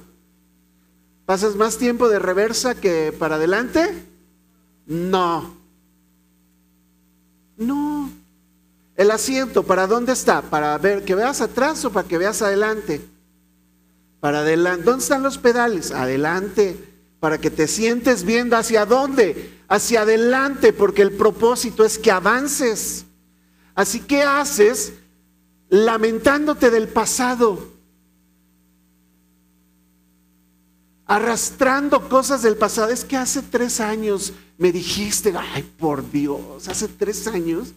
¿Pasas 1.26 1.56
más 1.56 1.78
tiempo 1.78 2.10
de 2.10 2.20
reversa 2.20 2.74
que 2.74 3.14
para 3.18 3.36
adelante? 3.36 4.04
No. 4.86 5.56
No. 7.58 8.10
El 8.98 9.12
asiento, 9.12 9.62
¿para 9.62 9.86
dónde 9.86 10.12
está? 10.12 10.42
¿Para 10.42 10.76
ver 10.80 11.06
que 11.06 11.14
veas 11.14 11.40
atrás 11.40 11.86
o 11.86 11.92
para 11.92 12.08
que 12.08 12.18
veas 12.18 12.42
adelante? 12.42 13.00
Para 14.20 14.40
adelante. 14.40 14.84
¿Dónde 14.84 15.04
están 15.04 15.22
los 15.22 15.38
pedales? 15.38 15.92
Adelante. 15.92 16.76
Para 17.20 17.38
que 17.38 17.52
te 17.52 17.68
sientes 17.68 18.24
viendo 18.24 18.58
hacia 18.58 18.88
dónde. 18.88 19.62
Hacia 19.68 20.02
adelante, 20.02 20.74
porque 20.74 21.04
el 21.04 21.12
propósito 21.12 21.86
es 21.86 22.00
que 22.00 22.10
avances. 22.10 23.06
Así 23.76 24.00
que 24.00 24.24
haces 24.24 24.94
lamentándote 25.70 26.72
del 26.72 26.88
pasado, 26.88 27.74
arrastrando 31.06 32.10
cosas 32.10 32.42
del 32.42 32.56
pasado. 32.56 32.90
Es 32.90 33.06
que 33.06 33.18
hace 33.18 33.44
tres 33.44 33.80
años 33.80 34.34
me 34.58 34.72
dijiste, 34.72 35.32
ay, 35.38 35.62
por 35.78 36.10
Dios, 36.10 36.68
hace 36.68 36.88
tres 36.88 37.28
años. 37.28 37.74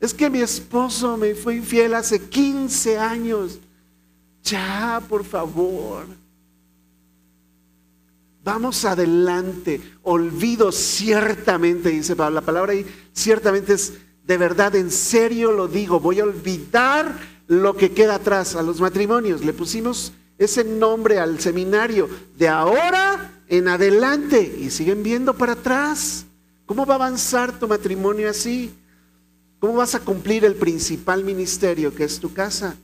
Es 0.00 0.12
que 0.12 0.28
mi 0.28 0.40
esposo 0.40 1.16
me 1.16 1.34
fue 1.34 1.56
infiel 1.56 1.94
hace 1.94 2.20
15 2.20 2.98
años. 2.98 3.58
Ya, 4.42 5.02
por 5.08 5.24
favor. 5.24 6.06
Vamos 8.44 8.84
adelante. 8.84 9.80
Olvido 10.02 10.70
ciertamente, 10.70 11.88
dice 11.88 12.14
la 12.14 12.40
palabra 12.40 12.72
ahí, 12.72 12.86
ciertamente 13.12 13.72
es 13.72 13.94
de 14.26 14.38
verdad, 14.38 14.74
en 14.74 14.90
serio 14.90 15.52
lo 15.52 15.68
digo, 15.68 16.00
voy 16.00 16.18
a 16.18 16.24
olvidar 16.24 17.16
lo 17.46 17.76
que 17.76 17.92
queda 17.92 18.16
atrás 18.16 18.56
a 18.56 18.62
los 18.62 18.80
matrimonios. 18.80 19.44
Le 19.44 19.52
pusimos 19.52 20.12
ese 20.36 20.64
nombre 20.64 21.20
al 21.20 21.38
seminario 21.38 22.08
de 22.36 22.48
ahora 22.48 23.42
en 23.46 23.68
adelante 23.68 24.56
y 24.58 24.70
siguen 24.70 25.04
viendo 25.04 25.34
para 25.34 25.52
atrás. 25.52 26.26
¿Cómo 26.66 26.84
va 26.84 26.94
a 26.94 26.96
avanzar 26.96 27.56
tu 27.56 27.68
matrimonio 27.68 28.28
así? 28.28 28.74
¿Cómo 29.58 29.74
vas 29.74 29.94
a 29.94 30.00
cumplir 30.00 30.44
el 30.44 30.54
principal 30.54 31.24
ministerio 31.24 31.94
que 31.94 32.04
es 32.04 32.20
tu 32.20 32.32
casa? 32.32 32.76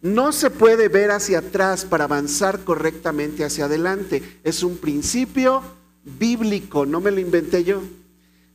No 0.00 0.32
se 0.32 0.50
puede 0.50 0.88
ver 0.88 1.10
hacia 1.10 1.38
atrás 1.38 1.84
para 1.84 2.04
avanzar 2.04 2.60
correctamente 2.60 3.44
hacia 3.44 3.64
adelante. 3.64 4.22
Es 4.44 4.62
un 4.62 4.76
principio 4.76 5.62
bíblico, 6.04 6.86
no 6.86 7.00
me 7.00 7.10
lo 7.10 7.20
inventé 7.20 7.64
yo. 7.64 7.82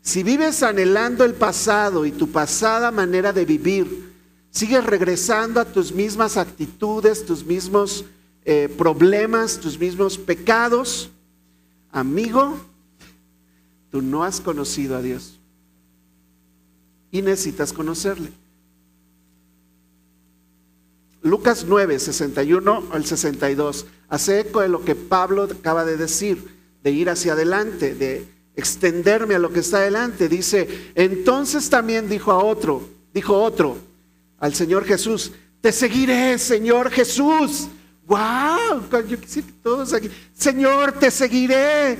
Si 0.01 0.23
vives 0.23 0.63
anhelando 0.63 1.25
el 1.25 1.33
pasado 1.33 2.05
y 2.05 2.11
tu 2.11 2.31
pasada 2.31 2.91
manera 2.91 3.33
de 3.33 3.45
vivir, 3.45 4.13
sigues 4.49 4.83
regresando 4.85 5.59
a 5.59 5.65
tus 5.65 5.91
mismas 5.91 6.37
actitudes, 6.37 7.25
tus 7.25 7.43
mismos 7.43 8.05
eh, 8.45 8.73
problemas, 8.77 9.59
tus 9.59 9.77
mismos 9.77 10.17
pecados, 10.17 11.09
amigo, 11.91 12.57
tú 13.91 14.01
no 14.01 14.23
has 14.23 14.39
conocido 14.39 14.95
a 14.95 15.01
Dios 15.01 15.38
y 17.11 17.21
necesitas 17.21 17.73
conocerle. 17.73 18.31
Lucas 21.21 21.65
9, 21.67 21.99
61 21.99 22.87
al 22.91 23.05
62, 23.05 23.85
hace 24.07 24.39
eco 24.39 24.61
de 24.61 24.69
lo 24.69 24.85
que 24.85 24.95
Pablo 24.95 25.43
acaba 25.43 25.83
de 25.83 25.97
decir, 25.97 26.57
de 26.81 26.91
ir 26.91 27.09
hacia 27.09 27.33
adelante, 27.33 27.93
de 27.93 28.25
extenderme 28.55 29.35
a 29.35 29.39
lo 29.39 29.51
que 29.51 29.59
está 29.59 29.77
adelante. 29.77 30.29
Dice, 30.29 30.91
entonces 30.95 31.69
también 31.69 32.07
dijo 32.07 32.31
a 32.31 32.43
otro, 32.43 32.87
dijo 33.13 33.35
otro, 33.35 33.77
al 34.39 34.53
Señor 34.53 34.85
Jesús, 34.85 35.33
te 35.61 35.71
seguiré, 35.71 36.37
Señor 36.37 36.89
Jesús. 36.89 37.67
¡Wow! 38.07 38.89
Yo 39.07 39.19
quisiera 39.19 39.47
que 39.47 39.53
todos 39.61 39.93
aquí, 39.93 40.09
Señor, 40.33 40.93
te 40.93 41.11
seguiré. 41.11 41.97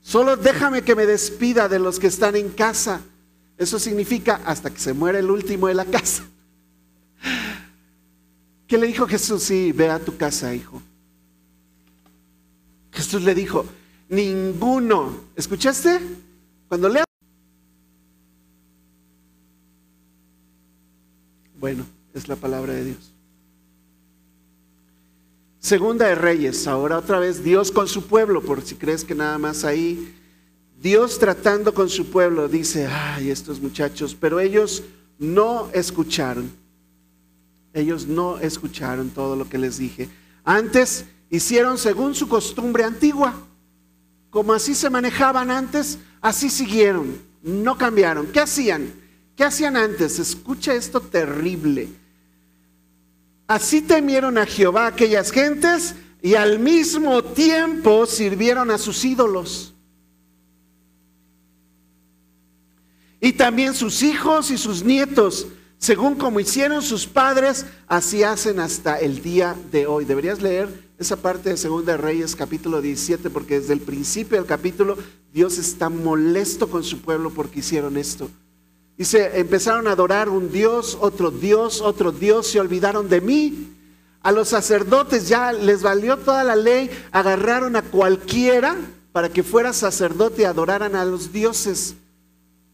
Solo 0.00 0.36
déjame 0.36 0.82
que 0.82 0.94
me 0.94 1.06
despida 1.06 1.68
de 1.68 1.78
los 1.78 1.98
que 1.98 2.06
están 2.06 2.34
en 2.34 2.48
casa. 2.48 3.02
Eso 3.58 3.80
significa 3.80 4.40
hasta 4.46 4.70
que 4.70 4.78
se 4.78 4.92
muere 4.92 5.18
el 5.18 5.30
último 5.30 5.66
de 5.66 5.74
la 5.74 5.84
casa. 5.84 6.24
¿Qué 8.68 8.78
le 8.78 8.86
dijo 8.86 9.06
Jesús? 9.08 9.42
Sí, 9.42 9.72
ve 9.72 9.90
a 9.90 9.98
tu 9.98 10.16
casa, 10.16 10.54
hijo. 10.54 10.80
Jesús 12.92 13.22
le 13.22 13.34
dijo, 13.34 13.66
ninguno. 14.08 15.24
¿Escuchaste? 15.34 16.00
Cuando 16.68 16.88
lea. 16.88 17.04
Bueno, 21.58 21.84
es 22.14 22.28
la 22.28 22.36
palabra 22.36 22.74
de 22.74 22.84
Dios. 22.84 23.12
Segunda 25.58 26.06
de 26.06 26.14
Reyes, 26.14 26.68
ahora 26.68 26.98
otra 26.98 27.18
vez 27.18 27.42
Dios 27.42 27.72
con 27.72 27.88
su 27.88 28.06
pueblo, 28.06 28.42
por 28.42 28.62
si 28.62 28.76
crees 28.76 29.04
que 29.04 29.16
nada 29.16 29.38
más 29.38 29.64
ahí. 29.64 30.14
Dios 30.80 31.18
tratando 31.18 31.74
con 31.74 31.88
su 31.88 32.06
pueblo 32.06 32.48
dice, 32.48 32.86
ay, 32.86 33.30
estos 33.30 33.60
muchachos, 33.60 34.16
pero 34.18 34.40
ellos 34.40 34.82
no 35.18 35.70
escucharon. 35.72 36.50
Ellos 37.72 38.06
no 38.06 38.38
escucharon 38.38 39.10
todo 39.10 39.36
lo 39.36 39.48
que 39.48 39.58
les 39.58 39.78
dije. 39.78 40.08
Antes 40.44 41.04
hicieron 41.30 41.78
según 41.78 42.14
su 42.14 42.28
costumbre 42.28 42.84
antigua 42.84 43.34
como 44.30 44.52
así 44.52 44.74
se 44.74 44.90
manejaban 44.90 45.50
antes, 45.50 45.98
así 46.20 46.50
siguieron, 46.50 47.20
no 47.42 47.78
cambiaron. 47.78 48.26
¿Qué 48.26 48.40
hacían? 48.40 48.92
¿Qué 49.36 49.44
hacían 49.44 49.76
antes? 49.76 50.18
Escucha 50.18 50.74
esto 50.74 51.00
terrible. 51.00 51.88
Así 53.46 53.80
temieron 53.80 54.36
a 54.36 54.44
Jehová 54.44 54.86
aquellas 54.86 55.30
gentes 55.30 55.94
y 56.20 56.34
al 56.34 56.58
mismo 56.58 57.22
tiempo 57.24 58.04
sirvieron 58.04 58.70
a 58.70 58.76
sus 58.76 59.04
ídolos. 59.04 59.74
Y 63.20 63.32
también 63.32 63.74
sus 63.74 64.02
hijos 64.02 64.50
y 64.50 64.58
sus 64.58 64.84
nietos, 64.84 65.48
según 65.78 66.14
como 66.14 66.40
hicieron 66.40 66.82
sus 66.82 67.06
padres, 67.06 67.66
así 67.86 68.22
hacen 68.22 68.60
hasta 68.60 68.98
el 68.98 69.22
día 69.22 69.56
de 69.72 69.86
hoy. 69.86 70.04
Deberías 70.04 70.40
leer 70.40 70.68
esa 70.98 71.16
parte 71.16 71.50
de 71.50 71.56
Segunda 71.56 71.96
Reyes 71.96 72.36
capítulo 72.36 72.80
17, 72.80 73.30
porque 73.30 73.60
desde 73.60 73.72
el 73.72 73.80
principio 73.80 74.38
del 74.38 74.46
capítulo 74.46 74.96
Dios 75.32 75.58
está 75.58 75.88
molesto 75.88 76.68
con 76.68 76.84
su 76.84 77.00
pueblo 77.00 77.30
porque 77.30 77.60
hicieron 77.60 77.96
esto. 77.96 78.30
Dice, 78.96 79.38
empezaron 79.38 79.86
a 79.86 79.92
adorar 79.92 80.28
un 80.28 80.50
Dios, 80.50 80.98
otro 81.00 81.30
Dios, 81.30 81.80
otro 81.80 82.10
Dios, 82.10 82.48
se 82.48 82.58
olvidaron 82.58 83.08
de 83.08 83.20
mí. 83.20 83.68
A 84.22 84.32
los 84.32 84.48
sacerdotes 84.48 85.28
ya 85.28 85.52
les 85.52 85.82
valió 85.82 86.16
toda 86.18 86.42
la 86.42 86.56
ley, 86.56 86.90
agarraron 87.12 87.76
a 87.76 87.82
cualquiera 87.82 88.76
para 89.12 89.28
que 89.28 89.44
fuera 89.44 89.72
sacerdote 89.72 90.42
y 90.42 90.44
adoraran 90.46 90.96
a 90.96 91.04
los 91.04 91.32
dioses. 91.32 91.94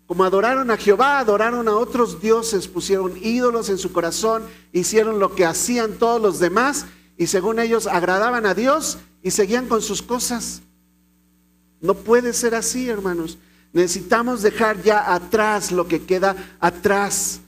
Como 0.07 0.25
adoraron 0.25 0.71
a 0.71 0.77
Jehová, 0.77 1.19
adoraron 1.19 1.67
a 1.67 1.77
otros 1.77 2.21
dioses, 2.21 2.69
pusieron 2.69 3.17
ídolos 3.23 3.71
en 3.71 3.79
su 3.79 3.93
corazón, 3.93 4.45
hicieron 4.73 5.19
lo 5.19 5.35
que 5.35 5.47
hacían 5.47 5.95
todos 5.95 6.21
los 6.21 6.39
demás 6.39 6.87
y 7.17 7.27
según 7.27 7.59
ellos 7.59 7.87
agradaban 7.87 8.45
a 8.45 8.55
Dios 8.55 8.99
y 9.23 9.31
seguían 9.31 9.67
con 9.67 9.81
sus 9.81 10.03
cosas. 10.03 10.61
No 11.81 11.95
puede 11.95 12.33
ser 12.33 12.55
así, 12.55 12.89
hermanos. 12.89 13.39
Necesitamos 13.73 14.43
dejar 14.43 14.83
ya 14.83 15.15
atrás 15.15 15.73
lo 15.73 15.89
que 15.89 16.05
queda 16.05 16.37
atrás. 16.61 17.41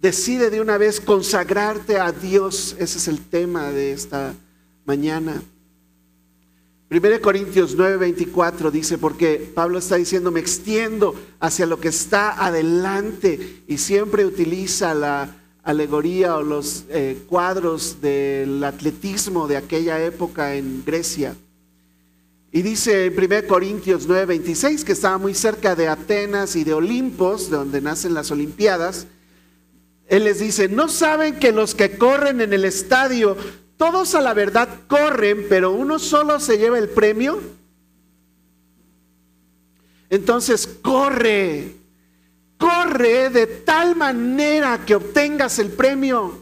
Decide 0.00 0.50
de 0.50 0.60
una 0.60 0.78
vez 0.78 1.00
consagrarte 1.00 1.98
a 1.98 2.12
Dios. 2.12 2.74
Ese 2.78 2.98
es 2.98 3.08
el 3.08 3.20
tema 3.20 3.70
de 3.70 3.92
esta 3.92 4.34
mañana. 4.84 5.42
1 6.90 7.20
Corintios 7.20 7.76
9:24 7.76 8.70
dice, 8.70 8.98
porque 8.98 9.50
Pablo 9.54 9.78
está 9.78 9.96
diciendo, 9.96 10.30
me 10.30 10.40
extiendo 10.40 11.14
hacia 11.40 11.66
lo 11.66 11.80
que 11.80 11.88
está 11.88 12.44
adelante 12.44 13.62
y 13.66 13.78
siempre 13.78 14.24
utiliza 14.24 14.94
la, 14.94 15.38
alegoría 15.68 16.36
o 16.36 16.42
los 16.42 16.86
eh, 16.88 17.18
cuadros 17.26 18.00
del 18.00 18.64
atletismo 18.64 19.46
de 19.46 19.58
aquella 19.58 20.02
época 20.02 20.54
en 20.54 20.82
Grecia. 20.82 21.36
Y 22.50 22.62
dice 22.62 23.04
en 23.04 23.12
1 23.12 23.46
Corintios 23.46 24.08
9:26 24.08 24.82
que 24.82 24.92
estaba 24.92 25.18
muy 25.18 25.34
cerca 25.34 25.76
de 25.76 25.88
Atenas 25.88 26.56
y 26.56 26.64
de 26.64 26.72
Olimpos, 26.72 27.50
de 27.50 27.58
donde 27.58 27.82
nacen 27.82 28.14
las 28.14 28.30
Olimpiadas. 28.30 29.06
Él 30.06 30.24
les 30.24 30.38
dice, 30.38 30.70
¿no 30.70 30.88
saben 30.88 31.38
que 31.38 31.52
los 31.52 31.74
que 31.74 31.98
corren 31.98 32.40
en 32.40 32.54
el 32.54 32.64
estadio, 32.64 33.36
todos 33.78 34.14
a 34.14 34.20
la 34.20 34.34
verdad 34.34 34.68
corren, 34.86 35.46
pero 35.48 35.72
uno 35.72 35.98
solo 35.98 36.38
se 36.40 36.58
lleva 36.58 36.78
el 36.78 36.90
premio? 36.90 37.40
Entonces 40.10 40.66
corre 40.66 41.78
corre 42.58 43.30
de 43.30 43.46
tal 43.46 43.96
manera 43.96 44.84
que 44.84 44.96
obtengas 44.96 45.58
el 45.58 45.70
premio. 45.70 46.38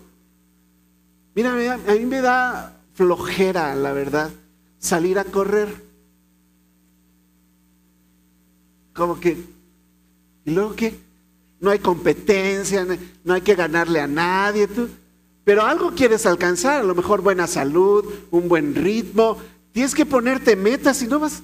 Mira, 1.35 1.53
a 1.75 1.93
mí 1.93 2.07
me 2.07 2.23
da 2.23 2.75
flojera, 2.95 3.75
la 3.75 3.93
verdad, 3.93 4.31
salir 4.79 5.19
a 5.19 5.25
correr. 5.25 5.85
Como 8.95 9.21
que, 9.21 9.37
¿y 10.47 10.51
luego 10.51 10.75
qué? 10.75 10.99
No 11.61 11.71
hay 11.71 11.79
competencia, 11.79 12.87
no 13.23 13.35
hay 13.35 13.43
que 13.43 13.55
ganarle 13.55 14.01
a 14.01 14.07
nadie, 14.07 14.67
tú. 14.67 14.89
Pero 15.47 15.63
algo 15.63 15.93
quieres 15.93 16.27
alcanzar, 16.27 16.81
a 16.81 16.83
lo 16.83 16.97
mejor 16.97 17.21
buena 17.21 17.47
salud, 17.47 18.05
un 18.33 18.49
buen 18.49 18.75
ritmo. 18.75 19.39
Tienes 19.71 19.95
que 19.95 20.05
ponerte 20.05 20.57
metas 20.57 21.01
y 21.03 21.07
no 21.07 21.21
vas. 21.21 21.41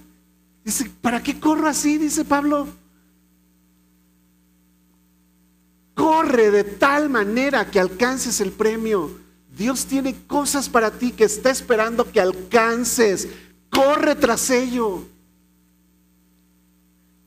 Dice, 0.64 0.90
¿para 1.00 1.22
qué 1.22 1.38
corro 1.38 1.68
así? 1.68 1.98
Dice 1.98 2.24
Pablo. 2.24 2.66
Corre 5.94 6.50
de 6.50 6.64
tal 6.64 7.11
manera 7.11 7.70
que 7.70 7.78
alcances 7.78 8.40
el 8.40 8.50
premio. 8.50 9.09
Dios 9.57 9.86
tiene 9.86 10.16
cosas 10.26 10.68
para 10.68 10.90
ti 10.90 11.12
que 11.12 11.22
está 11.22 11.50
esperando 11.50 12.11
que 12.11 12.20
alcances. 12.20 13.28
Corre 13.70 14.16
tras 14.16 14.50
ello. 14.50 15.05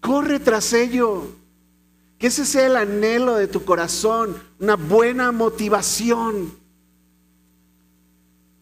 Corre 0.02 0.42
tras 0.42 0.74
ello. 0.74 1.24
Que 2.18 2.28
ese 2.28 2.46
sea 2.46 2.66
el 2.66 2.76
anhelo 2.76 3.36
de 3.36 3.48
tu 3.48 3.64
corazón, 3.64 4.36
una 4.60 4.76
buena 4.76 5.32
motivación. 5.32 6.65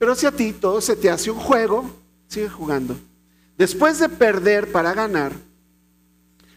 Pero 0.04 0.16
si 0.16 0.26
a 0.26 0.34
ti 0.34 0.52
todo 0.52 0.82
se 0.82 0.98
te 0.98 1.10
hace 1.10 1.32
un 1.32 1.40
juego, 1.40 1.90
sigue 2.28 2.50
jugando. 2.50 2.94
Después 3.58 4.00
de 4.00 4.10
perder 4.10 4.70
para 4.70 4.94
ganar, 4.94 5.32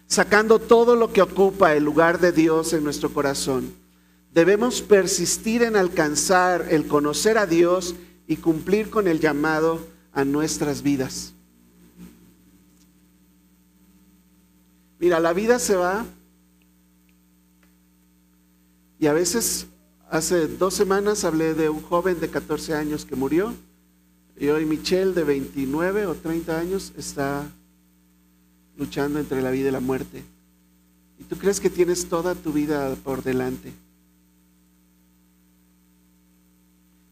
sacando 0.09 0.59
todo 0.59 0.97
lo 0.97 1.13
que 1.13 1.23
ocupa 1.23 1.73
el 1.77 1.85
lugar 1.85 2.19
de 2.19 2.33
Dios 2.33 2.73
en 2.73 2.83
nuestro 2.83 3.15
corazón, 3.15 3.73
debemos 4.33 4.83
persistir 4.83 5.63
en 5.63 5.77
alcanzar 5.77 6.67
el 6.71 6.89
conocer 6.89 7.39
a 7.39 7.47
Dios 7.47 7.95
y 8.27 8.39
cumplir 8.39 8.91
con 8.91 9.07
el 9.07 9.21
llamado 9.21 9.79
a 10.13 10.25
nuestras 10.25 10.83
vidas. 10.83 11.33
Mira, 14.99 15.21
la 15.21 15.33
vida 15.33 15.61
se 15.61 15.77
va 15.77 16.05
y 18.99 19.07
a 19.07 19.13
veces, 19.13 19.69
hace 20.11 20.47
dos 20.47 20.75
semanas 20.75 21.25
hablé 21.25 21.55
de 21.55 21.69
un 21.69 21.83
joven 21.83 22.21
de 22.21 22.29
14 22.29 22.75
años 22.75 23.05
que 23.05 23.17
murió 23.17 23.55
y 24.39 24.49
hoy 24.49 24.65
Michelle 24.65 25.13
de 25.13 25.25
29 25.25 26.07
o 26.07 26.15
30 26.15 26.59
años 26.59 26.93
está 26.97 27.47
luchando 28.77 29.19
entre 29.19 29.43
la 29.43 29.51
vida 29.51 29.69
y 29.69 29.73
la 29.73 29.81
muerte. 29.81 30.23
Y 31.19 31.25
tú 31.25 31.37
crees 31.37 31.61
que 31.61 31.71
tienes 31.71 32.09
toda 32.09 32.35
tu 32.35 32.53
vida 32.53 32.95
por 33.03 33.23
delante. 33.23 33.73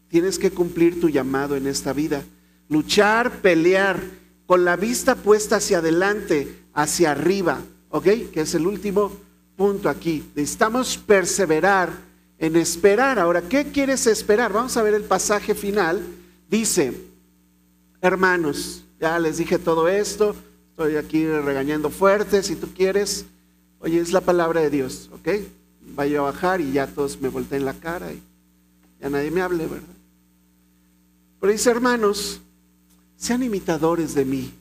Tienes 0.07 0.37
que 0.37 0.51
cumplir 0.51 1.01
tu 1.01 1.09
llamado 1.09 1.55
en 1.55 1.65
esta 1.65 1.91
vida. 1.91 2.23
Luchar, 2.69 3.41
pelear, 3.41 3.99
con 4.45 4.63
la 4.63 4.75
vista 4.75 5.15
puesta 5.15 5.55
hacia 5.55 5.79
adelante, 5.79 6.65
hacia 6.73 7.11
arriba. 7.11 7.59
¿Ok? 7.89 8.05
Que 8.31 8.41
es 8.41 8.53
el 8.53 8.67
último 8.67 9.11
punto 9.57 9.89
aquí. 9.89 10.23
Necesitamos 10.35 10.97
perseverar 10.97 11.91
en 12.45 12.55
esperar. 12.57 13.17
Ahora, 13.17 13.41
¿qué 13.41 13.71
quieres 13.71 14.05
esperar? 14.05 14.53
Vamos 14.53 14.77
a 14.77 14.83
ver 14.83 14.93
el 14.93 15.03
pasaje 15.03 15.55
final. 15.55 16.01
Dice, 16.47 16.93
hermanos, 18.01 18.83
ya 18.99 19.17
les 19.17 19.37
dije 19.37 19.57
todo 19.57 19.87
esto, 19.87 20.35
estoy 20.69 20.95
aquí 20.95 21.25
regañando 21.25 21.89
fuerte, 21.89 22.43
si 22.43 22.55
tú 22.55 22.67
quieres, 22.75 23.25
oye, 23.79 23.99
es 23.99 24.13
la 24.13 24.21
palabra 24.21 24.61
de 24.61 24.69
Dios, 24.69 25.09
¿ok? 25.13 25.29
Vaya 25.95 26.19
a 26.19 26.23
bajar 26.23 26.61
y 26.61 26.71
ya 26.71 26.85
todos 26.85 27.19
me 27.19 27.29
volteen 27.29 27.65
la 27.65 27.73
cara 27.73 28.13
y 28.13 28.21
ya 29.01 29.09
nadie 29.09 29.31
me 29.31 29.41
hable, 29.41 29.65
¿verdad? 29.65 29.87
Pero 31.39 31.51
dice, 31.51 31.71
hermanos, 31.71 32.41
sean 33.17 33.41
imitadores 33.41 34.13
de 34.13 34.23
mí. 34.23 34.53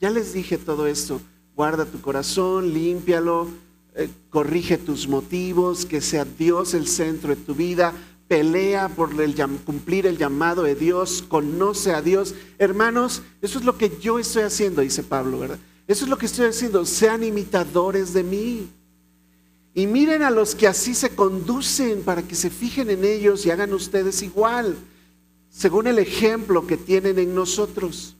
Ya 0.00 0.10
les 0.10 0.32
dije 0.32 0.58
todo 0.58 0.86
esto, 0.86 1.20
guarda 1.56 1.84
tu 1.86 2.00
corazón, 2.00 2.72
límpialo, 2.72 3.48
eh, 3.94 4.08
corrige 4.28 4.78
tus 4.78 5.08
motivos, 5.08 5.84
que 5.84 6.00
sea 6.00 6.24
Dios 6.24 6.74
el 6.74 6.86
centro 6.86 7.30
de 7.30 7.42
tu 7.42 7.54
vida, 7.54 7.92
pelea 8.28 8.88
por 8.88 9.20
el, 9.20 9.34
cumplir 9.64 10.06
el 10.06 10.16
llamado 10.16 10.62
de 10.62 10.76
Dios, 10.76 11.24
conoce 11.26 11.92
a 11.92 12.00
Dios. 12.00 12.34
Hermanos, 12.58 13.22
eso 13.42 13.58
es 13.58 13.64
lo 13.64 13.76
que 13.76 13.98
yo 14.00 14.20
estoy 14.20 14.44
haciendo, 14.44 14.82
dice 14.82 15.02
Pablo, 15.02 15.40
¿verdad? 15.40 15.58
Eso 15.88 16.04
es 16.04 16.10
lo 16.10 16.16
que 16.16 16.26
estoy 16.26 16.46
haciendo, 16.46 16.86
sean 16.86 17.24
imitadores 17.24 18.12
de 18.12 18.22
mí. 18.22 18.68
Y 19.74 19.88
miren 19.88 20.22
a 20.22 20.30
los 20.30 20.54
que 20.54 20.68
así 20.68 20.94
se 20.94 21.10
conducen 21.10 22.02
para 22.02 22.22
que 22.22 22.36
se 22.36 22.50
fijen 22.50 22.90
en 22.90 23.04
ellos 23.04 23.44
y 23.44 23.50
hagan 23.50 23.72
ustedes 23.72 24.22
igual, 24.22 24.76
según 25.48 25.88
el 25.88 25.98
ejemplo 25.98 26.66
que 26.66 26.76
tienen 26.76 27.18
en 27.18 27.34
nosotros. 27.34 28.16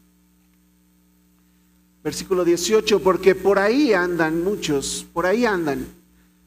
Versículo 2.02 2.44
18, 2.44 3.00
porque 3.00 3.34
por 3.34 3.58
ahí 3.58 3.92
andan 3.92 4.42
muchos, 4.42 5.06
por 5.12 5.26
ahí 5.26 5.44
andan. 5.44 5.86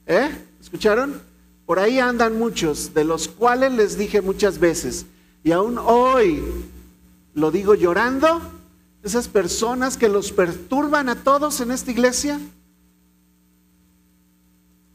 ¿Eh? 0.07 0.29
¿Escucharon? 0.59 1.21
Por 1.65 1.79
ahí 1.79 1.99
andan 1.99 2.37
muchos, 2.37 2.93
de 2.93 3.03
los 3.03 3.27
cuales 3.27 3.71
les 3.71 3.97
dije 3.97 4.21
muchas 4.21 4.59
veces, 4.59 5.05
y 5.43 5.51
aún 5.51 5.77
hoy 5.77 6.43
lo 7.33 7.51
digo 7.51 7.73
llorando, 7.73 8.41
esas 9.01 9.27
personas 9.27 9.97
que 9.97 10.09
los 10.09 10.31
perturban 10.31 11.09
a 11.09 11.15
todos 11.15 11.59
en 11.61 11.71
esta 11.71 11.91
iglesia 11.91 12.39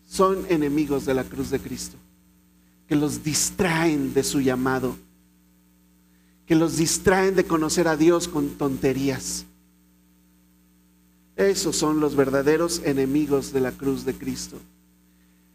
son 0.07 0.47
enemigos 0.49 1.05
de 1.05 1.15
la 1.15 1.25
cruz 1.25 1.51
de 1.51 1.61
Cristo, 1.61 1.97
que 2.87 2.97
los 2.97 3.23
distraen 3.23 4.15
de 4.15 4.25
su 4.25 4.41
llamado, 4.41 4.97
que 6.47 6.55
los 6.55 6.77
distraen 6.77 7.35
de 7.35 7.45
conocer 7.45 7.89
a 7.89 7.97
Dios 7.97 8.29
con 8.29 8.51
tonterías. 8.51 9.45
Esos 11.39 11.75
son 11.75 12.01
los 12.01 12.15
verdaderos 12.15 12.83
enemigos 12.85 13.55
de 13.55 13.61
la 13.61 13.73
cruz 13.73 14.05
de 14.05 14.13
Cristo 14.13 14.59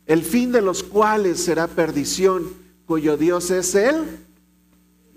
el 0.05 0.23
fin 0.23 0.51
de 0.51 0.61
los 0.61 0.83
cuales 0.83 1.39
será 1.43 1.67
perdición, 1.67 2.43
cuyo 2.85 3.17
Dios 3.17 3.51
es 3.51 3.75
el 3.75 4.19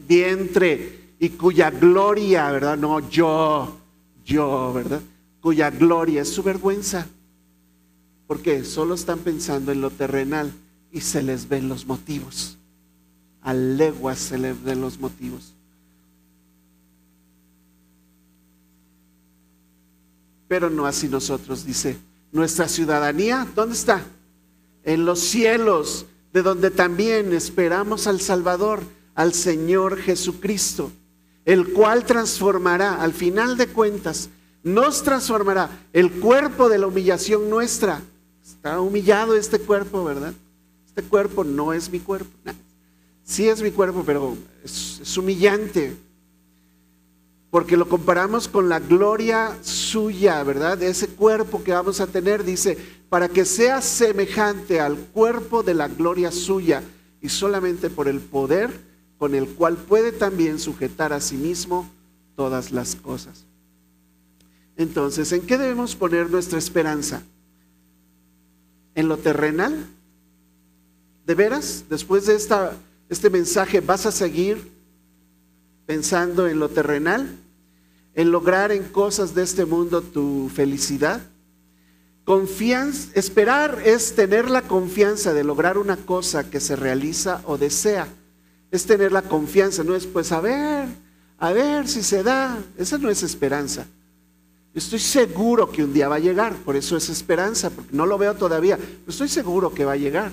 vientre 0.06 1.14
y 1.18 1.30
cuya 1.30 1.70
gloria, 1.70 2.50
¿verdad? 2.52 2.76
No 2.76 3.08
yo, 3.10 3.76
yo, 4.24 4.72
¿verdad? 4.72 5.00
Cuya 5.40 5.70
gloria 5.70 6.22
es 6.22 6.28
su 6.28 6.42
vergüenza. 6.42 7.08
Porque 8.26 8.64
solo 8.64 8.94
están 8.94 9.20
pensando 9.20 9.72
en 9.72 9.80
lo 9.80 9.90
terrenal 9.90 10.52
y 10.92 11.00
se 11.00 11.22
les 11.22 11.48
ven 11.48 11.68
los 11.68 11.86
motivos. 11.86 12.58
A 13.42 13.54
leguas 13.54 14.18
se 14.18 14.38
les 14.38 14.62
ven 14.62 14.80
los 14.80 14.98
motivos. 14.98 15.55
Pero 20.48 20.70
no 20.70 20.86
así 20.86 21.08
nosotros, 21.08 21.64
dice. 21.64 21.96
Nuestra 22.32 22.68
ciudadanía, 22.68 23.46
¿dónde 23.54 23.74
está? 23.74 24.04
en 24.86 25.04
los 25.04 25.18
cielos, 25.18 26.06
de 26.32 26.42
donde 26.42 26.70
también 26.70 27.32
esperamos 27.34 28.06
al 28.06 28.20
Salvador, 28.20 28.80
al 29.14 29.34
Señor 29.34 29.98
Jesucristo, 29.98 30.92
el 31.44 31.72
cual 31.72 32.04
transformará, 32.04 33.02
al 33.02 33.12
final 33.12 33.56
de 33.56 33.66
cuentas, 33.66 34.30
nos 34.62 35.02
transformará 35.02 35.68
el 35.92 36.12
cuerpo 36.12 36.68
de 36.68 36.78
la 36.78 36.86
humillación 36.86 37.50
nuestra. 37.50 38.00
Está 38.44 38.80
humillado 38.80 39.34
este 39.34 39.58
cuerpo, 39.58 40.04
¿verdad? 40.04 40.32
Este 40.86 41.02
cuerpo 41.02 41.42
no 41.42 41.72
es 41.72 41.90
mi 41.90 41.98
cuerpo. 41.98 42.30
Sí 43.24 43.48
es 43.48 43.60
mi 43.60 43.72
cuerpo, 43.72 44.04
pero 44.06 44.36
es, 44.64 45.16
humillante. 45.16 45.96
Porque 47.50 47.76
lo 47.76 47.88
comparamos 47.88 48.48
con 48.48 48.68
la 48.68 48.80
gloria 48.80 49.56
suya, 49.62 50.42
¿verdad? 50.42 50.82
Ese 50.82 51.08
cuerpo 51.08 51.62
que 51.62 51.72
vamos 51.72 52.00
a 52.00 52.06
tener, 52.06 52.44
dice, 52.44 52.76
para 53.08 53.28
que 53.28 53.44
sea 53.44 53.80
semejante 53.80 54.80
al 54.80 54.96
cuerpo 54.96 55.62
de 55.62 55.74
la 55.74 55.88
gloria 55.88 56.30
suya 56.32 56.82
y 57.20 57.28
solamente 57.28 57.88
por 57.88 58.08
el 58.08 58.20
poder 58.20 58.70
con 59.18 59.34
el 59.34 59.48
cual 59.48 59.76
puede 59.76 60.12
también 60.12 60.58
sujetar 60.58 61.12
a 61.12 61.20
sí 61.20 61.36
mismo 61.36 61.88
todas 62.34 62.70
las 62.72 62.96
cosas. 62.96 63.44
Entonces, 64.76 65.32
¿en 65.32 65.42
qué 65.42 65.56
debemos 65.56 65.96
poner 65.96 66.30
nuestra 66.30 66.58
esperanza? 66.58 67.22
¿En 68.94 69.08
lo 69.08 69.16
terrenal? 69.16 69.86
¿De 71.24 71.34
veras? 71.34 71.84
Después 71.88 72.26
de 72.26 72.34
esta, 72.34 72.72
este 73.08 73.30
mensaje, 73.30 73.80
¿vas 73.80 74.04
a 74.04 74.12
seguir 74.12 74.75
pensando 75.86 76.48
en 76.48 76.58
lo 76.58 76.68
terrenal? 76.68 77.38
¿En 78.14 78.30
lograr 78.30 78.72
en 78.72 78.84
cosas 78.84 79.34
de 79.34 79.42
este 79.42 79.64
mundo 79.64 80.02
tu 80.02 80.50
felicidad? 80.54 81.20
Confianza, 82.24 83.10
esperar 83.14 83.82
es 83.84 84.14
tener 84.16 84.50
la 84.50 84.62
confianza 84.62 85.32
de 85.32 85.44
lograr 85.44 85.78
una 85.78 85.96
cosa 85.96 86.50
que 86.50 86.60
se 86.60 86.74
realiza 86.74 87.40
o 87.44 87.56
desea. 87.56 88.08
Es 88.70 88.84
tener 88.84 89.12
la 89.12 89.22
confianza, 89.22 89.84
no 89.84 89.94
es 89.94 90.06
pues 90.06 90.32
a 90.32 90.40
ver, 90.40 90.88
a 91.38 91.52
ver 91.52 91.86
si 91.86 92.02
se 92.02 92.22
da. 92.22 92.58
Esa 92.76 92.98
no 92.98 93.10
es 93.10 93.22
esperanza. 93.22 93.86
Estoy 94.74 94.98
seguro 94.98 95.70
que 95.70 95.84
un 95.84 95.92
día 95.92 96.08
va 96.08 96.16
a 96.16 96.18
llegar, 96.18 96.54
por 96.56 96.76
eso 96.76 96.96
es 96.96 97.08
esperanza, 97.08 97.70
porque 97.70 97.96
no 97.96 98.04
lo 98.04 98.18
veo 98.18 98.34
todavía, 98.34 98.76
pero 98.76 99.08
estoy 99.08 99.28
seguro 99.28 99.72
que 99.72 99.84
va 99.86 99.92
a 99.92 99.96
llegar. 99.96 100.32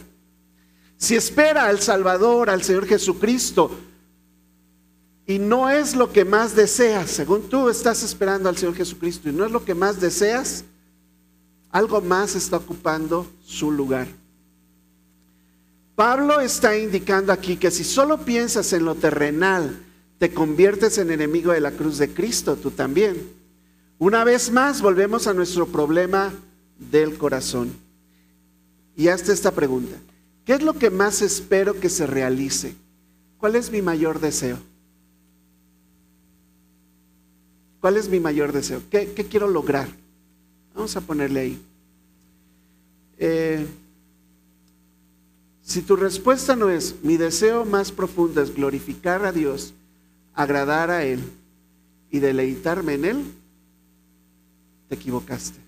Si 0.98 1.16
espera 1.16 1.68
al 1.68 1.80
Salvador, 1.80 2.50
al 2.50 2.64
Señor 2.64 2.86
Jesucristo, 2.86 3.72
y 5.26 5.40
no 5.40 5.70
es 5.70 5.96
lo 5.96 6.12
que 6.12 6.26
más 6.26 6.56
deseas, 6.56 7.10
según 7.10 7.50
tú 7.50 7.70
estás 7.70 8.04
esperando 8.04 8.50
al 8.50 8.58
Señor 8.58 8.76
Jesucristo, 8.76 9.30
y 9.30 9.32
no 9.32 9.46
es 9.46 9.52
lo 9.52 9.64
que 9.64 9.74
más 9.74 10.02
deseas, 10.02 10.66
algo 11.72 12.02
más 12.02 12.36
está 12.36 12.58
ocupando 12.58 13.26
su 13.46 13.72
lugar. 13.72 14.08
Pablo 15.96 16.40
está 16.40 16.78
indicando 16.78 17.32
aquí 17.32 17.56
que 17.56 17.72
si 17.72 17.84
solo 17.84 18.26
piensas 18.26 18.74
en 18.74 18.84
lo 18.84 18.96
terrenal, 18.96 19.80
te 20.18 20.34
conviertes 20.34 20.98
en 20.98 21.12
enemigo 21.12 21.52
de 21.52 21.62
la 21.62 21.72
cruz 21.72 21.98
de 21.98 22.14
Cristo, 22.14 22.56
tú 22.56 22.72
también. 22.72 23.16
Una 24.00 24.24
vez 24.24 24.52
más, 24.52 24.82
volvemos 24.82 25.28
a 25.28 25.34
nuestro 25.34 25.68
problema 25.68 26.34
del 26.78 27.18
corazón. 27.18 27.72
Y 28.96 29.08
hazte 29.08 29.32
esta 29.32 29.52
pregunta. 29.52 29.96
¿Qué 30.46 30.54
es 30.54 30.62
lo 30.62 30.74
que 30.74 30.90
más 30.90 31.22
espero 31.22 31.80
que 31.80 31.90
se 31.90 32.06
realice? 32.06 32.76
¿Cuál 33.38 33.56
es 33.56 33.72
mi 33.72 33.82
mayor 33.82 34.20
deseo? 34.20 34.58
¿Cuál 37.84 37.98
es 37.98 38.08
mi 38.08 38.22
mayor 38.22 38.54
deseo? 38.54 38.82
¿Qué, 38.90 39.14
quiero 39.30 39.50
lograr? 39.50 39.90
Vamos 40.74 40.96
a 40.96 41.02
ponerle 41.02 41.40
ahí. 41.42 41.62
Eh, 43.18 43.68
Si 45.62 45.82
tu 45.82 45.98
respuesta 45.98 46.56
no 46.56 46.70
es, 46.70 46.96
mi 47.04 47.18
deseo 47.18 47.66
más 47.66 47.92
profundo 47.92 48.42
es 48.42 48.56
glorificar 48.56 49.26
a 49.26 49.34
Dios, 49.34 49.74
agradar 50.34 50.92
a 50.92 51.04
Él 51.04 51.20
y 52.10 52.20
deleitarme 52.20 52.94
en 52.94 53.04
Él, 53.04 53.26
te 54.88 54.96
equivocaste. 54.96 55.60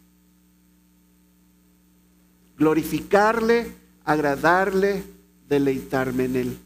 Glorificarle, 2.58 3.74
agradarle, 4.06 5.04
deleitarme 5.50 6.24
en 6.24 6.36
Él. 6.38 6.58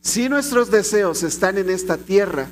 Si 0.00 0.28
nuestros 0.28 0.68
deseos 0.68 1.22
están 1.22 1.58
en 1.58 1.70
esta 1.70 1.96
tierra, 1.96 2.50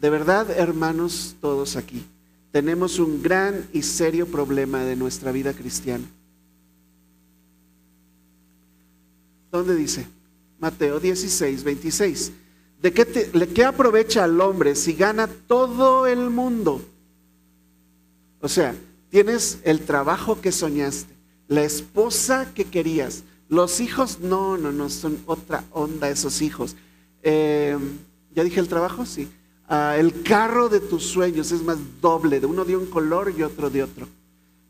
de 0.00 0.10
verdad, 0.10 0.50
hermanos, 0.50 1.36
todos 1.40 1.76
aquí, 1.76 2.04
tenemos 2.52 2.98
un 2.98 3.22
gran 3.22 3.68
y 3.72 3.82
serio 3.82 4.26
problema 4.26 4.84
de 4.84 4.96
nuestra 4.96 5.32
vida 5.32 5.52
cristiana. 5.52 6.04
¿Dónde 9.50 9.74
dice? 9.74 10.06
Mateo 10.58 11.00
16, 11.00 11.64
26. 11.64 12.32
¿De 12.80 12.92
qué, 12.92 13.04
te, 13.04 13.48
qué 13.48 13.64
aprovecha 13.64 14.24
al 14.24 14.40
hombre 14.40 14.74
si 14.74 14.92
gana 14.92 15.26
todo 15.26 16.06
el 16.06 16.30
mundo? 16.30 16.82
O 18.40 18.48
sea, 18.48 18.74
tienes 19.08 19.60
el 19.64 19.80
trabajo 19.80 20.40
que 20.40 20.52
soñaste, 20.52 21.14
la 21.48 21.62
esposa 21.62 22.52
que 22.54 22.64
querías, 22.64 23.24
los 23.48 23.80
hijos, 23.80 24.20
no, 24.20 24.58
no, 24.58 24.72
no, 24.72 24.90
son 24.90 25.18
otra 25.26 25.64
onda 25.72 26.10
esos 26.10 26.42
hijos. 26.42 26.76
Eh, 27.22 27.78
¿Ya 28.34 28.44
dije 28.44 28.60
el 28.60 28.68
trabajo? 28.68 29.06
Sí. 29.06 29.28
Ah, 29.68 29.96
el 29.98 30.22
carro 30.22 30.68
de 30.68 30.80
tus 30.80 31.04
sueños 31.04 31.50
es 31.50 31.62
más 31.62 31.78
doble, 32.00 32.38
de 32.38 32.46
uno 32.46 32.64
de 32.64 32.76
un 32.76 32.86
color 32.86 33.32
y 33.36 33.42
otro 33.42 33.68
de 33.68 33.82
otro. 33.82 34.06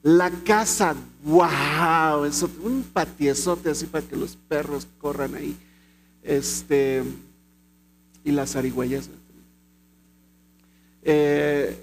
La 0.02 0.30
casa, 0.30 0.94
wow, 1.24 2.24
eso, 2.24 2.48
un 2.62 2.82
patiezote 2.82 3.70
así 3.70 3.86
para 3.86 4.06
que 4.06 4.16
los 4.16 4.36
perros 4.36 4.86
corran 4.98 5.34
ahí. 5.34 5.56
Este, 6.22 7.02
y 8.24 8.32
las 8.32 8.56
arigüeyas. 8.56 9.08
Eh, 11.02 11.76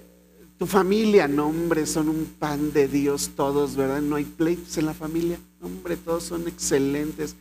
tu 0.58 0.66
familia, 0.66 1.26
no 1.26 1.48
hombre, 1.48 1.86
son 1.86 2.08
un 2.08 2.26
pan 2.38 2.72
de 2.72 2.88
Dios 2.88 3.30
todos, 3.34 3.76
¿verdad? 3.76 4.02
No 4.02 4.16
hay 4.16 4.24
pleitos 4.24 4.76
en 4.76 4.86
la 4.86 4.94
familia, 4.94 5.38
hombre, 5.62 5.96
todos 5.96 6.24
son 6.24 6.46
excelentes. 6.46 7.34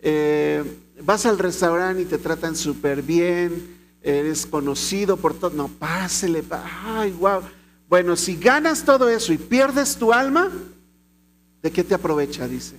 Eh, 0.00 0.64
vas 1.04 1.24
al 1.26 1.38
restaurante 1.38 2.02
y 2.02 2.06
te 2.06 2.18
tratan 2.18 2.56
súper 2.56 3.02
bien, 3.02 3.81
eres 4.02 4.46
conocido 4.46 5.16
por 5.16 5.34
todo, 5.34 5.50
no, 5.50 5.68
pásele, 5.68 6.44
ay, 6.84 7.12
wow. 7.12 7.42
Bueno, 7.88 8.16
si 8.16 8.36
ganas 8.36 8.84
todo 8.84 9.08
eso 9.08 9.32
y 9.32 9.38
pierdes 9.38 9.96
tu 9.96 10.12
alma, 10.12 10.50
¿de 11.62 11.70
qué 11.70 11.84
te 11.84 11.94
aprovecha? 11.94 12.48
Dice. 12.48 12.76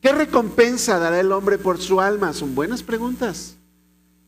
¿Qué 0.00 0.12
recompensa 0.12 0.98
dará 0.98 1.20
el 1.20 1.32
hombre 1.32 1.58
por 1.58 1.78
su 1.78 2.00
alma? 2.00 2.32
Son 2.32 2.54
buenas 2.54 2.82
preguntas. 2.82 3.56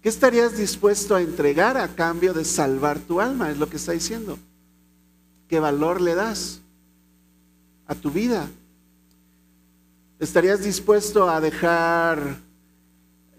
¿Qué 0.03 0.09
estarías 0.09 0.57
dispuesto 0.57 1.15
a 1.15 1.23
entregar 1.23 1.77
a 1.77 1.89
cambio 1.95 2.35
de 2.35 2.45
salvar 2.45 2.99
tu 2.99 3.21
alma? 3.21 3.51
Es 3.51 3.59
lo 3.59 3.69
que 3.69 3.77
está 3.77 3.93
diciendo. 3.93 4.39
¿Qué 5.49 5.61
valor 5.61 6.01
le 6.01 6.15
das 6.15 6.61
a 7.87 7.95
tu 7.95 8.11
vida? 8.11 8.49
¿Estarías 10.19 10.63
dispuesto 10.63 11.29
a 11.29 11.41
dejar 11.41 12.37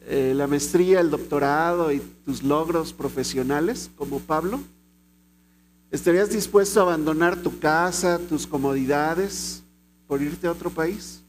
eh, 0.05 0.33
la 0.35 0.47
maestría, 0.47 0.99
el 0.99 1.09
doctorado 1.09 1.91
y 1.91 2.01
tus 2.25 2.43
logros 2.43 2.93
profesionales 2.93 3.89
como 3.95 4.19
Pablo? 4.19 4.59
¿Estarías 5.91 6.29
dispuesto 6.29 6.79
a 6.79 6.83
abandonar 6.83 7.37
tu 7.37 7.59
casa, 7.59 8.19
tus 8.19 8.47
comodidades 8.47 9.63
por 10.07 10.21
irte 10.21 10.47
a 10.47 10.51
otro 10.51 10.69
país 10.69 11.21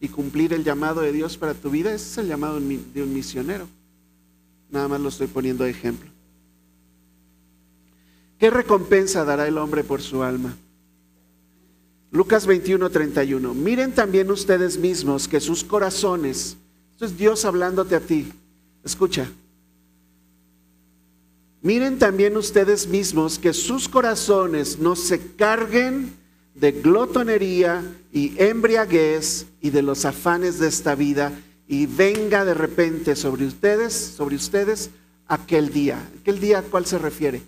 y 0.00 0.08
cumplir 0.08 0.52
el 0.52 0.64
llamado 0.64 1.02
de 1.02 1.12
Dios 1.12 1.36
para 1.36 1.54
tu 1.54 1.70
vida? 1.70 1.94
Ese 1.94 2.10
es 2.10 2.18
el 2.18 2.26
llamado 2.26 2.58
de 2.58 3.02
un 3.02 3.14
misionero. 3.14 3.68
Nada 4.70 4.88
más 4.88 5.00
lo 5.00 5.08
estoy 5.08 5.26
poniendo 5.26 5.64
de 5.64 5.70
ejemplo. 5.70 6.10
¿Qué 8.38 8.50
recompensa 8.50 9.24
dará 9.24 9.46
el 9.46 9.58
hombre 9.58 9.84
por 9.84 10.00
su 10.00 10.22
alma? 10.22 10.56
Lucas 12.10 12.46
21, 12.46 12.90
31. 12.90 13.54
Miren 13.54 13.92
también 13.92 14.30
ustedes 14.30 14.78
mismos 14.78 15.28
que 15.28 15.40
sus 15.40 15.62
corazones, 15.62 16.56
esto 17.00 17.14
es 17.14 17.16
Dios 17.16 17.46
hablándote 17.46 17.96
a 17.96 18.00
ti, 18.00 18.30
escucha. 18.84 19.26
Miren 21.62 21.98
también 21.98 22.36
ustedes 22.36 22.86
mismos 22.86 23.38
que 23.38 23.54
sus 23.54 23.88
corazones 23.88 24.78
no 24.78 24.94
se 24.94 25.18
carguen 25.34 26.12
de 26.54 26.72
glotonería 26.72 27.82
y 28.12 28.34
embriaguez 28.36 29.46
y 29.62 29.70
de 29.70 29.80
los 29.80 30.04
afanes 30.04 30.58
de 30.58 30.68
esta 30.68 30.94
vida 30.94 31.32
y 31.66 31.86
venga 31.86 32.44
de 32.44 32.52
repente 32.52 33.16
sobre 33.16 33.46
ustedes, 33.46 33.94
sobre 33.94 34.36
ustedes 34.36 34.90
aquel 35.26 35.72
día. 35.72 36.06
¿Aquel 36.20 36.38
día 36.38 36.58
a 36.58 36.62
cuál 36.62 36.84
se 36.84 36.98
refiere? 36.98 37.40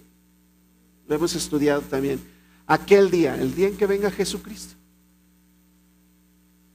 Lo 1.06 1.14
hemos 1.14 1.34
estudiado 1.34 1.82
también. 1.82 2.18
Aquel 2.66 3.10
día, 3.10 3.38
el 3.38 3.54
día 3.54 3.68
en 3.68 3.76
que 3.76 3.84
venga 3.84 4.10
Jesucristo. 4.10 4.81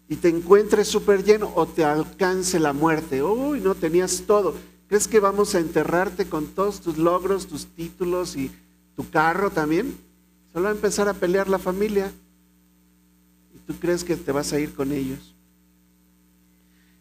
Y 0.10 0.16
te 0.16 0.30
encuentres 0.30 0.88
súper 0.88 1.24
lleno 1.24 1.52
o 1.56 1.66
te 1.66 1.84
alcance 1.84 2.60
la 2.60 2.74
muerte. 2.74 3.22
Uy, 3.22 3.60
no 3.60 3.76
tenías 3.76 4.24
todo. 4.26 4.56
¿Crees 4.88 5.08
que 5.08 5.20
vamos 5.20 5.54
a 5.54 5.60
enterrarte 5.60 6.28
con 6.28 6.48
todos 6.48 6.80
tus 6.80 6.98
logros, 6.98 7.48
tus 7.48 7.66
títulos 7.66 8.38
y 8.38 8.52
tu 8.96 9.10
carro 9.10 9.50
también? 9.50 9.98
Solo 10.54 10.64
va 10.66 10.70
a 10.70 10.74
empezar 10.74 11.10
a 11.10 11.14
pelear 11.14 11.50
la 11.50 11.60
familia. 11.60 12.12
¿Y 13.54 13.60
tú 13.60 13.74
crees 13.80 14.04
que 14.04 14.16
te 14.16 14.32
vas 14.32 14.54
a 14.54 14.60
ir 14.60 14.74
con 14.74 14.92
ellos? 14.92 15.36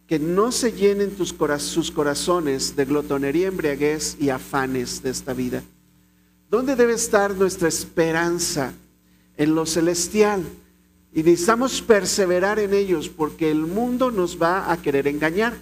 que 0.06 0.18
no 0.18 0.52
se 0.52 0.72
llenen 0.72 1.16
sus 1.16 1.32
corazones 1.90 2.76
de 2.76 2.84
glotonería, 2.84 3.48
embriaguez 3.48 4.16
y 4.20 4.30
afanes 4.30 5.02
de 5.02 5.10
esta 5.10 5.32
vida. 5.32 5.62
¿Dónde 6.48 6.76
debe 6.76 6.94
estar 6.94 7.34
nuestra 7.34 7.68
esperanza? 7.68 8.72
En 9.36 9.54
lo 9.54 9.66
celestial. 9.66 10.44
Y 11.16 11.22
necesitamos 11.22 11.80
perseverar 11.80 12.58
en 12.58 12.74
ellos 12.74 13.08
porque 13.08 13.50
el 13.50 13.60
mundo 13.60 14.10
nos 14.10 14.40
va 14.40 14.70
a 14.70 14.76
querer 14.82 15.08
engañar. 15.08 15.56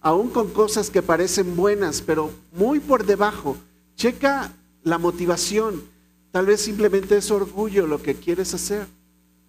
Aún 0.00 0.28
con 0.28 0.50
cosas 0.50 0.90
que 0.90 1.02
parecen 1.02 1.56
buenas, 1.56 2.00
pero 2.00 2.30
muy 2.52 2.78
por 2.78 3.04
debajo. 3.04 3.56
Checa 3.96 4.52
la 4.84 4.98
motivación. 4.98 5.82
Tal 6.30 6.46
vez 6.46 6.60
simplemente 6.60 7.16
es 7.16 7.32
orgullo 7.32 7.88
lo 7.88 8.00
que 8.00 8.14
quieres 8.14 8.54
hacer. 8.54 8.86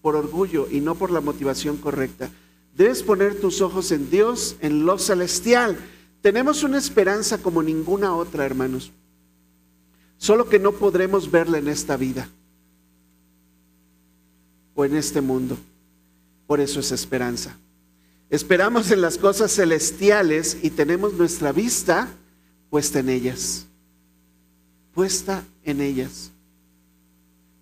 Por 0.02 0.16
orgullo 0.16 0.68
y 0.72 0.82
no 0.82 0.96
por 0.96 1.12
la 1.12 1.22
motivación 1.22 1.78
correcta. 1.78 2.32
Debes 2.76 3.04
poner 3.04 3.40
tus 3.40 3.62
ojos 3.62 3.92
en 3.92 4.10
Dios, 4.10 4.56
en 4.60 4.88
lo 4.88 4.98
celestial. 4.98 5.78
Tenemos 6.22 6.64
una 6.64 6.80
esperanza 6.80 7.38
como 7.38 7.62
ninguna 7.62 8.16
otra, 8.16 8.44
hermanos. 8.44 8.92
Solo 10.18 10.50
que 10.50 10.58
no 10.58 10.72
podremos 10.72 11.30
verla 11.30 11.60
en 11.60 11.68
esta 11.68 11.96
vida 11.96 12.28
o 14.74 14.86
en 14.86 14.96
este 14.96 15.22
mundo. 15.22 15.58
Por 16.48 16.60
eso 16.60 16.80
es 16.80 16.92
esperanza. 16.92 17.58
Esperamos 18.30 18.92
en 18.92 19.02
las 19.02 19.18
cosas 19.18 19.52
celestiales 19.52 20.58
y 20.62 20.70
tenemos 20.70 21.14
nuestra 21.14 21.52
vista 21.52 22.08
puesta 22.70 23.00
en 23.00 23.10
ellas. 23.10 23.66
Puesta 24.94 25.44
en 25.64 25.82
ellas. 25.82 26.32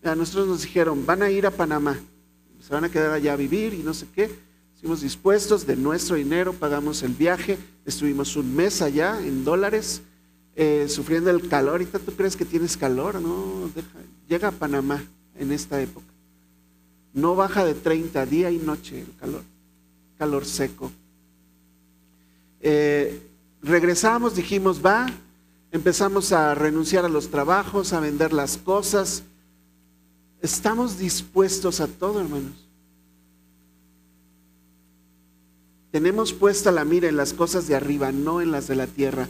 A 0.04 0.16
nosotros 0.16 0.48
nos 0.48 0.62
dijeron, 0.62 1.06
van 1.06 1.24
a 1.24 1.30
ir 1.30 1.46
a 1.46 1.52
Panamá, 1.52 2.00
se 2.62 2.74
van 2.74 2.84
a 2.84 2.90
quedar 2.90 3.12
allá 3.12 3.34
a 3.34 3.36
vivir 3.36 3.74
y 3.74 3.80
no 3.80 3.94
sé 3.94 4.06
qué. 4.14 4.30
Estuvimos 4.74 5.02
dispuestos, 5.02 5.68
de 5.68 5.76
nuestro 5.76 6.16
dinero 6.16 6.54
pagamos 6.54 7.04
el 7.04 7.14
viaje, 7.14 7.58
estuvimos 7.86 8.38
un 8.38 8.56
mes 8.56 8.82
allá 8.82 9.20
en 9.20 9.44
dólares, 9.44 10.02
eh, 10.56 10.86
sufriendo 10.88 11.30
el 11.32 11.50
calor. 11.50 11.72
Ahorita 11.72 12.00
tú 12.00 12.14
crees 12.14 12.36
que 12.36 12.46
tienes 12.46 12.78
calor, 12.78 13.20
no, 13.22 13.70
llega 14.28 14.48
a 14.48 14.52
Panamá 14.52 15.04
en 15.36 15.52
esta 15.52 15.82
época. 15.82 16.09
No 17.14 17.36
baja 17.36 17.66
de 17.66 17.74
30 17.74 18.26
día 18.26 18.52
y 18.52 18.58
noche 18.58 19.02
el 19.02 19.16
calor, 19.18 19.44
calor 20.18 20.46
seco. 20.46 20.92
Eh, 22.62 23.22
regresamos, 23.62 24.36
dijimos, 24.36 24.86
va, 24.86 25.08
empezamos 25.72 26.32
a 26.32 26.54
renunciar 26.56 27.06
a 27.06 27.10
los 27.10 27.30
trabajos, 27.30 27.94
a 27.94 28.00
vender 28.00 28.34
las 28.34 28.58
cosas. 28.58 29.24
Estamos 30.42 30.98
dispuestos 30.98 31.82
a 31.82 31.88
todo, 31.88 32.22
hermanos. 32.22 32.68
Tenemos 35.92 36.34
puesta 36.34 36.72
la 36.72 36.86
mira 36.86 37.08
en 37.10 37.18
las 37.18 37.34
cosas 37.34 37.68
de 37.68 37.76
arriba, 37.76 38.12
no 38.12 38.42
en 38.42 38.52
las 38.52 38.68
de 38.68 38.76
la 38.76 38.86
tierra. 38.86 39.28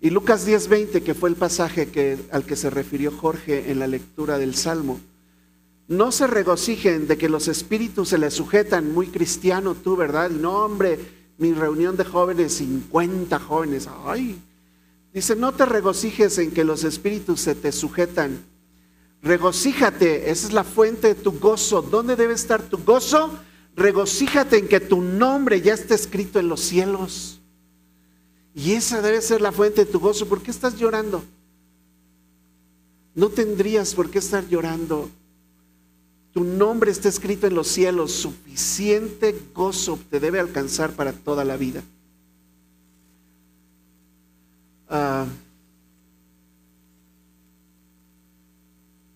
Y 0.00 0.10
Lucas 0.10 0.46
10:20, 0.46 1.02
que 1.02 1.14
fue 1.14 1.30
el 1.30 1.36
pasaje 1.36 1.88
al 2.30 2.44
que 2.44 2.56
se 2.56 2.70
refirió 2.70 3.10
Jorge 3.10 3.70
en 3.70 3.78
la 3.78 3.86
lectura 3.86 4.38
del 4.38 4.54
Salmo, 4.54 5.00
no 5.88 6.12
se 6.12 6.26
regocijen 6.26 7.08
de 7.08 7.16
que 7.16 7.30
los 7.30 7.48
espíritus 7.48 8.10
se 8.10 8.18
les 8.18 8.34
sujetan, 8.34 8.92
muy 8.92 9.06
cristiano 9.06 9.74
tú, 9.74 9.96
¿verdad? 9.96 10.30
Y 10.30 10.34
no, 10.34 10.64
hombre, 10.64 11.00
mi 11.38 11.54
reunión 11.54 11.96
de 11.96 12.04
jóvenes, 12.04 12.54
50 12.54 13.38
jóvenes, 13.38 13.88
ay. 14.04 14.38
Dice, 15.14 15.34
no 15.34 15.52
te 15.52 15.64
regocijes 15.64 16.36
en 16.38 16.50
que 16.50 16.64
los 16.64 16.84
espíritus 16.84 17.40
se 17.40 17.54
te 17.54 17.72
sujetan. 17.72 18.44
Regocíjate, 19.22 20.30
esa 20.30 20.46
es 20.48 20.52
la 20.52 20.62
fuente 20.62 21.08
de 21.08 21.14
tu 21.14 21.32
gozo. 21.38 21.80
¿Dónde 21.80 22.16
debe 22.16 22.34
estar 22.34 22.62
tu 22.62 22.76
gozo? 22.84 23.30
Regocíjate 23.74 24.58
en 24.58 24.68
que 24.68 24.80
tu 24.80 25.00
nombre 25.00 25.62
ya 25.62 25.72
está 25.72 25.94
escrito 25.94 26.38
en 26.38 26.48
los 26.48 26.60
cielos. 26.60 27.40
Y 28.54 28.72
esa 28.72 29.00
debe 29.00 29.22
ser 29.22 29.40
la 29.40 29.52
fuente 29.52 29.86
de 29.86 29.90
tu 29.90 30.00
gozo. 30.00 30.28
¿Por 30.28 30.42
qué 30.42 30.50
estás 30.50 30.76
llorando? 30.76 31.24
No 33.14 33.30
tendrías 33.30 33.94
por 33.94 34.10
qué 34.10 34.18
estar 34.18 34.46
llorando. 34.48 35.08
Tu 36.32 36.44
nombre 36.44 36.90
está 36.90 37.08
escrito 37.08 37.46
en 37.46 37.54
los 37.54 37.68
cielos. 37.68 38.12
Suficiente 38.12 39.34
gozo 39.54 39.98
te 40.10 40.20
debe 40.20 40.38
alcanzar 40.38 40.92
para 40.92 41.12
toda 41.12 41.44
la 41.44 41.56
vida. 41.56 41.82
Ah, 44.88 45.26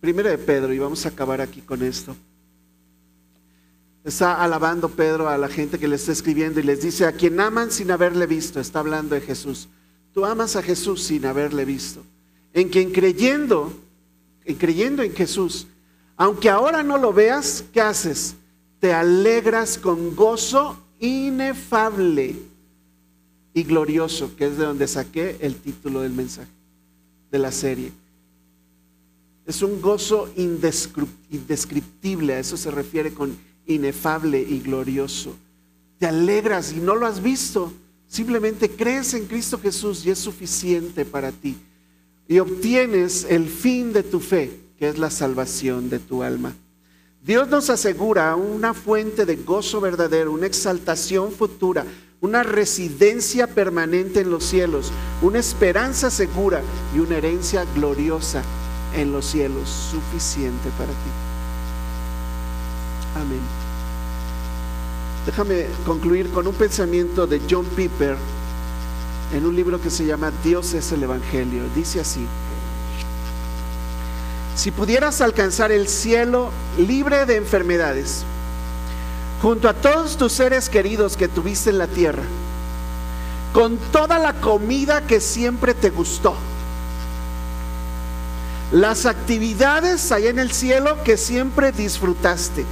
primero 0.00 0.28
de 0.28 0.38
Pedro, 0.38 0.72
y 0.72 0.78
vamos 0.78 1.06
a 1.06 1.10
acabar 1.10 1.40
aquí 1.40 1.60
con 1.60 1.82
esto. 1.82 2.14
Está 4.04 4.42
alabando 4.42 4.88
Pedro 4.88 5.28
a 5.28 5.38
la 5.38 5.48
gente 5.48 5.78
que 5.78 5.86
le 5.86 5.96
está 5.96 6.10
escribiendo 6.10 6.58
y 6.58 6.64
les 6.64 6.82
dice, 6.82 7.06
a 7.06 7.12
quien 7.12 7.38
aman 7.38 7.70
sin 7.70 7.90
haberle 7.90 8.26
visto, 8.26 8.58
está 8.58 8.80
hablando 8.80 9.14
de 9.14 9.20
Jesús. 9.20 9.68
Tú 10.12 10.24
amas 10.24 10.56
a 10.56 10.62
Jesús 10.62 11.02
sin 11.02 11.24
haberle 11.24 11.64
visto. 11.64 12.02
En 12.52 12.68
quien 12.68 12.90
creyendo, 12.90 13.72
en 14.44 14.56
creyendo 14.56 15.02
en 15.02 15.14
Jesús, 15.14 15.68
aunque 16.16 16.50
ahora 16.50 16.82
no 16.82 16.98
lo 16.98 17.12
veas, 17.12 17.64
¿qué 17.72 17.80
haces? 17.80 18.34
Te 18.80 18.92
alegras 18.92 19.78
con 19.78 20.14
gozo 20.14 20.78
inefable 20.98 22.36
y 23.54 23.62
glorioso, 23.64 24.34
que 24.36 24.46
es 24.46 24.56
de 24.56 24.64
donde 24.64 24.88
saqué 24.88 25.36
el 25.40 25.56
título 25.56 26.00
del 26.00 26.12
mensaje, 26.12 26.50
de 27.30 27.38
la 27.38 27.52
serie. 27.52 27.92
Es 29.46 29.62
un 29.62 29.80
gozo 29.80 30.30
indescriptible, 30.36 32.34
a 32.34 32.38
eso 32.38 32.56
se 32.56 32.70
refiere 32.70 33.12
con 33.12 33.36
inefable 33.66 34.40
y 34.40 34.60
glorioso. 34.60 35.36
Te 35.98 36.06
alegras 36.06 36.72
y 36.72 36.76
no 36.76 36.94
lo 36.94 37.06
has 37.06 37.22
visto. 37.22 37.72
Simplemente 38.06 38.70
crees 38.70 39.14
en 39.14 39.26
Cristo 39.26 39.58
Jesús 39.58 40.04
y 40.06 40.10
es 40.10 40.18
suficiente 40.18 41.04
para 41.04 41.32
ti. 41.32 41.56
Y 42.28 42.38
obtienes 42.38 43.26
el 43.28 43.48
fin 43.48 43.92
de 43.92 44.02
tu 44.02 44.20
fe, 44.20 44.61
que 44.78 44.88
es 44.88 44.98
la 44.98 45.10
salvación 45.10 45.90
de 45.90 45.98
tu 45.98 46.22
alma. 46.22 46.52
Dios 47.24 47.48
nos 47.48 47.70
asegura 47.70 48.34
una 48.34 48.74
fuente 48.74 49.24
de 49.24 49.36
gozo 49.36 49.80
verdadero, 49.80 50.32
una 50.32 50.46
exaltación 50.46 51.30
futura, 51.30 51.84
una 52.20 52.42
residencia 52.42 53.46
permanente 53.46 54.20
en 54.20 54.30
los 54.30 54.44
cielos, 54.44 54.90
una 55.22 55.38
esperanza 55.38 56.10
segura 56.10 56.62
y 56.94 56.98
una 56.98 57.16
herencia 57.16 57.64
gloriosa 57.74 58.42
en 58.94 59.12
los 59.12 59.26
cielos, 59.26 59.68
suficiente 59.68 60.68
para 60.76 60.90
ti. 60.90 61.10
Amén. 63.16 63.40
Déjame 65.26 65.66
concluir 65.86 66.28
con 66.30 66.46
un 66.48 66.54
pensamiento 66.54 67.26
de 67.26 67.40
John 67.48 67.64
Piper 67.76 68.16
en 69.32 69.46
un 69.46 69.54
libro 69.54 69.80
que 69.80 69.90
se 69.90 70.04
llama 70.04 70.32
Dios 70.44 70.74
es 70.74 70.92
el 70.92 71.04
Evangelio. 71.04 71.62
Dice 71.74 72.00
así, 72.00 72.26
si 74.54 74.70
pudieras 74.70 75.20
alcanzar 75.20 75.72
el 75.72 75.88
cielo 75.88 76.50
libre 76.78 77.26
de 77.26 77.36
enfermedades, 77.36 78.24
junto 79.40 79.68
a 79.68 79.74
todos 79.74 80.16
tus 80.16 80.32
seres 80.32 80.68
queridos 80.68 81.16
que 81.16 81.28
tuviste 81.28 81.70
en 81.70 81.78
la 81.78 81.86
tierra, 81.86 82.22
con 83.52 83.76
toda 83.76 84.18
la 84.18 84.34
comida 84.34 85.02
que 85.02 85.20
siempre 85.20 85.74
te 85.74 85.90
gustó, 85.90 86.34
las 88.72 89.04
actividades 89.04 90.12
allá 90.12 90.30
en 90.30 90.38
el 90.38 90.52
cielo 90.52 91.02
que 91.02 91.16
siempre 91.16 91.72
disfrutaste, 91.72 92.64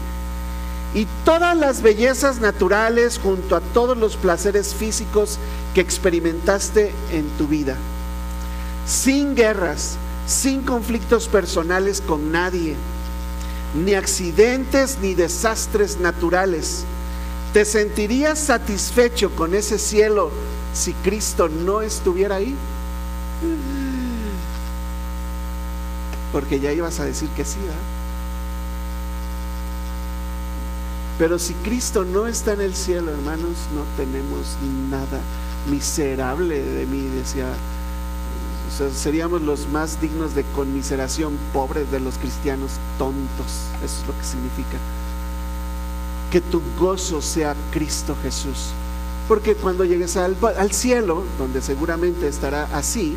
y 0.94 1.06
todas 1.24 1.56
las 1.56 1.82
bellezas 1.82 2.40
naturales 2.40 3.20
junto 3.22 3.54
a 3.54 3.60
todos 3.60 3.96
los 3.96 4.16
placeres 4.16 4.74
físicos 4.74 5.38
que 5.72 5.80
experimentaste 5.80 6.92
en 7.12 7.28
tu 7.38 7.46
vida. 7.46 7.76
Sin 8.86 9.36
guerras, 9.36 9.96
sin 10.30 10.62
conflictos 10.62 11.26
personales 11.26 12.00
con 12.00 12.30
nadie, 12.30 12.76
ni 13.74 13.94
accidentes 13.94 14.98
ni 15.02 15.14
desastres 15.14 15.98
naturales. 15.98 16.84
¿Te 17.52 17.64
sentirías 17.64 18.38
satisfecho 18.38 19.30
con 19.34 19.56
ese 19.56 19.76
cielo 19.76 20.30
si 20.72 20.92
Cristo 20.92 21.48
no 21.48 21.82
estuviera 21.82 22.36
ahí? 22.36 22.54
Porque 26.32 26.60
ya 26.60 26.72
ibas 26.72 27.00
a 27.00 27.04
decir 27.06 27.28
que 27.30 27.44
sí, 27.44 27.58
¿verdad? 27.58 27.74
Pero 31.18 31.40
si 31.40 31.54
Cristo 31.54 32.04
no 32.04 32.28
está 32.28 32.52
en 32.52 32.60
el 32.60 32.76
cielo, 32.76 33.10
hermanos, 33.10 33.56
no 33.74 33.82
tenemos 33.96 34.56
nada 34.88 35.20
miserable 35.68 36.62
de 36.62 36.86
mí, 36.86 37.02
decía. 37.16 37.46
Seríamos 38.94 39.42
los 39.42 39.68
más 39.68 40.00
dignos 40.00 40.34
de 40.34 40.44
conmiseración, 40.54 41.36
pobres 41.52 41.90
de 41.90 42.00
los 42.00 42.16
cristianos 42.18 42.72
tontos. 42.98 43.66
Eso 43.84 44.00
es 44.02 44.06
lo 44.06 44.16
que 44.16 44.24
significa. 44.24 44.78
Que 46.30 46.40
tu 46.40 46.62
gozo 46.78 47.20
sea 47.20 47.54
Cristo 47.72 48.16
Jesús. 48.22 48.70
Porque 49.28 49.54
cuando 49.54 49.84
llegues 49.84 50.16
al, 50.16 50.36
al 50.58 50.72
cielo, 50.72 51.24
donde 51.38 51.62
seguramente 51.62 52.26
estará 52.28 52.68
así, 52.72 53.16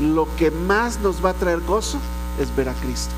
lo 0.00 0.28
que 0.36 0.50
más 0.50 1.00
nos 1.00 1.24
va 1.24 1.30
a 1.30 1.34
traer 1.34 1.60
gozo 1.60 1.98
es 2.38 2.54
ver 2.54 2.68
a 2.68 2.74
Cristo 2.74 3.14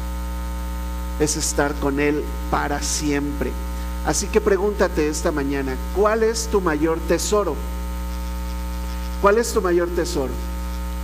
es 1.20 1.36
estar 1.36 1.74
con 1.74 2.00
Él 2.00 2.24
para 2.50 2.82
siempre. 2.82 3.52
Así 4.06 4.26
que 4.26 4.40
pregúntate 4.40 5.08
esta 5.08 5.32
mañana, 5.32 5.76
¿cuál 5.94 6.22
es 6.22 6.48
tu 6.48 6.60
mayor 6.60 6.98
tesoro? 7.08 7.54
¿Cuál 9.20 9.38
es 9.38 9.52
tu 9.52 9.60
mayor 9.60 9.88
tesoro? 9.88 10.32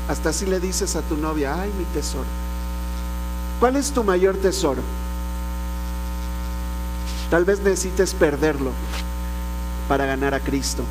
Hasta 0.09 0.33
si 0.33 0.47
le 0.47 0.61
dices 0.61 0.97
a 0.97 1.03
tu 1.03 1.17
novia, 1.17 1.61
ay, 1.61 1.73
mi 1.79 1.85
tesoro. 1.87 2.25
¿Cuál 3.59 3.77
es 3.77 3.91
tu 3.91 4.05
mayor 4.05 4.37
tesoro? 4.37 4.83
Tal 7.31 7.45
vez 7.45 7.61
necesites 7.61 8.13
perderlo 8.15 8.73
para 9.89 10.07
ganar 10.07 10.35
a 10.35 10.41
Cristo. 10.41 10.85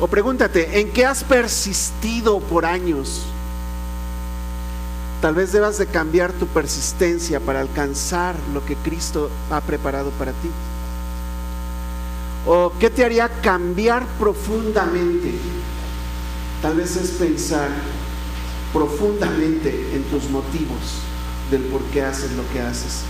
O 0.00 0.08
pregúntate, 0.08 0.80
¿en 0.80 0.92
qué 0.92 1.06
has 1.06 1.24
persistido 1.24 2.40
por 2.40 2.66
años? 2.66 3.22
Tal 5.20 5.34
vez 5.34 5.52
debas 5.52 5.78
de 5.78 5.86
cambiar 5.86 6.32
tu 6.32 6.46
persistencia 6.46 7.40
para 7.40 7.60
alcanzar 7.60 8.34
lo 8.52 8.64
que 8.66 8.76
Cristo 8.76 9.30
ha 9.50 9.60
preparado 9.62 10.10
para 10.10 10.32
ti. 10.32 10.50
¿O 12.46 12.72
qué 12.78 12.90
te 12.90 13.04
haría 13.04 13.28
cambiar 13.40 14.04
profundamente? 14.18 15.32
Tal 16.62 16.76
vez 16.76 16.96
es 16.96 17.10
pensar 17.10 17.68
profundamente 18.72 19.70
en 19.94 20.02
tus 20.04 20.30
motivos 20.30 21.00
del 21.50 21.62
por 21.62 21.82
qué 21.84 22.02
haces 22.02 22.32
lo 22.32 22.42
que 22.52 22.60
haces. 22.60 23.02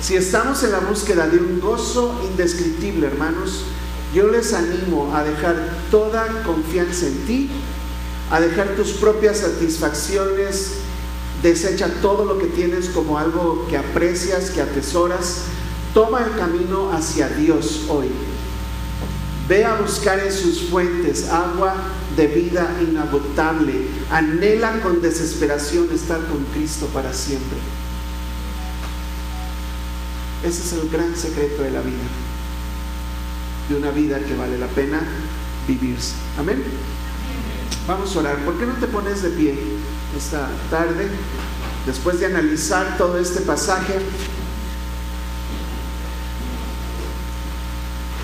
Si 0.00 0.16
estamos 0.16 0.62
en 0.62 0.72
la 0.72 0.80
búsqueda 0.80 1.26
de 1.26 1.38
un 1.38 1.60
gozo 1.60 2.20
indescriptible, 2.30 3.08
hermanos, 3.08 3.64
yo 4.14 4.28
les 4.28 4.54
animo 4.54 5.14
a 5.14 5.24
dejar 5.24 5.56
toda 5.90 6.42
confianza 6.44 7.06
en 7.06 7.26
ti 7.26 7.50
a 8.30 8.40
dejar 8.40 8.76
tus 8.76 8.92
propias 8.92 9.38
satisfacciones, 9.38 10.72
desecha 11.42 11.88
todo 12.02 12.24
lo 12.24 12.38
que 12.38 12.46
tienes 12.46 12.88
como 12.90 13.18
algo 13.18 13.66
que 13.68 13.76
aprecias, 13.76 14.50
que 14.50 14.60
atesoras, 14.60 15.44
toma 15.94 16.24
el 16.24 16.36
camino 16.36 16.92
hacia 16.92 17.28
Dios 17.28 17.86
hoy. 17.88 18.08
Ve 19.48 19.64
a 19.64 19.76
buscar 19.76 20.18
en 20.20 20.30
sus 20.30 20.68
fuentes 20.68 21.30
agua 21.30 21.74
de 22.16 22.26
vida 22.26 22.70
inagotable. 22.82 23.88
Anhela 24.10 24.80
con 24.80 25.00
desesperación 25.00 25.88
estar 25.92 26.20
con 26.26 26.44
Cristo 26.52 26.86
para 26.92 27.14
siempre. 27.14 27.56
Ese 30.44 30.62
es 30.62 30.72
el 30.74 30.90
gran 30.90 31.16
secreto 31.16 31.62
de 31.62 31.70
la 31.70 31.80
vida. 31.80 31.96
De 33.70 33.76
una 33.76 33.90
vida 33.90 34.18
que 34.20 34.36
vale 34.36 34.58
la 34.58 34.68
pena 34.68 35.00
vivirse. 35.66 36.14
Amén. 36.38 36.62
Vamos 37.86 38.14
a 38.14 38.18
orar. 38.18 38.44
¿Por 38.44 38.58
qué 38.58 38.66
no 38.66 38.74
te 38.74 38.86
pones 38.86 39.22
de 39.22 39.30
pie 39.30 39.58
esta 40.16 40.48
tarde? 40.70 41.08
Después 41.86 42.20
de 42.20 42.26
analizar 42.26 42.98
todo 42.98 43.18
este 43.18 43.40
pasaje. 43.40 43.94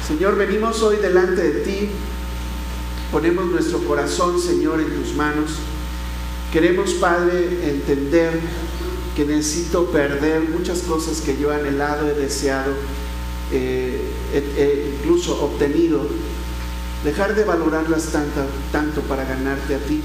Señor, 0.07 0.37
venimos 0.37 0.83
hoy 0.83 0.97
delante 0.97 1.43
de 1.43 1.61
ti. 1.61 1.89
Ponemos 3.11 3.47
nuestro 3.47 3.79
corazón, 3.85 4.39
Señor, 4.39 4.81
en 4.81 4.91
tus 4.91 5.15
manos. 5.15 5.53
Queremos, 6.53 6.91
Padre, 6.95 7.71
entender 7.71 8.39
que 9.17 9.25
necesito 9.25 9.87
perder 9.87 10.43
muchas 10.43 10.81
cosas 10.81 11.23
que 11.23 11.39
yo 11.39 11.53
he 11.53 11.57
anhelado, 11.57 12.07
he 12.09 12.15
deseado, 12.15 12.75
eh, 13.53 13.99
incluso 15.01 15.43
obtenido 15.43 16.07
dejar 17.03 17.35
de 17.35 17.45
valorarlas 17.45 18.07
tanto, 18.07 18.45
tanto 18.73 19.01
para 19.03 19.25
ganarte 19.25 19.75
a 19.75 19.79
ti. 19.79 20.03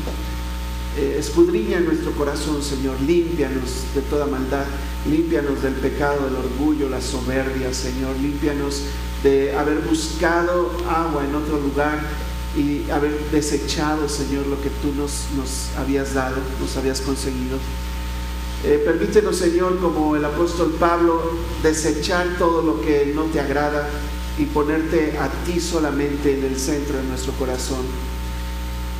eh, 0.98 1.18
escudriña 1.20 1.80
nuestro 1.80 2.12
corazón, 2.12 2.64
Señor, 2.64 3.00
límpianos 3.02 3.86
de 3.94 4.02
toda 4.02 4.26
maldad, 4.26 4.66
límpianos 5.10 5.62
del 5.62 5.74
pecado, 5.74 6.26
del 6.26 6.36
orgullo, 6.36 6.90
la 6.90 7.02
soberbia, 7.02 7.74
Señor, 7.74 8.18
límpianos 8.18 8.84
de 9.24 9.56
haber 9.56 9.80
buscado 9.80 10.72
agua 10.90 11.24
en 11.26 11.36
otro 11.36 11.60
lugar 11.60 12.00
y 12.56 12.90
haber 12.90 13.18
desechado, 13.32 14.08
Señor, 14.10 14.48
lo 14.48 14.62
que 14.62 14.70
tú 14.70 14.94
nos, 14.96 15.28
nos 15.36 15.70
habías 15.78 16.14
dado, 16.14 16.38
nos 16.60 16.76
habías 16.78 17.02
conseguido. 17.02 17.58
Eh, 18.64 18.82
permítenos, 18.84 19.38
Señor, 19.38 19.80
como 19.80 20.16
el 20.16 20.26
apóstol 20.26 20.76
Pablo, 20.80 21.22
desechar 21.64 22.28
todo 22.38 22.62
lo 22.62 22.82
que 22.82 23.14
no 23.16 23.24
te 23.26 23.40
agrada 23.40 23.88
y 24.38 24.46
ponerte 24.46 25.18
a 25.18 25.30
ti 25.46 25.60
solamente 25.60 26.38
en 26.38 26.46
el 26.46 26.60
centro 26.60 26.98
de 26.98 27.04
nuestro 27.04 27.34
corazón. 27.34 27.86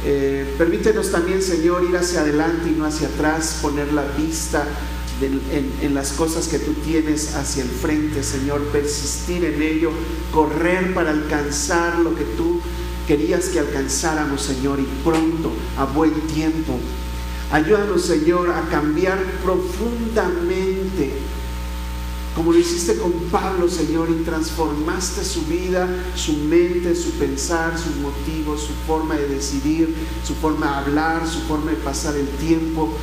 Eh, 0.06 0.56
permítenos 0.58 1.12
también, 1.12 1.42
Señor, 1.42 1.84
ir 1.84 1.98
hacia 1.98 2.22
adelante 2.22 2.70
y 2.70 2.78
no 2.78 2.86
hacia 2.86 3.10
atrás, 3.10 3.60
poner 3.62 3.92
la 3.92 4.04
vista 4.04 4.66
en, 5.22 5.94
las 5.94 6.14
cosas 6.14 6.48
que 6.48 6.60
tú 6.60 6.74
tienes 6.86 7.36
hacia 7.36 7.64
el 7.64 7.70
frente, 7.70 8.24
Señor, 8.24 8.62
persistir 8.72 9.44
en 9.44 9.62
ello, 9.62 9.92
correr 10.32 10.94
para 10.94 11.12
alcanzar 11.12 12.00
lo 12.00 12.16
que 12.16 12.24
tú 12.24 12.62
querías 13.08 13.46
que 13.46 13.60
alcanzáramos, 13.60 14.42
Señor, 14.42 14.80
y 14.80 14.88
pronto, 15.04 15.52
a 15.78 15.86
buen 15.86 16.14
tiempo. 16.28 16.78
Ayúdanos, 17.52 18.06
Señor, 18.06 18.52
a 18.52 18.70
cambiar 18.70 19.20
profundamente, 19.44 21.14
como 22.36 22.54
lo 22.54 22.60
hiciste 22.60 22.98
con 22.98 23.12
Pablo, 23.32 23.68
Señor, 23.68 24.10
y 24.10 24.24
transformaste 24.24 25.26
su 25.26 25.42
vida, 25.46 25.90
su 26.16 26.34
mente, 26.34 26.96
su 26.96 27.12
pensar, 27.14 27.78
sus 27.78 27.96
motivos, 27.96 28.62
su 28.62 28.74
forma 28.86 29.16
de 29.16 29.28
decidir, 29.28 29.94
su 30.24 30.36
forma 30.36 30.68
de 30.68 30.78
hablar, 30.78 31.28
su 31.28 31.40
forma 31.42 31.72
de 31.72 31.78
pasar 31.78 32.16
el 32.16 32.28
tiempo, 32.28 32.94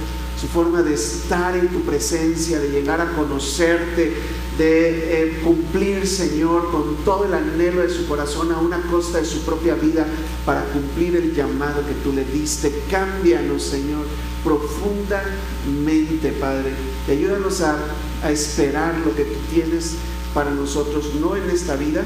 su 0.40 0.48
forma 0.48 0.82
de 0.82 0.94
estar 0.94 1.56
en 1.56 1.68
tu 1.68 1.80
presencia, 1.82 2.58
de 2.58 2.68
llegar 2.68 3.00
a 3.00 3.12
conocerte, 3.12 4.14
de 4.58 5.22
eh, 5.22 5.40
cumplir, 5.42 6.06
Señor, 6.06 6.70
con 6.70 6.96
todo 7.04 7.24
el 7.24 7.34
anhelo 7.34 7.82
de 7.82 7.90
su 7.90 8.06
corazón 8.06 8.52
a 8.52 8.58
una 8.58 8.80
costa 8.82 9.18
de 9.18 9.24
su 9.24 9.40
propia 9.40 9.74
vida 9.74 10.06
para 10.44 10.64
cumplir 10.64 11.16
el 11.16 11.34
llamado 11.34 11.86
que 11.86 11.94
tú 12.02 12.12
le 12.12 12.24
diste. 12.24 12.82
Cámbianos, 12.90 13.62
Señor, 13.62 14.04
profundamente, 14.44 16.32
Padre. 16.40 16.72
Y 17.08 17.12
ayúdanos 17.12 17.60
a, 17.62 17.76
a 18.22 18.30
esperar 18.30 18.98
lo 19.04 19.14
que 19.14 19.24
tú 19.24 19.38
tienes 19.52 19.94
para 20.34 20.50
nosotros, 20.50 21.14
no 21.20 21.34
en 21.36 21.48
esta 21.50 21.76
vida, 21.76 22.02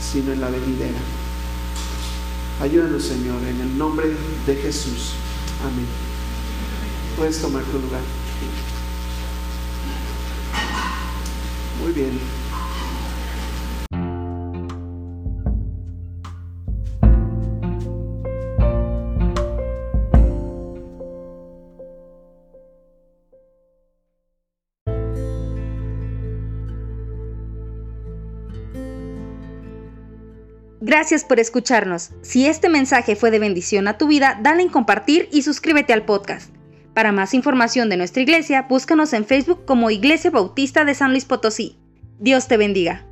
sino 0.00 0.32
en 0.32 0.40
la 0.40 0.50
venidera. 0.50 0.98
Ayúdanos, 2.60 3.04
Señor, 3.04 3.40
en 3.42 3.60
el 3.60 3.78
nombre 3.78 4.08
de 4.46 4.54
Jesús. 4.56 5.14
Amén. 5.64 6.11
Puedes 7.16 7.40
tomar 7.40 7.62
tu 7.64 7.78
lugar. 7.78 8.00
Muy 11.80 11.92
bien. 11.92 12.42
Gracias 30.84 31.24
por 31.24 31.40
escucharnos. 31.40 32.10
Si 32.22 32.46
este 32.46 32.68
mensaje 32.68 33.16
fue 33.16 33.30
de 33.30 33.38
bendición 33.38 33.88
a 33.88 33.98
tu 33.98 34.08
vida, 34.08 34.38
dale 34.42 34.62
en 34.62 34.68
compartir 34.68 35.28
y 35.32 35.42
suscríbete 35.42 35.92
al 35.92 36.04
podcast. 36.04 36.52
Para 36.94 37.12
más 37.12 37.32
información 37.32 37.88
de 37.88 37.96
nuestra 37.96 38.22
iglesia, 38.22 38.66
búscanos 38.68 39.12
en 39.12 39.24
Facebook 39.24 39.64
como 39.64 39.90
Iglesia 39.90 40.30
Bautista 40.30 40.84
de 40.84 40.94
San 40.94 41.12
Luis 41.12 41.24
Potosí. 41.24 41.78
Dios 42.18 42.48
te 42.48 42.56
bendiga. 42.56 43.06